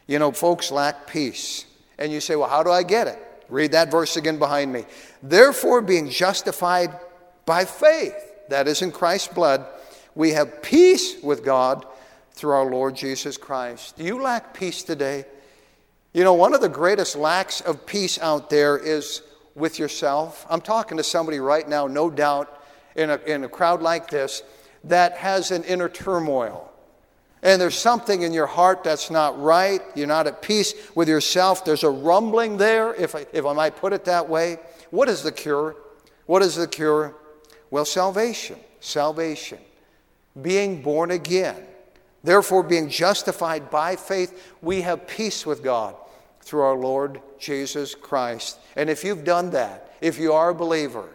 You 0.06 0.18
know, 0.18 0.32
folks 0.32 0.72
lack 0.72 1.06
peace. 1.06 1.66
And 1.98 2.10
you 2.10 2.20
say, 2.20 2.34
well, 2.34 2.48
how 2.48 2.64
do 2.64 2.70
I 2.70 2.82
get 2.82 3.06
it? 3.06 3.18
Read 3.52 3.72
that 3.72 3.90
verse 3.90 4.16
again 4.16 4.38
behind 4.38 4.72
me. 4.72 4.86
Therefore, 5.22 5.82
being 5.82 6.08
justified 6.08 6.98
by 7.44 7.66
faith, 7.66 8.14
that 8.48 8.66
is 8.66 8.80
in 8.80 8.90
Christ's 8.90 9.28
blood, 9.28 9.66
we 10.14 10.30
have 10.30 10.62
peace 10.62 11.22
with 11.22 11.44
God 11.44 11.84
through 12.32 12.52
our 12.52 12.70
Lord 12.70 12.96
Jesus 12.96 13.36
Christ. 13.36 13.98
Do 13.98 14.04
you 14.04 14.22
lack 14.22 14.54
peace 14.54 14.82
today? 14.82 15.26
You 16.14 16.24
know, 16.24 16.32
one 16.32 16.54
of 16.54 16.62
the 16.62 16.68
greatest 16.70 17.14
lacks 17.14 17.60
of 17.60 17.84
peace 17.84 18.18
out 18.18 18.48
there 18.48 18.78
is 18.78 19.20
with 19.54 19.78
yourself. 19.78 20.46
I'm 20.48 20.62
talking 20.62 20.96
to 20.96 21.04
somebody 21.04 21.38
right 21.38 21.68
now, 21.68 21.86
no 21.86 22.08
doubt, 22.08 22.58
in 22.96 23.10
a, 23.10 23.16
in 23.26 23.44
a 23.44 23.50
crowd 23.50 23.82
like 23.82 24.08
this, 24.08 24.42
that 24.84 25.18
has 25.18 25.50
an 25.50 25.64
inner 25.64 25.90
turmoil. 25.90 26.71
And 27.42 27.60
there's 27.60 27.76
something 27.76 28.22
in 28.22 28.32
your 28.32 28.46
heart 28.46 28.84
that's 28.84 29.10
not 29.10 29.40
right. 29.40 29.80
You're 29.96 30.06
not 30.06 30.28
at 30.28 30.42
peace 30.42 30.74
with 30.94 31.08
yourself. 31.08 31.64
There's 31.64 31.82
a 31.82 31.90
rumbling 31.90 32.56
there, 32.56 32.94
if 32.94 33.16
I, 33.16 33.26
if 33.32 33.44
I 33.44 33.52
might 33.52 33.76
put 33.76 33.92
it 33.92 34.04
that 34.04 34.28
way. 34.28 34.58
What 34.90 35.08
is 35.08 35.22
the 35.22 35.32
cure? 35.32 35.74
What 36.26 36.42
is 36.42 36.54
the 36.54 36.68
cure? 36.68 37.16
Well, 37.70 37.84
salvation. 37.84 38.58
Salvation. 38.78 39.58
Being 40.40 40.82
born 40.82 41.10
again. 41.10 41.56
Therefore, 42.22 42.62
being 42.62 42.88
justified 42.88 43.70
by 43.70 43.96
faith, 43.96 44.54
we 44.62 44.82
have 44.82 45.08
peace 45.08 45.44
with 45.44 45.64
God 45.64 45.96
through 46.42 46.62
our 46.62 46.76
Lord 46.76 47.20
Jesus 47.38 47.96
Christ. 47.96 48.58
And 48.76 48.88
if 48.88 49.02
you've 49.02 49.24
done 49.24 49.50
that, 49.50 49.92
if 50.00 50.18
you 50.18 50.32
are 50.32 50.50
a 50.50 50.54
believer, 50.54 51.08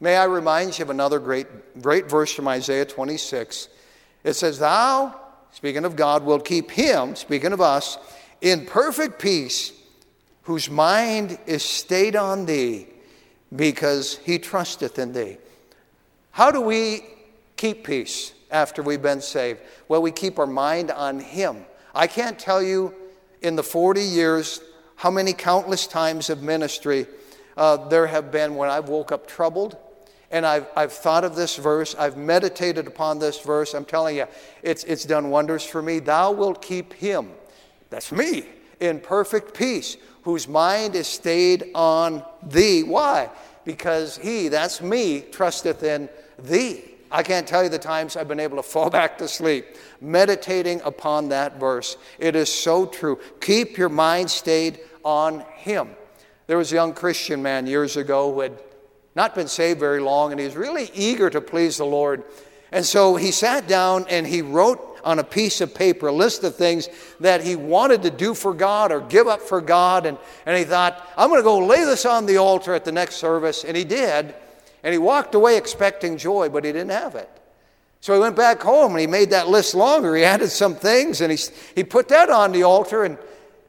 may 0.00 0.16
I 0.16 0.24
remind 0.24 0.78
you 0.78 0.84
of 0.84 0.90
another 0.90 1.18
great, 1.18 1.82
great 1.82 2.08
verse 2.08 2.32
from 2.32 2.48
Isaiah 2.48 2.86
26. 2.86 3.68
It 4.24 4.32
says, 4.32 4.58
Thou, 4.58 5.14
speaking 5.52 5.84
of 5.84 5.96
God, 5.96 6.24
will 6.24 6.40
keep 6.40 6.70
him, 6.70 7.16
speaking 7.16 7.52
of 7.52 7.60
us, 7.60 7.98
in 8.40 8.66
perfect 8.66 9.18
peace, 9.20 9.72
whose 10.42 10.70
mind 10.70 11.38
is 11.46 11.62
stayed 11.62 12.16
on 12.16 12.46
thee, 12.46 12.86
because 13.54 14.18
he 14.18 14.38
trusteth 14.38 14.98
in 14.98 15.12
thee. 15.12 15.38
How 16.30 16.50
do 16.50 16.60
we 16.60 17.00
keep 17.56 17.84
peace 17.84 18.32
after 18.50 18.82
we've 18.82 19.02
been 19.02 19.20
saved? 19.20 19.60
Well, 19.88 20.02
we 20.02 20.10
keep 20.10 20.38
our 20.38 20.46
mind 20.46 20.90
on 20.90 21.20
him. 21.20 21.64
I 21.94 22.06
can't 22.06 22.38
tell 22.38 22.62
you 22.62 22.94
in 23.42 23.56
the 23.56 23.62
40 23.62 24.02
years 24.02 24.60
how 24.96 25.10
many 25.10 25.32
countless 25.32 25.86
times 25.86 26.30
of 26.30 26.42
ministry 26.42 27.06
uh, 27.56 27.88
there 27.88 28.06
have 28.06 28.30
been 28.30 28.54
when 28.54 28.68
I've 28.68 28.88
woke 28.88 29.12
up 29.12 29.26
troubled 29.26 29.76
and 30.30 30.44
I've, 30.44 30.66
I've 30.76 30.92
thought 30.92 31.24
of 31.24 31.36
this 31.36 31.56
verse, 31.56 31.94
I've 31.94 32.16
meditated 32.16 32.86
upon 32.86 33.18
this 33.18 33.40
verse. 33.40 33.74
I'm 33.74 33.84
telling 33.84 34.16
you, 34.16 34.26
it's, 34.62 34.84
it's 34.84 35.04
done 35.04 35.30
wonders 35.30 35.64
for 35.64 35.82
me. 35.82 35.98
Thou 35.98 36.32
wilt 36.32 36.62
keep 36.62 36.92
him, 36.94 37.30
that's 37.90 38.10
me, 38.12 38.44
in 38.80 39.00
perfect 39.00 39.54
peace, 39.54 39.96
whose 40.22 40.48
mind 40.48 40.94
is 40.94 41.06
stayed 41.06 41.70
on 41.74 42.24
thee. 42.42 42.82
Why? 42.82 43.30
Because 43.64 44.16
he, 44.18 44.48
that's 44.48 44.80
me, 44.80 45.20
trusteth 45.20 45.82
in 45.82 46.08
thee. 46.38 46.82
I 47.10 47.22
can't 47.22 47.46
tell 47.46 47.62
you 47.62 47.68
the 47.68 47.78
times 47.78 48.16
I've 48.16 48.28
been 48.28 48.40
able 48.40 48.56
to 48.56 48.62
fall 48.62 48.90
back 49.00 49.18
to 49.18 49.28
sleep 49.28 49.66
meditating 50.00 50.80
upon 50.82 51.28
that 51.30 51.58
verse. 51.58 51.96
It 52.18 52.36
is 52.36 52.52
so 52.52 52.86
true. 52.86 53.18
Keep 53.40 53.78
your 53.78 53.88
mind 53.88 54.30
stayed 54.30 54.80
on 55.04 55.40
Him. 55.54 55.90
There 56.46 56.58
was 56.58 56.72
a 56.72 56.76
young 56.76 56.94
Christian 56.94 57.42
man 57.42 57.66
years 57.66 57.96
ago 57.96 58.32
who 58.32 58.40
had 58.40 58.52
not 59.16 59.34
been 59.34 59.48
saved 59.48 59.80
very 59.80 59.98
long, 59.98 60.30
and 60.30 60.38
he 60.38 60.46
was 60.46 60.54
really 60.54 60.90
eager 60.94 61.30
to 61.30 61.40
please 61.40 61.78
the 61.78 61.86
Lord. 61.86 62.22
And 62.70 62.84
so 62.84 63.16
he 63.16 63.30
sat 63.30 63.66
down 63.66 64.04
and 64.10 64.26
he 64.26 64.42
wrote 64.42 65.00
on 65.02 65.18
a 65.18 65.24
piece 65.24 65.62
of 65.62 65.74
paper 65.74 66.08
a 66.08 66.12
list 66.12 66.44
of 66.44 66.54
things 66.54 66.88
that 67.20 67.42
he 67.42 67.56
wanted 67.56 68.02
to 68.02 68.10
do 68.10 68.34
for 68.34 68.52
God 68.52 68.92
or 68.92 69.00
give 69.00 69.26
up 69.26 69.40
for 69.40 69.62
God. 69.62 70.04
And, 70.04 70.18
and 70.44 70.58
he 70.58 70.64
thought, 70.64 71.08
I'm 71.16 71.30
going 71.30 71.40
to 71.40 71.44
go 71.44 71.64
lay 71.64 71.84
this 71.84 72.04
on 72.04 72.26
the 72.26 72.36
altar 72.36 72.74
at 72.74 72.84
the 72.84 72.92
next 72.92 73.16
service. 73.16 73.64
And 73.64 73.76
he 73.76 73.84
did. 73.84 74.34
And 74.82 74.92
he 74.92 74.98
walked 74.98 75.34
away 75.34 75.56
expecting 75.56 76.18
joy, 76.18 76.48
but 76.48 76.64
he 76.64 76.72
didn't 76.72 76.90
have 76.90 77.14
it. 77.14 77.30
So 78.00 78.12
he 78.12 78.20
went 78.20 78.36
back 78.36 78.60
home 78.60 78.92
and 78.92 79.00
he 79.00 79.06
made 79.06 79.30
that 79.30 79.48
list 79.48 79.74
longer. 79.74 80.14
He 80.14 80.24
added 80.24 80.50
some 80.50 80.74
things 80.74 81.22
and 81.22 81.32
he, 81.32 81.38
he 81.74 81.84
put 81.84 82.08
that 82.08 82.28
on 82.28 82.52
the 82.52 82.64
altar 82.64 83.04
and 83.04 83.16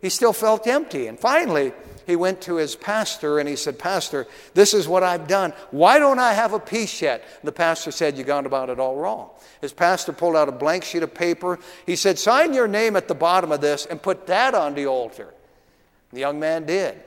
he 0.02 0.10
still 0.10 0.34
felt 0.34 0.68
empty. 0.68 1.08
And 1.08 1.18
finally, 1.18 1.72
he 2.08 2.16
went 2.16 2.42
to 2.42 2.56
his 2.56 2.76
pastor 2.76 3.38
and 3.38 3.48
he 3.48 3.56
said, 3.56 3.78
Pastor, 3.78 4.26
this 4.54 4.74
is 4.74 4.88
what 4.88 5.04
I've 5.04 5.28
done. 5.28 5.54
Why 5.72 6.00
don't 6.00 6.18
I 6.18 6.34
have 6.34 6.54
a 6.54 6.60
peace 6.60 7.02
yet? 7.02 7.24
The 7.44 7.52
pastor 7.52 7.92
said, 7.92 8.18
You 8.18 8.24
gone 8.24 8.46
about 8.46 8.70
it 8.70 8.80
all 8.80 8.96
wrong. 8.96 9.30
His 9.62 9.74
pastor 9.74 10.14
pulled 10.14 10.38
out 10.38 10.48
a 10.48 10.54
blank 10.54 10.86
sheet 10.86 11.04
of 11.04 11.14
paper. 11.14 11.60
He 11.86 11.98
said, 11.98 12.18
Sign 12.18 12.54
your 12.54 12.68
name 12.68 12.96
at 12.96 13.10
the 13.10 13.14
bottom 13.14 13.52
of 13.52 13.62
this 13.62 13.86
and 13.86 14.02
put 14.02 14.26
that 14.28 14.56
on 14.56 14.74
the 14.74 14.88
altar. 14.88 15.34
The 16.14 16.22
young 16.22 16.40
man 16.40 16.66
did 16.66 17.04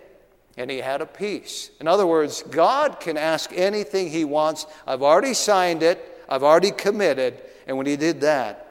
and 0.57 0.71
he 0.71 0.79
had 0.79 1.01
a 1.01 1.07
peace. 1.07 1.71
In 1.81 1.89
other 1.89 2.07
words, 2.07 2.43
God 2.43 3.01
can 3.01 3.17
ask 3.17 3.51
anything 3.55 4.11
he 4.11 4.25
wants. 4.25 4.67
I've 4.87 5.03
already 5.03 5.33
signed 5.33 5.83
it, 5.83 6.23
I've 6.29 6.43
already 6.43 6.71
committed, 6.71 7.41
and 7.67 7.79
when 7.79 7.87
he 7.87 7.97
did 7.97 8.21
that, 8.21 8.70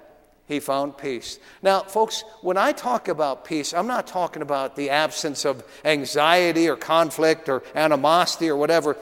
he 0.49 0.59
found 0.59 0.97
peace. 0.97 1.39
Now, 1.62 1.81
folks, 1.81 2.23
when 2.41 2.57
I 2.57 2.71
talk 2.71 3.07
about 3.07 3.45
peace, 3.45 3.71
I'm 3.71 3.85
not 3.85 4.07
talking 4.07 4.41
about 4.41 4.75
the 4.75 4.89
absence 4.89 5.45
of 5.45 5.63
anxiety 5.85 6.67
or 6.67 6.75
conflict 6.75 7.47
or 7.47 7.62
animosity 7.75 8.49
or 8.49 8.57
whatever, 8.57 8.97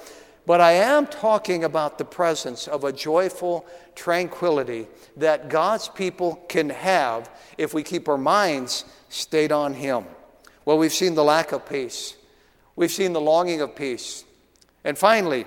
but 0.45 0.59
I 0.59 0.73
am 0.73 1.07
talking 1.07 1.63
about 1.63 1.97
the 1.97 2.05
presence 2.05 2.67
of 2.67 2.83
a 2.83 2.91
joyful 2.91 3.65
tranquility 3.95 4.87
that 5.15 5.47
God's 5.47 5.87
people 5.87 6.35
can 6.49 6.69
have 6.69 7.29
if 7.57 7.73
we 7.73 7.81
keep 7.81 8.09
our 8.09 8.17
minds 8.17 8.83
stayed 9.07 9.53
on 9.53 9.73
Him. 9.73 10.03
Well, 10.65 10.77
we've 10.77 10.93
seen 10.93 11.15
the 11.15 11.23
lack 11.23 11.53
of 11.53 11.67
peace. 11.67 12.17
We've 12.75 12.91
seen 12.91 13.13
the 13.13 13.21
longing 13.21 13.61
of 13.61 13.73
peace. 13.73 14.25
And 14.83 14.97
finally, 14.97 15.45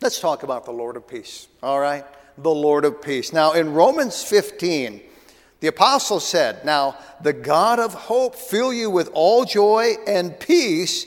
let's 0.00 0.18
talk 0.18 0.42
about 0.42 0.64
the 0.64 0.72
Lord 0.72 0.96
of 0.96 1.06
peace, 1.06 1.46
all 1.62 1.78
right? 1.78 2.04
The 2.38 2.50
Lord 2.50 2.84
of 2.84 3.02
peace. 3.02 3.32
Now, 3.32 3.52
in 3.52 3.72
Romans 3.72 4.22
15, 4.22 5.02
the 5.60 5.66
apostle 5.66 6.20
said, 6.20 6.64
Now, 6.64 6.96
the 7.20 7.32
God 7.32 7.80
of 7.80 7.92
hope 7.94 8.36
fill 8.36 8.72
you 8.72 8.90
with 8.90 9.10
all 9.12 9.44
joy 9.44 9.94
and 10.06 10.38
peace 10.38 11.06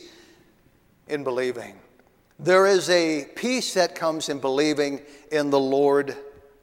in 1.08 1.24
believing. 1.24 1.76
There 2.38 2.66
is 2.66 2.90
a 2.90 3.26
peace 3.36 3.74
that 3.76 3.96
comes 3.96 4.28
in 4.28 4.40
believing 4.40 5.02
in 5.32 5.52
the 5.52 5.60
Lord 5.60 6.16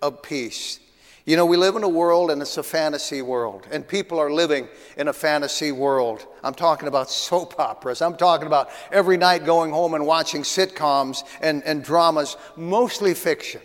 of 0.03 0.23
peace. 0.23 0.81
You 1.25 1.37
know, 1.37 1.45
we 1.45 1.59
live 1.59 1.77
in 1.77 1.83
a 1.83 1.89
world 1.89 2.31
and 2.31 2.41
it's 2.41 2.57
a 2.57 2.63
fantasy 2.63 3.21
world, 3.21 3.67
and 3.71 3.87
people 3.87 4.19
are 4.19 4.33
living 4.33 4.67
in 4.97 5.09
a 5.09 5.13
fantasy 5.13 5.73
world. 5.73 6.27
I'm 6.43 6.55
talking 6.55 6.89
about 6.89 7.11
soap 7.11 7.61
operas. 7.61 8.01
I'm 8.01 8.17
talking 8.17 8.47
about 8.47 8.71
every 8.91 9.19
night 9.19 9.45
going 9.45 9.71
home 9.71 9.93
and 9.93 10.07
watching 10.07 10.43
sitcoms 10.43 11.25
and, 11.43 11.63
and 11.65 11.85
dramas, 11.85 12.39
mostly 12.57 13.13
fiction. 13.13 13.61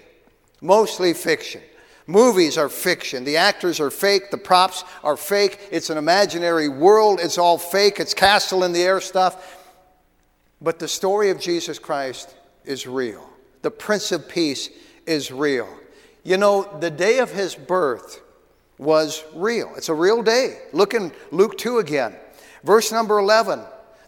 Mostly 0.64 1.14
fiction. 1.14 1.62
Movies 2.08 2.58
are 2.58 2.70
fiction. 2.70 3.26
The 3.26 3.36
actors 3.36 3.82
are 3.82 3.92
fake. 3.92 4.32
The 4.32 4.38
props 4.38 4.86
are 5.04 5.18
fake. 5.18 5.60
It's 5.72 5.90
an 5.90 5.98
imaginary 5.98 6.70
world. 6.70 7.20
It's 7.22 7.38
all 7.38 7.58
fake. 7.58 8.00
It's 8.00 8.14
castle 8.14 8.64
in 8.64 8.72
the 8.72 8.82
air 8.82 9.02
stuff. 9.02 9.60
But 10.62 10.80
the 10.80 10.88
story 10.88 11.32
of 11.32 11.40
Jesus 11.40 11.80
Christ 11.80 12.34
is 12.64 12.88
real. 12.88 13.30
The 13.62 13.72
Prince 13.72 14.14
of 14.14 14.30
Peace 14.30 14.70
is 15.06 15.34
real. 15.34 15.68
You 16.24 16.38
know, 16.38 16.64
the 16.80 16.90
day 16.90 17.20
of 17.20 17.30
his 17.30 17.56
birth 17.56 18.22
was 18.78 19.22
real. 19.36 19.74
It's 19.76 19.90
a 19.90 19.94
real 19.94 20.24
day. 20.24 20.60
Look 20.72 20.94
in 20.94 21.12
Luke 21.32 21.58
2 21.58 21.80
again. 21.80 22.16
Verse 22.64 22.90
number 22.90 23.20
11. 23.20 23.60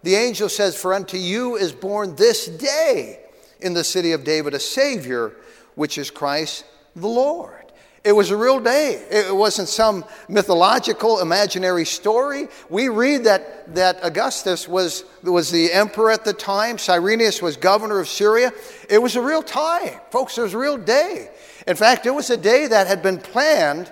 The 0.03 0.15
angel 0.15 0.47
says, 0.47 0.77
For 0.77 0.93
unto 0.93 1.17
you 1.17 1.57
is 1.57 1.73
born 1.73 2.15
this 2.15 2.47
day 2.47 3.19
in 3.59 3.73
the 3.73 3.83
city 3.83 4.13
of 4.13 4.23
David 4.23 4.53
a 4.53 4.59
Savior, 4.59 5.33
which 5.75 5.97
is 5.97 6.11
Christ 6.11 6.65
the 6.95 7.07
Lord. 7.07 7.65
It 8.05 8.15
was 8.15 8.29
a 8.29 8.37
real 8.37 8.59
day. 8.59 9.03
It 9.09 9.35
wasn't 9.35 9.67
some 9.67 10.05
mythological, 10.29 11.21
imaginary 11.21 11.85
story. 11.85 12.49
We 12.69 12.87
read 12.87 13.23
that, 13.23 13.73
that 13.73 13.99
Augustus 14.03 14.67
was, 14.67 15.05
was 15.23 15.49
the 15.49 15.73
emperor 15.73 16.11
at 16.11 16.23
the 16.23 16.31
time, 16.31 16.77
Cyrenius 16.77 17.41
was 17.41 17.57
governor 17.57 17.99
of 17.99 18.07
Syria. 18.07 18.53
It 18.91 19.01
was 19.01 19.15
a 19.15 19.21
real 19.21 19.41
time. 19.41 19.99
Folks, 20.11 20.37
it 20.37 20.43
was 20.43 20.53
a 20.53 20.57
real 20.59 20.77
day. 20.77 21.31
In 21.65 21.75
fact, 21.75 22.05
it 22.05 22.11
was 22.11 22.29
a 22.29 22.37
day 22.37 22.67
that 22.67 22.85
had 22.85 23.01
been 23.01 23.17
planned 23.17 23.91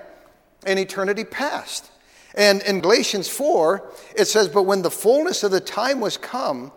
in 0.67 0.77
eternity 0.77 1.23
past. 1.23 1.89
And 2.35 2.61
in 2.61 2.81
Galatians 2.81 3.27
4, 3.29 3.91
it 4.15 4.25
says, 4.25 4.47
But 4.47 4.63
when 4.63 4.83
the 4.83 4.91
fullness 4.91 5.43
of 5.43 5.49
the 5.49 5.59
time 5.59 5.99
was 5.99 6.17
come, 6.17 6.71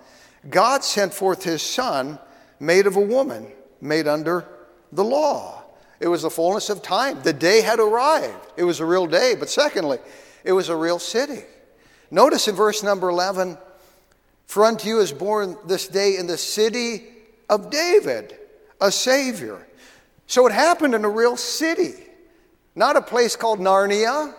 God 0.49 0.85
sent 0.85 1.13
forth 1.13 1.45
his 1.45 1.61
Son, 1.61 2.19
made 2.59 2.87
of 2.87 2.97
a 2.97 3.01
woman, 3.01 3.53
made 3.83 4.09
under 4.09 4.49
the 4.93 5.05
law. 5.05 5.65
It 6.01 6.09
was 6.09 6.23
the 6.23 6.31
fullness 6.31 6.69
of 6.71 6.83
time. 6.83 7.23
The 7.23 7.33
day 7.33 7.63
had 7.63 7.79
arrived. 7.79 8.53
It 8.57 8.65
was 8.65 8.81
a 8.81 8.85
real 8.85 9.07
day. 9.07 9.35
But 9.39 9.49
secondly, 9.49 9.99
it 10.45 10.53
was 10.53 10.69
a 10.69 10.77
real 10.77 10.99
city. 10.99 11.43
Notice 12.11 12.49
in 12.49 12.55
verse 12.55 12.83
number 12.83 13.09
11, 13.09 13.59
For 14.47 14.65
unto 14.65 14.89
you 14.89 15.01
is 15.01 15.13
born 15.13 15.57
this 15.67 15.89
day 15.89 16.17
in 16.17 16.27
the 16.27 16.39
city 16.39 17.05
of 17.49 17.71
David 17.71 18.37
a 18.81 18.91
Savior. 18.91 19.67
So 20.27 20.47
it 20.47 20.53
happened 20.53 20.95
in 20.95 21.05
a 21.05 21.09
real 21.09 21.37
city, 21.37 21.95
not 22.75 22.97
a 22.97 23.03
place 23.03 23.37
called 23.37 23.61
Narnia, 23.61 24.35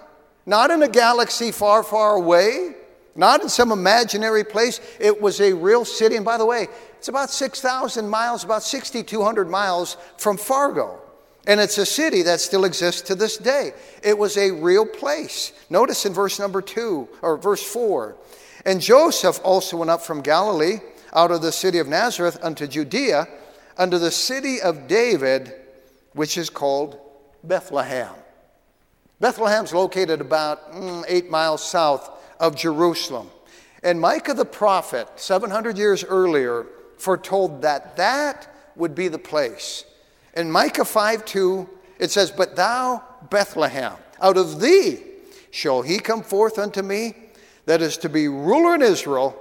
not 0.46 0.70
in 0.70 0.84
a 0.84 0.88
galaxy 0.88 1.52
far, 1.52 1.84
far 1.84 2.16
away, 2.16 2.76
not 3.18 3.42
in 3.42 3.50
some 3.50 3.72
imaginary 3.72 4.44
place. 4.44 4.80
It 5.00 5.20
was 5.22 5.42
a 5.42 5.52
real 5.52 5.84
city. 5.84 6.16
And 6.16 6.24
by 6.24 6.38
the 6.38 6.46
way, 6.46 6.68
it's 6.98 7.08
about 7.08 7.32
6,000 7.32 8.08
miles, 8.08 8.44
about 8.44 8.64
6,200 8.64 9.50
miles 9.50 9.98
from 10.18 10.38
Fargo. 10.38 11.02
And 11.48 11.60
it's 11.60 11.78
a 11.78 11.86
city 11.86 12.22
that 12.24 12.40
still 12.40 12.66
exists 12.66 13.02
to 13.04 13.16
this 13.16 13.38
day. 13.38 13.74
It 14.04 14.18
was 14.18 14.38
a 14.38 14.52
real 14.52 14.86
place. 14.86 15.52
Notice 15.70 16.06
in 16.06 16.14
verse 16.14 16.40
number 16.40 16.62
two, 16.62 17.10
or 17.22 17.38
verse 17.38 17.64
four. 17.64 18.18
And 18.66 18.82
Joseph 18.82 19.40
also 19.44 19.78
went 19.78 19.90
up 19.90 20.02
from 20.02 20.22
Galilee, 20.22 20.80
out 21.14 21.32
of 21.32 21.42
the 21.42 21.54
city 21.54 21.80
of 21.80 21.88
Nazareth, 21.88 22.38
unto 22.44 22.68
Judea, 22.68 23.28
unto 23.78 23.98
the 23.98 24.12
city 24.12 24.62
of 24.62 24.88
David, 24.88 25.54
which 26.14 26.38
is 26.38 26.50
called 26.50 27.00
Bethlehem. 27.44 28.14
Bethlehem's 29.22 29.74
located 29.74 30.22
about 30.22 30.74
mm, 30.74 31.04
eight 31.08 31.30
miles 31.30 31.64
south 31.64 32.17
of 32.40 32.56
Jerusalem. 32.56 33.30
And 33.84 34.02
Micah 34.02 34.34
the 34.34 34.46
prophet, 34.46 35.08
700 35.16 35.78
years 35.78 36.04
earlier, 36.04 36.66
foretold 36.98 37.62
that 37.62 37.98
that 37.98 38.48
would 38.76 38.96
be 38.96 39.08
the 39.08 39.20
place 39.20 39.86
in 40.38 40.52
Micah 40.52 40.86
5 40.86 41.26
2, 41.26 41.68
it 41.98 42.12
says, 42.12 42.32
But 42.32 42.56
thou, 42.56 43.04
Bethlehem, 43.30 43.94
out 44.22 44.38
of 44.38 44.62
thee 44.62 45.00
shall 45.50 45.82
he 45.82 45.98
come 45.98 46.22
forth 46.22 46.60
unto 46.60 46.84
me, 46.84 47.16
that 47.66 47.82
is 47.82 47.98
to 47.98 48.10
be 48.10 48.28
ruler 48.28 48.76
in 48.76 48.84
Israel, 48.84 49.36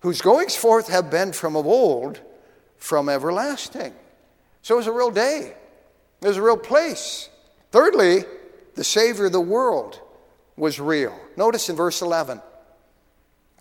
whose 0.00 0.20
goings 0.20 0.54
forth 0.54 0.88
have 0.88 1.10
been 1.10 1.32
from 1.32 1.56
of 1.56 1.66
old, 1.66 2.20
from 2.76 3.08
everlasting. 3.08 3.94
So 4.62 4.74
it 4.74 4.78
was 4.78 4.86
a 4.86 4.92
real 4.92 5.10
day, 5.10 5.54
it 6.20 6.26
was 6.26 6.36
a 6.36 6.42
real 6.42 6.58
place. 6.58 7.30
Thirdly, 7.72 8.24
the 8.74 8.84
Savior 8.84 9.26
of 9.26 9.32
the 9.32 9.40
world 9.40 10.00
was 10.60 10.78
real. 10.78 11.18
Notice 11.36 11.68
in 11.70 11.74
verse 11.74 12.02
11 12.02 12.40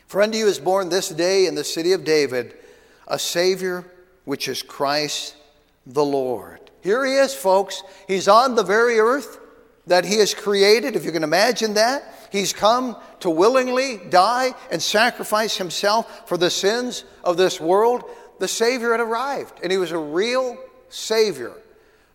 For 0.05 0.21
unto 0.21 0.37
you 0.37 0.47
is 0.47 0.59
born 0.59 0.89
this 0.89 1.09
day 1.09 1.47
in 1.47 1.55
the 1.55 1.63
city 1.63 1.93
of 1.93 2.03
David 2.03 2.55
a 3.07 3.17
Savior, 3.17 3.85
which 4.25 4.47
is 4.47 4.61
Christ 4.61 5.35
the 5.87 6.05
Lord. 6.05 6.59
Here 6.81 7.03
he 7.05 7.13
is, 7.13 7.33
folks. 7.33 7.81
He's 8.07 8.27
on 8.27 8.55
the 8.55 8.63
very 8.63 8.99
earth 8.99 9.39
that 9.87 10.05
he 10.05 10.19
has 10.19 10.35
created, 10.35 10.95
if 10.95 11.03
you 11.03 11.11
can 11.11 11.23
imagine 11.23 11.73
that. 11.73 12.03
He's 12.31 12.53
come 12.53 12.95
to 13.21 13.29
willingly 13.29 13.97
die 14.09 14.53
and 14.71 14.81
sacrifice 14.81 15.57
himself 15.57 16.27
for 16.27 16.37
the 16.37 16.51
sins 16.51 17.03
of 17.23 17.37
this 17.37 17.59
world. 17.59 18.03
The 18.39 18.47
Savior 18.47 18.91
had 18.91 18.99
arrived, 18.99 19.59
and 19.63 19.71
he 19.71 19.79
was 19.79 19.91
a 19.91 19.97
real 19.97 20.57
Savior. 20.89 21.53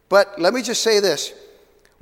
But 0.09 0.41
let 0.41 0.55
me 0.55 0.63
just 0.63 0.83
say 0.83 1.01
this 1.01 1.33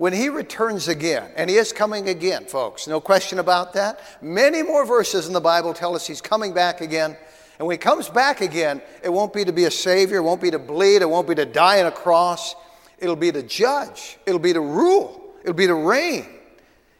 when 0.03 0.12
he 0.12 0.29
returns 0.29 0.88
again, 0.88 1.31
and 1.37 1.49
he 1.49 1.55
is 1.55 1.73
coming 1.73 2.09
again, 2.09 2.45
folks, 2.45 2.88
no 2.88 3.01
question 3.01 3.38
about 3.38 3.75
that. 3.75 4.01
Many 4.21 4.61
more 4.61 4.85
verses 4.85 5.29
in 5.29 5.33
the 5.33 5.41
Bible 5.41 5.73
tell 5.73 5.95
us 5.95 6.09
he's 6.09 6.21
coming 6.21 6.53
back 6.53 6.81
again. 6.81 7.17
And 7.57 7.69
when 7.69 7.75
he 7.75 7.79
comes 7.79 8.09
back 8.09 8.41
again, 8.41 8.83
it 9.05 9.11
won't 9.11 9.33
be 9.33 9.45
to 9.45 9.53
be 9.53 9.67
a 9.67 9.71
savior, 9.71 10.17
it 10.17 10.23
won't 10.23 10.41
be 10.41 10.51
to 10.51 10.59
bleed, 10.59 11.03
it 11.03 11.09
won't 11.09 11.29
be 11.29 11.37
to 11.37 11.47
die 11.47 11.79
on 11.79 11.87
a 11.87 11.93
cross. 11.93 12.57
It'll 12.99 13.15
be 13.15 13.31
to 13.31 13.45
judge, 13.45 14.19
it'll 14.27 14.41
be 14.41 14.53
to 14.53 14.61
rule, 14.61 15.37
it'll 15.43 15.55
be 15.55 15.69
to 15.69 15.75
reign. 15.77 16.27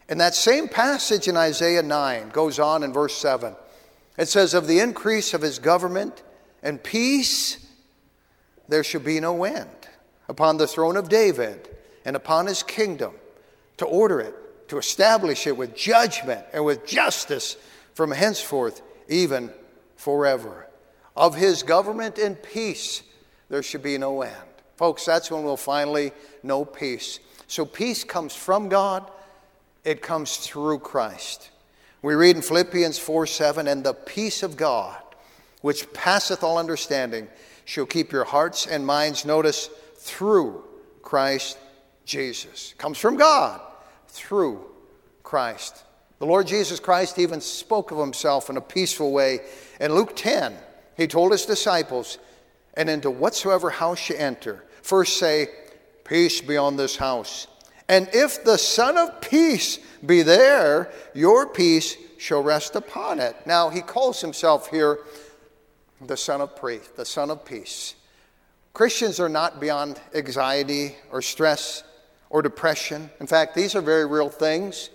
And 0.09 0.21
that 0.21 0.37
same 0.37 0.69
passage 0.69 1.27
in 1.27 1.37
Isaiah 1.37 1.83
9 1.83 2.29
goes 2.29 2.61
on 2.61 2.85
in 2.85 2.93
verse 2.93 3.17
7. 3.17 3.57
It 4.17 4.29
says, 4.29 4.55
Of 4.55 4.69
the 4.69 4.79
increase 4.79 5.35
of 5.35 5.43
his 5.43 5.59
government 5.59 6.23
and 6.63 6.81
peace, 6.81 7.67
there 8.69 8.85
shall 8.85 9.01
be 9.01 9.19
no 9.19 9.43
end 9.43 9.89
upon 10.29 10.57
the 10.57 10.69
throne 10.69 10.97
of 10.97 11.09
David 11.09 11.69
and 12.05 12.17
upon 12.17 12.47
his 12.47 12.63
kingdom 12.63 13.13
to 13.79 13.87
order 13.87 14.21
it, 14.21 14.69
to 14.69 14.79
establish 14.79 15.47
it 15.47 15.57
with 15.57 15.77
judgment 15.77 16.45
and 16.53 16.65
with 16.65 16.87
justice 16.87 17.57
from 17.95 18.11
henceforth, 18.11 18.83
even 19.09 19.51
forever. 19.97 20.67
Of 21.17 21.35
his 21.35 21.63
government 21.63 22.19
and 22.19 22.43
peace, 22.43 23.03
there 23.49 23.63
should 23.63 23.83
be 23.83 23.99
no 23.99 24.23
end. 24.23 24.35
Folks, 24.77 25.05
that's 25.05 25.31
when 25.31 25.45
we'll 25.45 25.57
finally 25.57 26.13
know 26.43 26.65
peace. 26.65 27.21
So, 27.47 27.67
peace 27.67 28.03
comes 28.03 28.35
from 28.35 28.69
God, 28.69 29.11
it 29.85 30.01
comes 30.01 30.39
through 30.39 30.79
Christ. 30.79 31.51
We 32.01 32.15
read 32.15 32.37
in 32.37 32.43
Philippians 32.43 32.99
4 32.99 33.27
7, 33.27 33.69
and 33.69 33.85
the 33.85 33.95
peace 33.95 34.43
of 34.43 34.57
God, 34.57 34.97
which 35.61 35.93
passeth 35.93 36.43
all 36.43 36.59
understanding, 36.59 37.29
shall 37.65 37.87
keep 37.87 38.11
your 38.11 38.25
hearts 38.25 38.67
and 38.67 38.87
minds, 38.87 39.25
notice, 39.25 39.69
through 39.97 40.65
Christ 41.03 41.59
Jesus. 42.05 42.75
Comes 42.79 42.99
from 42.99 43.17
God 43.17 43.61
through 44.09 44.65
Christ. 45.23 45.85
The 46.19 46.27
Lord 46.27 46.47
Jesus 46.47 46.79
Christ 46.79 47.19
even 47.19 47.41
spoke 47.41 47.91
of 47.91 47.99
himself 47.99 48.49
in 48.49 48.57
a 48.57 48.61
peaceful 48.61 49.13
way. 49.13 49.41
In 49.81 49.95
Luke 49.95 50.13
10, 50.15 50.55
he 50.97 51.07
told 51.07 51.33
his 51.33 51.47
disciples, 51.47 52.19
And 52.75 52.89
into 52.89 53.11
whatsoever 53.11 53.71
house 53.71 54.09
you 54.09 54.17
enter, 54.17 54.65
first 54.83 55.17
say, 55.17 55.49
Peace 56.05 56.41
be 56.41 56.57
on 56.57 56.77
this 56.77 56.97
house. 56.97 57.47
And 57.89 58.09
if 58.13 58.45
the 58.45 58.57
Son 58.57 58.97
of 58.97 59.21
Peace 59.21 59.79
be 60.05 60.23
there, 60.23 60.91
your 61.15 61.47
peace 61.47 61.97
shall 62.19 62.43
rest 62.43 62.77
upon 62.77 63.19
it. 63.19 63.37
Now, 63.47 63.69
he 63.69 63.81
calls 63.81 64.21
himself 64.21 64.69
here 64.69 65.01
the 66.01 66.17
Son 66.17 66.41
of 66.41 66.61
Peace, 66.61 66.89
the 66.97 67.05
Son 67.05 67.31
of 67.31 67.45
Peace. 67.45 67.95
Christians 68.75 69.21
are 69.21 69.29
not 69.29 69.61
beyond 69.61 70.01
anxiety 70.15 70.97
or 71.11 71.21
stress 71.21 71.85
or 72.33 72.43
depression. 72.43 73.11
In 73.21 73.27
fact, 73.29 73.55
these 73.55 73.77
are 73.77 73.83
very 73.83 74.07
real 74.07 74.31
things. 74.31 74.89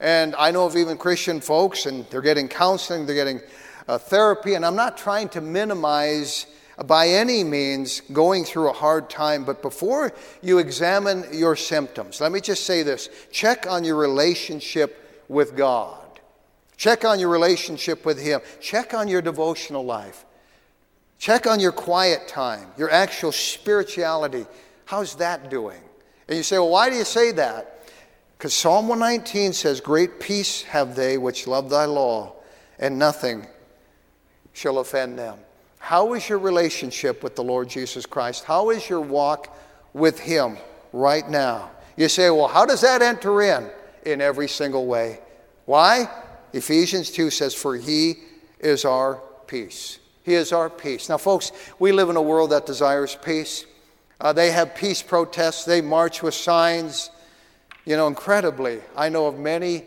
And 0.00 0.34
I 0.36 0.50
know 0.50 0.64
of 0.64 0.76
even 0.76 0.96
Christian 0.96 1.40
folks, 1.40 1.86
and 1.86 2.04
they're 2.10 2.22
getting 2.22 2.48
counseling, 2.48 3.06
they're 3.06 3.14
getting 3.14 3.40
uh, 3.86 3.98
therapy, 3.98 4.54
and 4.54 4.64
I'm 4.64 4.74
not 4.74 4.96
trying 4.96 5.28
to 5.30 5.40
minimize 5.40 6.46
by 6.86 7.08
any 7.08 7.44
means 7.44 8.00
going 8.00 8.44
through 8.44 8.70
a 8.70 8.72
hard 8.72 9.08
time, 9.08 9.44
but 9.44 9.62
before 9.62 10.12
you 10.42 10.58
examine 10.58 11.24
your 11.32 11.54
symptoms, 11.54 12.20
let 12.20 12.32
me 12.32 12.40
just 12.40 12.64
say 12.64 12.82
this 12.82 13.08
check 13.30 13.66
on 13.68 13.84
your 13.84 13.96
relationship 13.96 15.22
with 15.28 15.56
God. 15.56 16.00
Check 16.76 17.04
on 17.04 17.20
your 17.20 17.28
relationship 17.28 18.04
with 18.04 18.20
Him. 18.20 18.40
Check 18.60 18.94
on 18.94 19.06
your 19.06 19.22
devotional 19.22 19.84
life. 19.84 20.24
Check 21.18 21.46
on 21.46 21.60
your 21.60 21.72
quiet 21.72 22.26
time, 22.26 22.68
your 22.76 22.90
actual 22.90 23.30
spirituality. 23.30 24.46
How's 24.86 25.14
that 25.16 25.50
doing? 25.50 25.80
And 26.28 26.36
you 26.36 26.42
say, 26.42 26.58
well, 26.58 26.70
why 26.70 26.90
do 26.90 26.96
you 26.96 27.04
say 27.04 27.32
that? 27.32 27.86
Because 28.36 28.54
Psalm 28.54 28.88
119 28.88 29.52
says, 29.52 29.80
Great 29.80 30.20
peace 30.20 30.62
have 30.62 30.96
they 30.96 31.18
which 31.18 31.46
love 31.46 31.70
thy 31.70 31.84
law, 31.84 32.34
and 32.78 32.98
nothing 32.98 33.46
shall 34.52 34.78
offend 34.78 35.18
them. 35.18 35.38
How 35.78 36.14
is 36.14 36.28
your 36.28 36.38
relationship 36.38 37.22
with 37.22 37.36
the 37.36 37.44
Lord 37.44 37.68
Jesus 37.68 38.06
Christ? 38.06 38.44
How 38.44 38.70
is 38.70 38.88
your 38.88 39.00
walk 39.00 39.56
with 39.92 40.18
Him 40.18 40.56
right 40.92 41.28
now? 41.28 41.70
You 41.96 42.08
say, 42.08 42.30
well, 42.30 42.48
how 42.48 42.66
does 42.66 42.80
that 42.80 43.02
enter 43.02 43.42
in? 43.42 43.70
In 44.04 44.20
every 44.20 44.48
single 44.48 44.86
way. 44.86 45.20
Why? 45.64 46.08
Ephesians 46.52 47.10
2 47.10 47.30
says, 47.30 47.54
For 47.54 47.76
He 47.76 48.16
is 48.60 48.84
our 48.84 49.22
peace. 49.46 49.98
He 50.22 50.34
is 50.34 50.52
our 50.52 50.70
peace. 50.70 51.08
Now, 51.08 51.18
folks, 51.18 51.52
we 51.78 51.92
live 51.92 52.10
in 52.10 52.16
a 52.16 52.22
world 52.22 52.50
that 52.50 52.66
desires 52.66 53.16
peace. 53.22 53.66
Uh, 54.20 54.32
they 54.32 54.50
have 54.50 54.74
peace 54.74 55.02
protests, 55.02 55.64
they 55.64 55.80
march 55.80 56.22
with 56.22 56.34
signs. 56.34 57.10
You 57.84 57.96
know, 57.96 58.06
incredibly, 58.06 58.80
I 58.96 59.08
know 59.08 59.26
of 59.26 59.38
many 59.38 59.84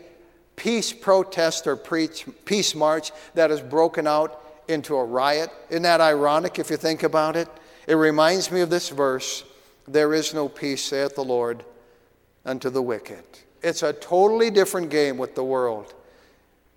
peace 0.56 0.92
protest 0.92 1.66
or 1.66 1.76
peace 1.76 2.74
march 2.74 3.12
that 3.34 3.50
has 3.50 3.60
broken 3.60 4.06
out 4.06 4.42
into 4.68 4.96
a 4.96 5.04
riot. 5.04 5.50
Isn't 5.70 5.82
that 5.82 6.00
ironic 6.00 6.58
if 6.58 6.70
you 6.70 6.76
think 6.76 7.02
about 7.02 7.36
it? 7.36 7.48
It 7.86 7.94
reminds 7.94 8.52
me 8.52 8.60
of 8.60 8.70
this 8.70 8.90
verse 8.90 9.44
There 9.86 10.12
is 10.12 10.34
no 10.34 10.48
peace, 10.48 10.84
saith 10.84 11.14
the 11.14 11.24
Lord, 11.24 11.64
unto 12.44 12.68
the 12.68 12.82
wicked. 12.82 13.24
It's 13.62 13.82
a 13.82 13.92
totally 13.92 14.50
different 14.50 14.90
game 14.90 15.16
with 15.16 15.34
the 15.34 15.44
world. 15.44 15.94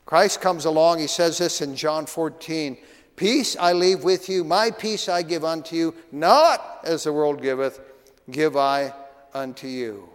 Christ 0.05 0.41
comes 0.41 0.65
along, 0.65 0.99
he 0.99 1.07
says 1.07 1.37
this 1.37 1.61
in 1.61 1.75
John 1.75 2.05
14 2.05 2.77
Peace 3.21 3.55
I 3.59 3.73
leave 3.73 4.03
with 4.03 4.29
you, 4.29 4.43
my 4.43 4.71
peace 4.71 5.07
I 5.07 5.21
give 5.21 5.45
unto 5.45 5.75
you, 5.75 5.93
not 6.11 6.79
as 6.83 7.03
the 7.03 7.13
world 7.13 7.39
giveth, 7.39 7.79
give 8.31 8.57
I 8.57 8.95
unto 9.31 9.67
you. 9.67 10.09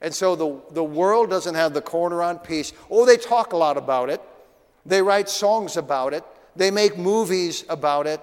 And 0.00 0.12
so 0.12 0.34
the, 0.34 0.60
the 0.72 0.82
world 0.82 1.30
doesn't 1.30 1.54
have 1.54 1.72
the 1.72 1.80
corner 1.80 2.20
on 2.20 2.40
peace. 2.40 2.72
Oh, 2.90 3.06
they 3.06 3.16
talk 3.16 3.52
a 3.52 3.56
lot 3.56 3.76
about 3.76 4.10
it. 4.10 4.20
They 4.84 5.00
write 5.00 5.28
songs 5.28 5.76
about 5.76 6.12
it. 6.12 6.24
They 6.56 6.72
make 6.72 6.98
movies 6.98 7.64
about 7.68 8.08
it. 8.08 8.20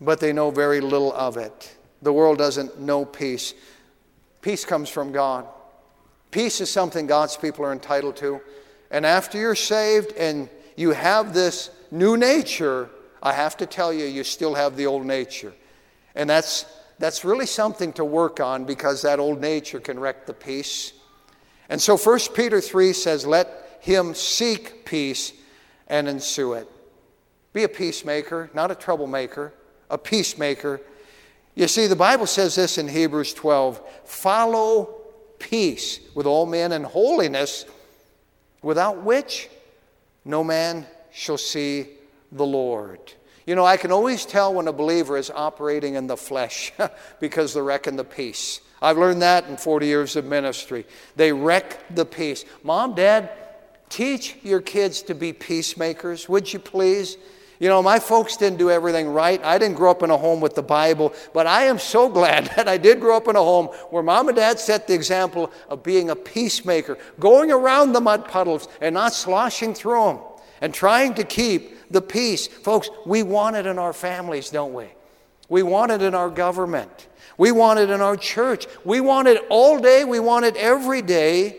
But 0.00 0.20
they 0.20 0.32
know 0.32 0.52
very 0.52 0.80
little 0.80 1.12
of 1.12 1.36
it. 1.36 1.76
The 2.02 2.12
world 2.12 2.38
doesn't 2.38 2.78
know 2.78 3.04
peace. 3.04 3.54
Peace 4.40 4.64
comes 4.64 4.88
from 4.88 5.10
God. 5.10 5.48
Peace 6.30 6.60
is 6.60 6.70
something 6.70 7.08
God's 7.08 7.36
people 7.36 7.64
are 7.64 7.72
entitled 7.72 8.14
to. 8.18 8.40
And 8.92 9.04
after 9.04 9.36
you're 9.36 9.56
saved 9.56 10.12
and 10.12 10.48
you 10.76 10.92
have 10.92 11.34
this 11.34 11.70
new 11.90 12.16
nature, 12.16 12.88
I 13.22 13.32
have 13.32 13.56
to 13.58 13.66
tell 13.66 13.92
you, 13.92 14.04
you 14.06 14.24
still 14.24 14.54
have 14.54 14.76
the 14.76 14.86
old 14.86 15.06
nature. 15.06 15.52
And 16.14 16.28
that's, 16.28 16.66
that's 16.98 17.24
really 17.24 17.46
something 17.46 17.92
to 17.94 18.04
work 18.04 18.40
on 18.40 18.64
because 18.64 19.02
that 19.02 19.18
old 19.18 19.40
nature 19.40 19.80
can 19.80 19.98
wreck 19.98 20.26
the 20.26 20.34
peace. 20.34 20.92
And 21.68 21.80
so 21.80 21.96
1 21.96 22.18
Peter 22.34 22.60
3 22.60 22.92
says, 22.92 23.26
Let 23.26 23.78
him 23.80 24.14
seek 24.14 24.84
peace 24.84 25.32
and 25.88 26.08
ensue 26.08 26.54
it. 26.54 26.68
Be 27.52 27.64
a 27.64 27.68
peacemaker, 27.68 28.50
not 28.54 28.70
a 28.70 28.74
troublemaker, 28.74 29.52
a 29.90 29.98
peacemaker. 29.98 30.80
You 31.54 31.68
see, 31.68 31.86
the 31.86 31.96
Bible 31.96 32.26
says 32.26 32.54
this 32.54 32.78
in 32.78 32.88
Hebrews 32.88 33.32
12 33.34 33.80
follow 34.04 35.00
peace 35.38 36.00
with 36.14 36.26
all 36.26 36.46
men 36.46 36.72
and 36.72 36.84
holiness, 36.84 37.64
without 38.62 39.02
which 39.02 39.48
no 40.24 40.42
man 40.42 40.86
shall 41.12 41.38
see 41.38 41.86
the 42.32 42.46
Lord. 42.46 43.00
You 43.46 43.54
know, 43.54 43.64
I 43.64 43.76
can 43.76 43.92
always 43.92 44.26
tell 44.26 44.52
when 44.52 44.66
a 44.66 44.72
believer 44.72 45.16
is 45.16 45.30
operating 45.30 45.94
in 45.94 46.08
the 46.08 46.16
flesh 46.16 46.72
because 47.20 47.54
they're 47.54 47.62
wrecking 47.62 47.96
the 47.96 48.04
peace. 48.04 48.60
I've 48.82 48.98
learned 48.98 49.22
that 49.22 49.48
in 49.48 49.56
40 49.56 49.86
years 49.86 50.16
of 50.16 50.24
ministry. 50.24 50.84
They 51.14 51.32
wreck 51.32 51.94
the 51.94 52.04
peace. 52.04 52.44
Mom, 52.62 52.94
Dad, 52.94 53.30
teach 53.88 54.36
your 54.42 54.60
kids 54.60 55.02
to 55.02 55.14
be 55.14 55.32
peacemakers, 55.32 56.28
would 56.28 56.52
you 56.52 56.58
please? 56.58 57.16
You 57.58 57.68
know, 57.68 57.82
my 57.82 57.98
folks 57.98 58.36
didn't 58.36 58.58
do 58.58 58.70
everything 58.70 59.08
right. 59.08 59.42
I 59.42 59.58
didn't 59.58 59.76
grow 59.76 59.90
up 59.90 60.02
in 60.02 60.10
a 60.10 60.16
home 60.16 60.40
with 60.40 60.54
the 60.54 60.62
Bible, 60.62 61.14
but 61.32 61.46
I 61.46 61.64
am 61.64 61.78
so 61.78 62.08
glad 62.18 62.50
that 62.56 62.68
I 62.68 62.76
did 62.76 63.00
grow 63.00 63.16
up 63.16 63.28
in 63.28 63.36
a 63.36 63.42
home 63.42 63.66
where 63.90 64.02
mom 64.02 64.28
and 64.28 64.36
dad 64.36 64.58
set 64.58 64.86
the 64.86 64.94
example 64.94 65.50
of 65.68 65.82
being 65.82 66.10
a 66.10 66.16
peacemaker, 66.16 66.98
going 67.18 67.50
around 67.50 67.92
the 67.92 68.00
mud 68.00 68.28
puddles 68.28 68.68
and 68.80 68.94
not 68.94 69.14
sloshing 69.14 69.72
through 69.72 70.04
them 70.04 70.18
and 70.60 70.74
trying 70.74 71.14
to 71.14 71.24
keep 71.24 71.75
the 71.90 72.02
peace. 72.02 72.46
Folks, 72.46 72.90
we 73.04 73.22
want 73.22 73.56
it 73.56 73.66
in 73.66 73.78
our 73.78 73.92
families, 73.92 74.50
don't 74.50 74.74
we? 74.74 74.86
We 75.48 75.62
want 75.62 75.92
it 75.92 76.02
in 76.02 76.14
our 76.14 76.30
government. 76.30 77.08
We 77.38 77.52
want 77.52 77.78
it 77.78 77.90
in 77.90 78.00
our 78.00 78.16
church. 78.16 78.66
We 78.84 79.00
want 79.00 79.28
it 79.28 79.44
all 79.48 79.78
day. 79.78 80.04
We 80.04 80.20
want 80.20 80.44
it 80.44 80.56
every 80.56 81.02
day. 81.02 81.58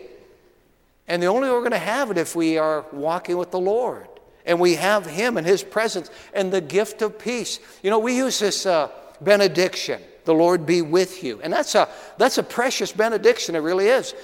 And 1.06 1.22
the 1.22 1.26
only 1.26 1.48
way 1.48 1.54
we're 1.54 1.60
going 1.60 1.70
to 1.72 1.78
have 1.78 2.10
it 2.10 2.18
if 2.18 2.36
we 2.36 2.58
are 2.58 2.84
walking 2.92 3.38
with 3.38 3.50
the 3.50 3.60
Lord 3.60 4.06
and 4.44 4.60
we 4.60 4.74
have 4.74 5.06
Him 5.06 5.36
and 5.36 5.46
His 5.46 5.62
presence 5.62 6.10
and 6.34 6.52
the 6.52 6.60
gift 6.60 7.00
of 7.02 7.18
peace. 7.18 7.60
You 7.82 7.90
know, 7.90 7.98
we 7.98 8.16
use 8.16 8.38
this 8.38 8.66
uh, 8.66 8.90
benediction, 9.20 10.02
the 10.24 10.34
Lord 10.34 10.66
be 10.66 10.82
with 10.82 11.22
you. 11.22 11.40
And 11.42 11.52
that's 11.52 11.74
a, 11.74 11.88
that's 12.18 12.38
a 12.38 12.42
precious 12.42 12.92
benediction, 12.92 13.54
it 13.54 13.60
really 13.60 13.86
is. 13.86 14.14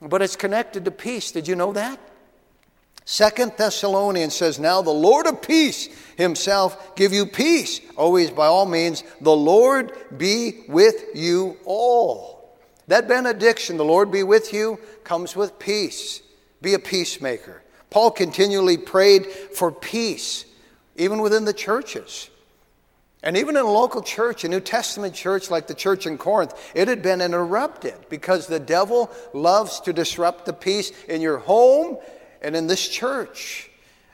But 0.00 0.22
it's 0.22 0.36
connected 0.36 0.84
to 0.84 0.90
peace. 0.90 1.32
Did 1.32 1.48
you 1.48 1.56
know 1.56 1.72
that? 1.72 1.98
Second 3.10 3.54
Thessalonians 3.56 4.34
says, 4.34 4.58
Now 4.58 4.82
the 4.82 4.90
Lord 4.90 5.26
of 5.26 5.40
peace 5.40 5.88
himself 6.18 6.94
give 6.94 7.14
you 7.14 7.24
peace. 7.24 7.80
Always, 7.96 8.30
by 8.30 8.44
all 8.44 8.66
means, 8.66 9.02
the 9.22 9.34
Lord 9.34 9.92
be 10.18 10.64
with 10.68 11.06
you 11.14 11.56
all. 11.64 12.54
That 12.86 13.08
benediction, 13.08 13.78
the 13.78 13.84
Lord 13.84 14.12
be 14.12 14.24
with 14.24 14.52
you, 14.52 14.78
comes 15.04 15.34
with 15.34 15.58
peace. 15.58 16.20
Be 16.60 16.74
a 16.74 16.78
peacemaker. 16.78 17.62
Paul 17.88 18.10
continually 18.10 18.76
prayed 18.76 19.24
for 19.24 19.72
peace, 19.72 20.44
even 20.94 21.22
within 21.22 21.46
the 21.46 21.54
churches. 21.54 22.28
And 23.22 23.38
even 23.38 23.56
in 23.56 23.62
a 23.62 23.70
local 23.70 24.02
church, 24.02 24.44
a 24.44 24.48
New 24.48 24.60
Testament 24.60 25.14
church 25.14 25.50
like 25.50 25.66
the 25.66 25.72
church 25.72 26.06
in 26.06 26.18
Corinth, 26.18 26.52
it 26.74 26.88
had 26.88 27.00
been 27.00 27.22
interrupted 27.22 27.94
because 28.10 28.46
the 28.46 28.60
devil 28.60 29.10
loves 29.32 29.80
to 29.80 29.94
disrupt 29.94 30.44
the 30.44 30.52
peace 30.52 30.92
in 31.08 31.22
your 31.22 31.38
home 31.38 31.96
and 32.42 32.56
in 32.56 32.66
this 32.66 32.88
church. 32.88 33.70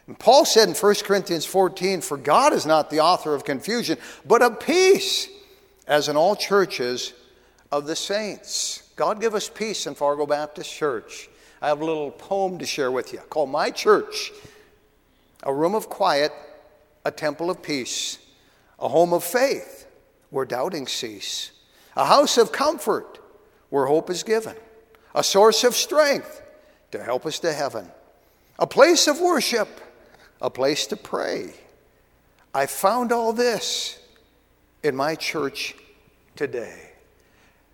And 0.06 0.18
Paul 0.18 0.44
said 0.44 0.68
in 0.68 0.74
1 0.74 0.94
Corinthians 1.04 1.46
14, 1.46 2.00
For 2.00 2.16
God 2.16 2.52
is 2.52 2.66
not 2.66 2.90
the 2.90 3.00
author 3.00 3.34
of 3.34 3.44
confusion, 3.44 3.98
but 4.24 4.42
of 4.42 4.60
peace, 4.60 5.28
as 5.86 6.08
in 6.08 6.16
all 6.16 6.36
churches 6.36 7.14
of 7.72 7.86
the 7.86 7.96
saints. 7.96 8.82
God 8.96 9.20
give 9.20 9.34
us 9.34 9.48
peace 9.48 9.86
in 9.86 9.94
Fargo 9.94 10.26
Baptist 10.26 10.72
Church. 10.72 11.28
I 11.60 11.68
have 11.68 11.80
a 11.80 11.84
little 11.84 12.10
poem 12.10 12.58
to 12.58 12.66
share 12.66 12.92
with 12.92 13.12
you 13.12 13.18
called 13.30 13.50
My 13.50 13.70
Church 13.70 14.30
A 15.42 15.52
Room 15.52 15.74
of 15.74 15.88
Quiet, 15.88 16.32
a 17.04 17.10
Temple 17.10 17.50
of 17.50 17.62
Peace, 17.62 18.18
a 18.78 18.88
home 18.88 19.12
of 19.12 19.24
faith 19.24 19.86
where 20.30 20.44
doubting 20.44 20.86
cease, 20.86 21.52
a 21.96 22.04
house 22.04 22.38
of 22.38 22.52
comfort 22.52 23.18
where 23.70 23.86
hope 23.86 24.10
is 24.10 24.22
given, 24.22 24.56
a 25.14 25.24
source 25.24 25.64
of 25.64 25.74
strength 25.74 26.42
to 26.90 27.02
help 27.02 27.24
us 27.26 27.38
to 27.40 27.52
heaven, 27.52 27.90
a 28.58 28.66
place 28.66 29.06
of 29.06 29.20
worship, 29.20 29.68
a 30.40 30.50
place 30.50 30.86
to 30.88 30.96
pray. 30.96 31.54
I 32.52 32.66
found 32.66 33.12
all 33.12 33.32
this 33.32 33.98
in 34.82 34.94
my 34.94 35.14
church 35.14 35.74
today. 36.36 36.90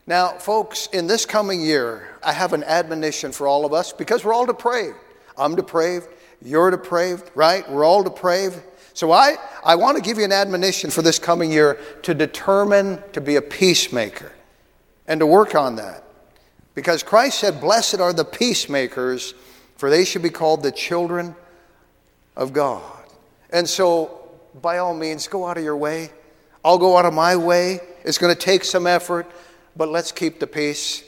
Now, 0.07 0.39
folks, 0.39 0.89
in 0.89 1.07
this 1.07 1.27
coming 1.27 1.61
year, 1.61 2.17
I 2.23 2.33
have 2.33 2.53
an 2.53 2.65
admonition 2.65 3.33
for 3.33 3.47
all 3.47 3.65
of 3.65 3.73
us 3.73 3.93
because 3.93 4.25
we're 4.25 4.33
all 4.33 4.47
depraved. 4.47 4.97
I'm 5.37 5.55
depraved, 5.55 6.09
you're 6.43 6.71
depraved, 6.71 7.31
right? 7.35 7.71
We're 7.71 7.85
all 7.85 8.03
depraved. 8.03 8.61
So 8.95 9.13
I, 9.13 9.37
I 9.65 9.77
want 9.77 9.97
to 9.97 10.03
give 10.03 10.19
you 10.19 10.25
an 10.25 10.33
admonition 10.33 10.91
for 10.91 11.03
this 11.03 11.19
coming 11.19 11.53
year 11.53 11.79
to 12.03 12.15
determine 12.15 13.03
to 13.13 13.21
be 13.21 13.37
a 13.37 13.43
peacemaker 13.43 14.33
and 15.07 15.21
to 15.21 15.27
work 15.27 15.55
on 15.55 15.77
that. 15.77 16.05
Because 16.75 17.03
Christ 17.03 17.41
said, 17.41 17.61
Blessed 17.61 18.01
are 18.01 18.13
the 18.13 18.25
peacemakers, 18.25 19.35
for 19.81 19.89
they 19.89 20.05
should 20.05 20.23
be 20.23 20.31
called 20.31 20.63
the 20.63 20.71
children 20.71 21.35
of 22.37 22.53
God. 22.53 22.83
And 23.49 23.67
so, 23.67 24.29
by 24.61 24.79
all 24.79 24.95
means, 24.95 25.27
go 25.27 25.47
out 25.47 25.57
of 25.57 25.65
your 25.65 25.77
way. 25.77 26.11
I'll 26.63 26.79
go 26.79 26.99
out 26.99 27.07
of 27.07 27.15
my 27.15 27.35
way. 27.35 27.81
It's 28.05 28.19
going 28.19 28.35
to 28.35 28.41
take 28.41 28.65
some 28.65 28.87
effort 28.87 29.27
but 29.77 29.89
let's 29.89 30.13
keep 30.13 30.41
the 30.41 30.47
peace. 30.47 31.05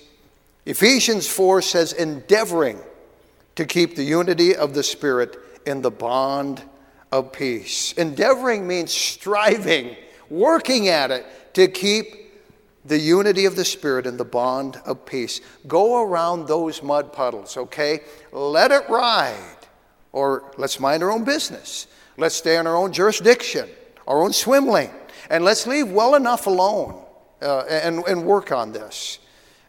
Ephesians 0.64 1.28
4 1.28 1.62
says, 1.62 1.92
endeavoring 1.92 2.78
to 3.56 3.66
keep 3.66 3.96
the 3.96 4.04
unity 4.04 4.54
of 4.54 4.74
the 4.74 4.82
Spirit 4.82 5.36
in 5.66 5.82
the 5.82 5.90
bond 5.90 6.62
of 7.10 7.32
peace. 7.32 7.92
Endeavoring 7.92 8.66
means 8.66 8.92
striving, 8.92 9.96
working 10.30 10.88
at 10.88 11.10
it 11.10 11.26
to 11.54 11.68
keep 11.68 12.21
the 12.84 12.98
unity 12.98 13.44
of 13.44 13.56
the 13.56 13.64
Spirit 13.64 14.06
and 14.06 14.18
the 14.18 14.24
bond 14.24 14.80
of 14.84 15.06
peace. 15.06 15.40
Go 15.66 16.02
around 16.02 16.46
those 16.46 16.82
mud 16.82 17.12
puddles, 17.12 17.56
okay? 17.56 18.00
Let 18.32 18.70
it 18.70 18.88
ride. 18.88 19.56
Or 20.12 20.52
let's 20.58 20.80
mind 20.80 21.02
our 21.02 21.10
own 21.10 21.24
business. 21.24 21.86
Let's 22.18 22.34
stay 22.34 22.58
in 22.58 22.66
our 22.66 22.76
own 22.76 22.92
jurisdiction, 22.92 23.68
our 24.06 24.22
own 24.22 24.32
swim 24.32 24.66
lane, 24.66 24.90
and 25.30 25.44
let's 25.44 25.66
leave 25.66 25.90
well 25.90 26.14
enough 26.14 26.46
alone 26.46 27.02
uh, 27.40 27.60
and, 27.60 28.04
and 28.06 28.26
work 28.26 28.52
on 28.52 28.72
this 28.72 29.18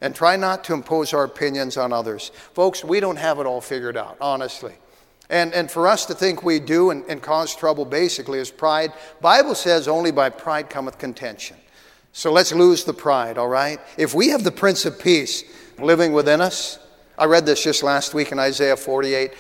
and 0.01 0.14
try 0.14 0.36
not 0.36 0.66
to 0.66 0.74
impose 0.74 1.14
our 1.14 1.24
opinions 1.24 1.78
on 1.78 1.93
others. 1.93 2.32
Folks, 2.53 2.84
we 2.84 2.99
don't 2.99 3.16
have 3.16 3.39
it 3.39 3.45
all 3.45 3.61
figured 3.61 3.95
out, 3.95 4.18
honestly. 4.20 4.74
And, 5.30 5.53
and 5.53 5.72
for 5.72 5.88
us 5.88 6.05
to 6.07 6.14
think 6.14 6.43
we 6.43 6.59
do 6.59 6.89
and, 6.89 7.05
and 7.05 7.22
cause 7.22 7.55
trouble 7.55 7.86
basically 7.86 8.39
is 8.39 8.51
pride. 8.51 8.91
Bible 9.22 9.55
says 9.55 9.88
only 9.88 10.11
by 10.11 10.30
pride 10.30 10.70
cometh 10.70 10.97
contention. 10.97 11.55
So 12.16 12.32
let's 12.32 12.53
lose 12.53 12.84
the 12.84 12.93
pride, 12.93 13.39
all 13.39 13.47
right? 13.47 13.80
If 13.97 14.14
we 14.14 14.30
have 14.30 14.43
the 14.43 14.51
Prince 14.51 14.86
of 14.86 14.99
Peace 14.99 15.43
living 15.80 16.14
within 16.14 16.41
us, 16.41 16.78
I 17.18 17.26
read 17.26 17.45
this 17.47 17.64
just 17.64 17.82
last 17.82 18.14
week 18.14 18.32
in 18.32 18.38
Isaiah 18.38 18.78
48, 18.78 19.34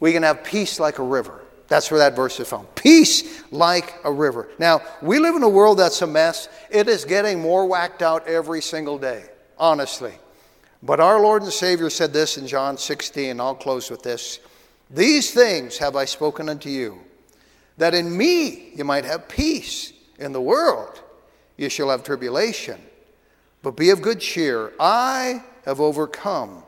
we 0.00 0.12
can 0.12 0.24
have 0.24 0.42
peace 0.42 0.80
like 0.80 0.98
a 0.98 1.04
river. 1.04 1.40
That's 1.68 1.88
where 1.88 1.98
that 1.98 2.16
verse 2.16 2.40
is 2.40 2.48
from. 2.48 2.66
Peace 2.74 3.44
like 3.52 3.94
a 4.02 4.12
river. 4.12 4.48
Now, 4.58 4.82
we 5.00 5.20
live 5.20 5.36
in 5.36 5.44
a 5.44 5.48
world 5.48 5.78
that's 5.78 6.02
a 6.02 6.06
mess. 6.06 6.48
It 6.68 6.88
is 6.88 7.04
getting 7.04 7.40
more 7.40 7.64
whacked 7.66 8.02
out 8.02 8.26
every 8.26 8.60
single 8.60 8.98
day, 8.98 9.26
honestly. 9.56 10.14
But 10.82 10.98
our 10.98 11.20
Lord 11.20 11.42
and 11.42 11.52
Savior 11.52 11.90
said 11.90 12.12
this 12.12 12.38
in 12.38 12.48
John 12.48 12.76
16. 12.76 13.38
I'll 13.38 13.54
close 13.54 13.88
with 13.88 14.02
this. 14.02 14.40
These 14.90 15.32
things 15.32 15.78
have 15.78 15.94
I 15.94 16.06
spoken 16.06 16.48
unto 16.48 16.70
you, 16.70 16.98
that 17.76 17.94
in 17.94 18.16
me 18.16 18.72
you 18.74 18.82
might 18.82 19.04
have 19.04 19.28
peace. 19.28 19.92
In 20.18 20.32
the 20.32 20.40
world 20.40 21.00
you 21.60 21.68
shall 21.68 21.90
have 21.90 22.02
tribulation. 22.02 22.80
But 23.62 23.76
be 23.76 23.90
of 23.90 24.00
good 24.00 24.18
cheer. 24.18 24.72
I 24.80 25.44
have 25.66 25.78
overcome 25.78 26.62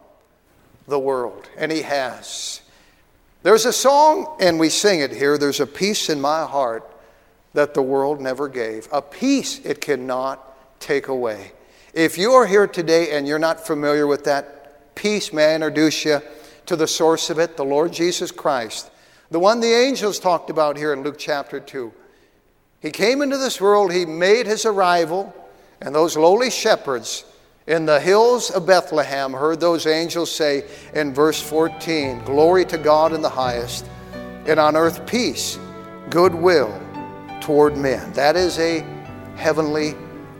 the 0.86 0.98
world. 0.98 1.48
And 1.56 1.72
He 1.72 1.80
has. 1.80 2.60
There's 3.42 3.64
a 3.64 3.72
song, 3.72 4.36
and 4.38 4.60
we 4.60 4.68
sing 4.68 5.00
it 5.00 5.10
here. 5.10 5.38
There's 5.38 5.60
a 5.60 5.66
peace 5.66 6.10
in 6.10 6.20
my 6.20 6.44
heart 6.44 6.86
that 7.54 7.72
the 7.72 7.80
world 7.80 8.20
never 8.20 8.48
gave, 8.48 8.86
a 8.92 9.00
peace 9.00 9.60
it 9.64 9.80
cannot 9.80 10.40
take 10.78 11.08
away. 11.08 11.52
If 11.94 12.18
you 12.18 12.32
are 12.32 12.46
here 12.46 12.66
today 12.66 13.16
and 13.16 13.26
you're 13.26 13.38
not 13.38 13.66
familiar 13.66 14.06
with 14.06 14.24
that 14.24 14.94
peace, 14.94 15.32
may 15.32 15.52
I 15.52 15.54
introduce 15.54 16.04
you 16.04 16.20
to 16.66 16.76
the 16.76 16.86
source 16.86 17.30
of 17.30 17.38
it, 17.38 17.56
the 17.56 17.64
Lord 17.64 17.92
Jesus 17.92 18.30
Christ, 18.30 18.90
the 19.30 19.38
one 19.38 19.60
the 19.60 19.72
angels 19.72 20.18
talked 20.18 20.50
about 20.50 20.76
here 20.76 20.92
in 20.92 21.02
Luke 21.02 21.18
chapter 21.18 21.60
2. 21.60 21.92
He 22.82 22.90
came 22.90 23.22
into 23.22 23.38
this 23.38 23.60
world, 23.60 23.92
he 23.92 24.04
made 24.04 24.46
his 24.46 24.66
arrival, 24.66 25.32
and 25.80 25.94
those 25.94 26.16
lowly 26.16 26.50
shepherds 26.50 27.24
in 27.68 27.86
the 27.86 28.00
hills 28.00 28.50
of 28.50 28.66
Bethlehem 28.66 29.32
heard 29.32 29.60
those 29.60 29.86
angels 29.86 30.32
say 30.32 30.64
in 30.92 31.14
verse 31.14 31.40
14 31.40 32.24
Glory 32.24 32.64
to 32.64 32.76
God 32.76 33.12
in 33.12 33.22
the 33.22 33.28
highest, 33.28 33.86
and 34.12 34.58
on 34.58 34.76
earth 34.76 35.06
peace, 35.06 35.60
goodwill 36.10 36.76
toward 37.40 37.76
men. 37.76 38.12
That 38.14 38.34
is 38.34 38.58
a 38.58 38.80
heavenly 39.36 39.94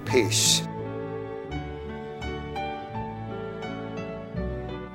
peace. 0.05 0.63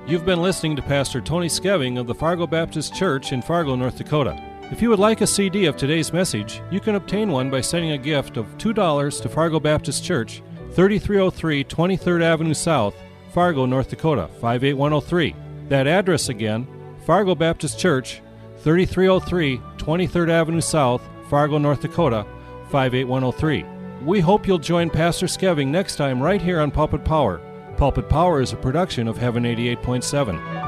You've 0.05 0.25
been 0.25 0.41
listening 0.41 0.75
to 0.75 0.81
Pastor 0.81 1.21
Tony 1.21 1.47
Skeving 1.47 1.97
of 1.97 2.07
the 2.07 2.15
Fargo 2.15 2.45
Baptist 2.45 2.93
Church 2.93 3.31
in 3.31 3.41
Fargo, 3.41 3.75
North 3.75 3.97
Dakota. 3.97 4.56
If 4.69 4.81
you 4.81 4.89
would 4.89 4.99
like 4.99 5.21
a 5.21 5.27
CD 5.27 5.65
of 5.65 5.77
today's 5.77 6.11
message, 6.11 6.61
you 6.69 6.81
can 6.81 6.95
obtain 6.95 7.31
one 7.31 7.49
by 7.49 7.61
sending 7.61 7.91
a 7.91 7.97
gift 7.97 8.35
of 8.35 8.57
$2 8.57 9.21
to 9.21 9.29
Fargo 9.29 9.61
Baptist 9.61 10.03
Church, 10.03 10.43
3303 10.73 11.63
23rd 11.63 12.21
Avenue 12.21 12.53
South, 12.53 12.93
Fargo, 13.31 13.65
North 13.65 13.89
Dakota, 13.89 14.27
58103. 14.41 15.33
That 15.69 15.87
address 15.87 16.27
again, 16.27 16.67
Fargo 17.05 17.33
Baptist 17.33 17.79
Church, 17.79 18.21
3303 18.57 19.57
23rd 19.77 20.29
Avenue 20.29 20.61
South, 20.61 21.01
Fargo, 21.29 21.57
North 21.57 21.79
Dakota, 21.79 22.25
58103. 22.69 23.63
We 24.03 24.19
hope 24.19 24.45
you'll 24.45 24.59
join 24.59 24.89
Pastor 24.89 25.27
Skeving 25.27 25.67
next 25.67 25.95
time 25.95 26.21
right 26.21 26.41
here 26.41 26.59
on 26.59 26.71
Pulpit 26.71 27.05
Power. 27.05 27.39
Pulpit 27.77 28.09
Power 28.09 28.41
is 28.41 28.51
a 28.51 28.57
production 28.57 29.07
of 29.07 29.17
Heaven 29.17 29.43
88.7. 29.43 30.66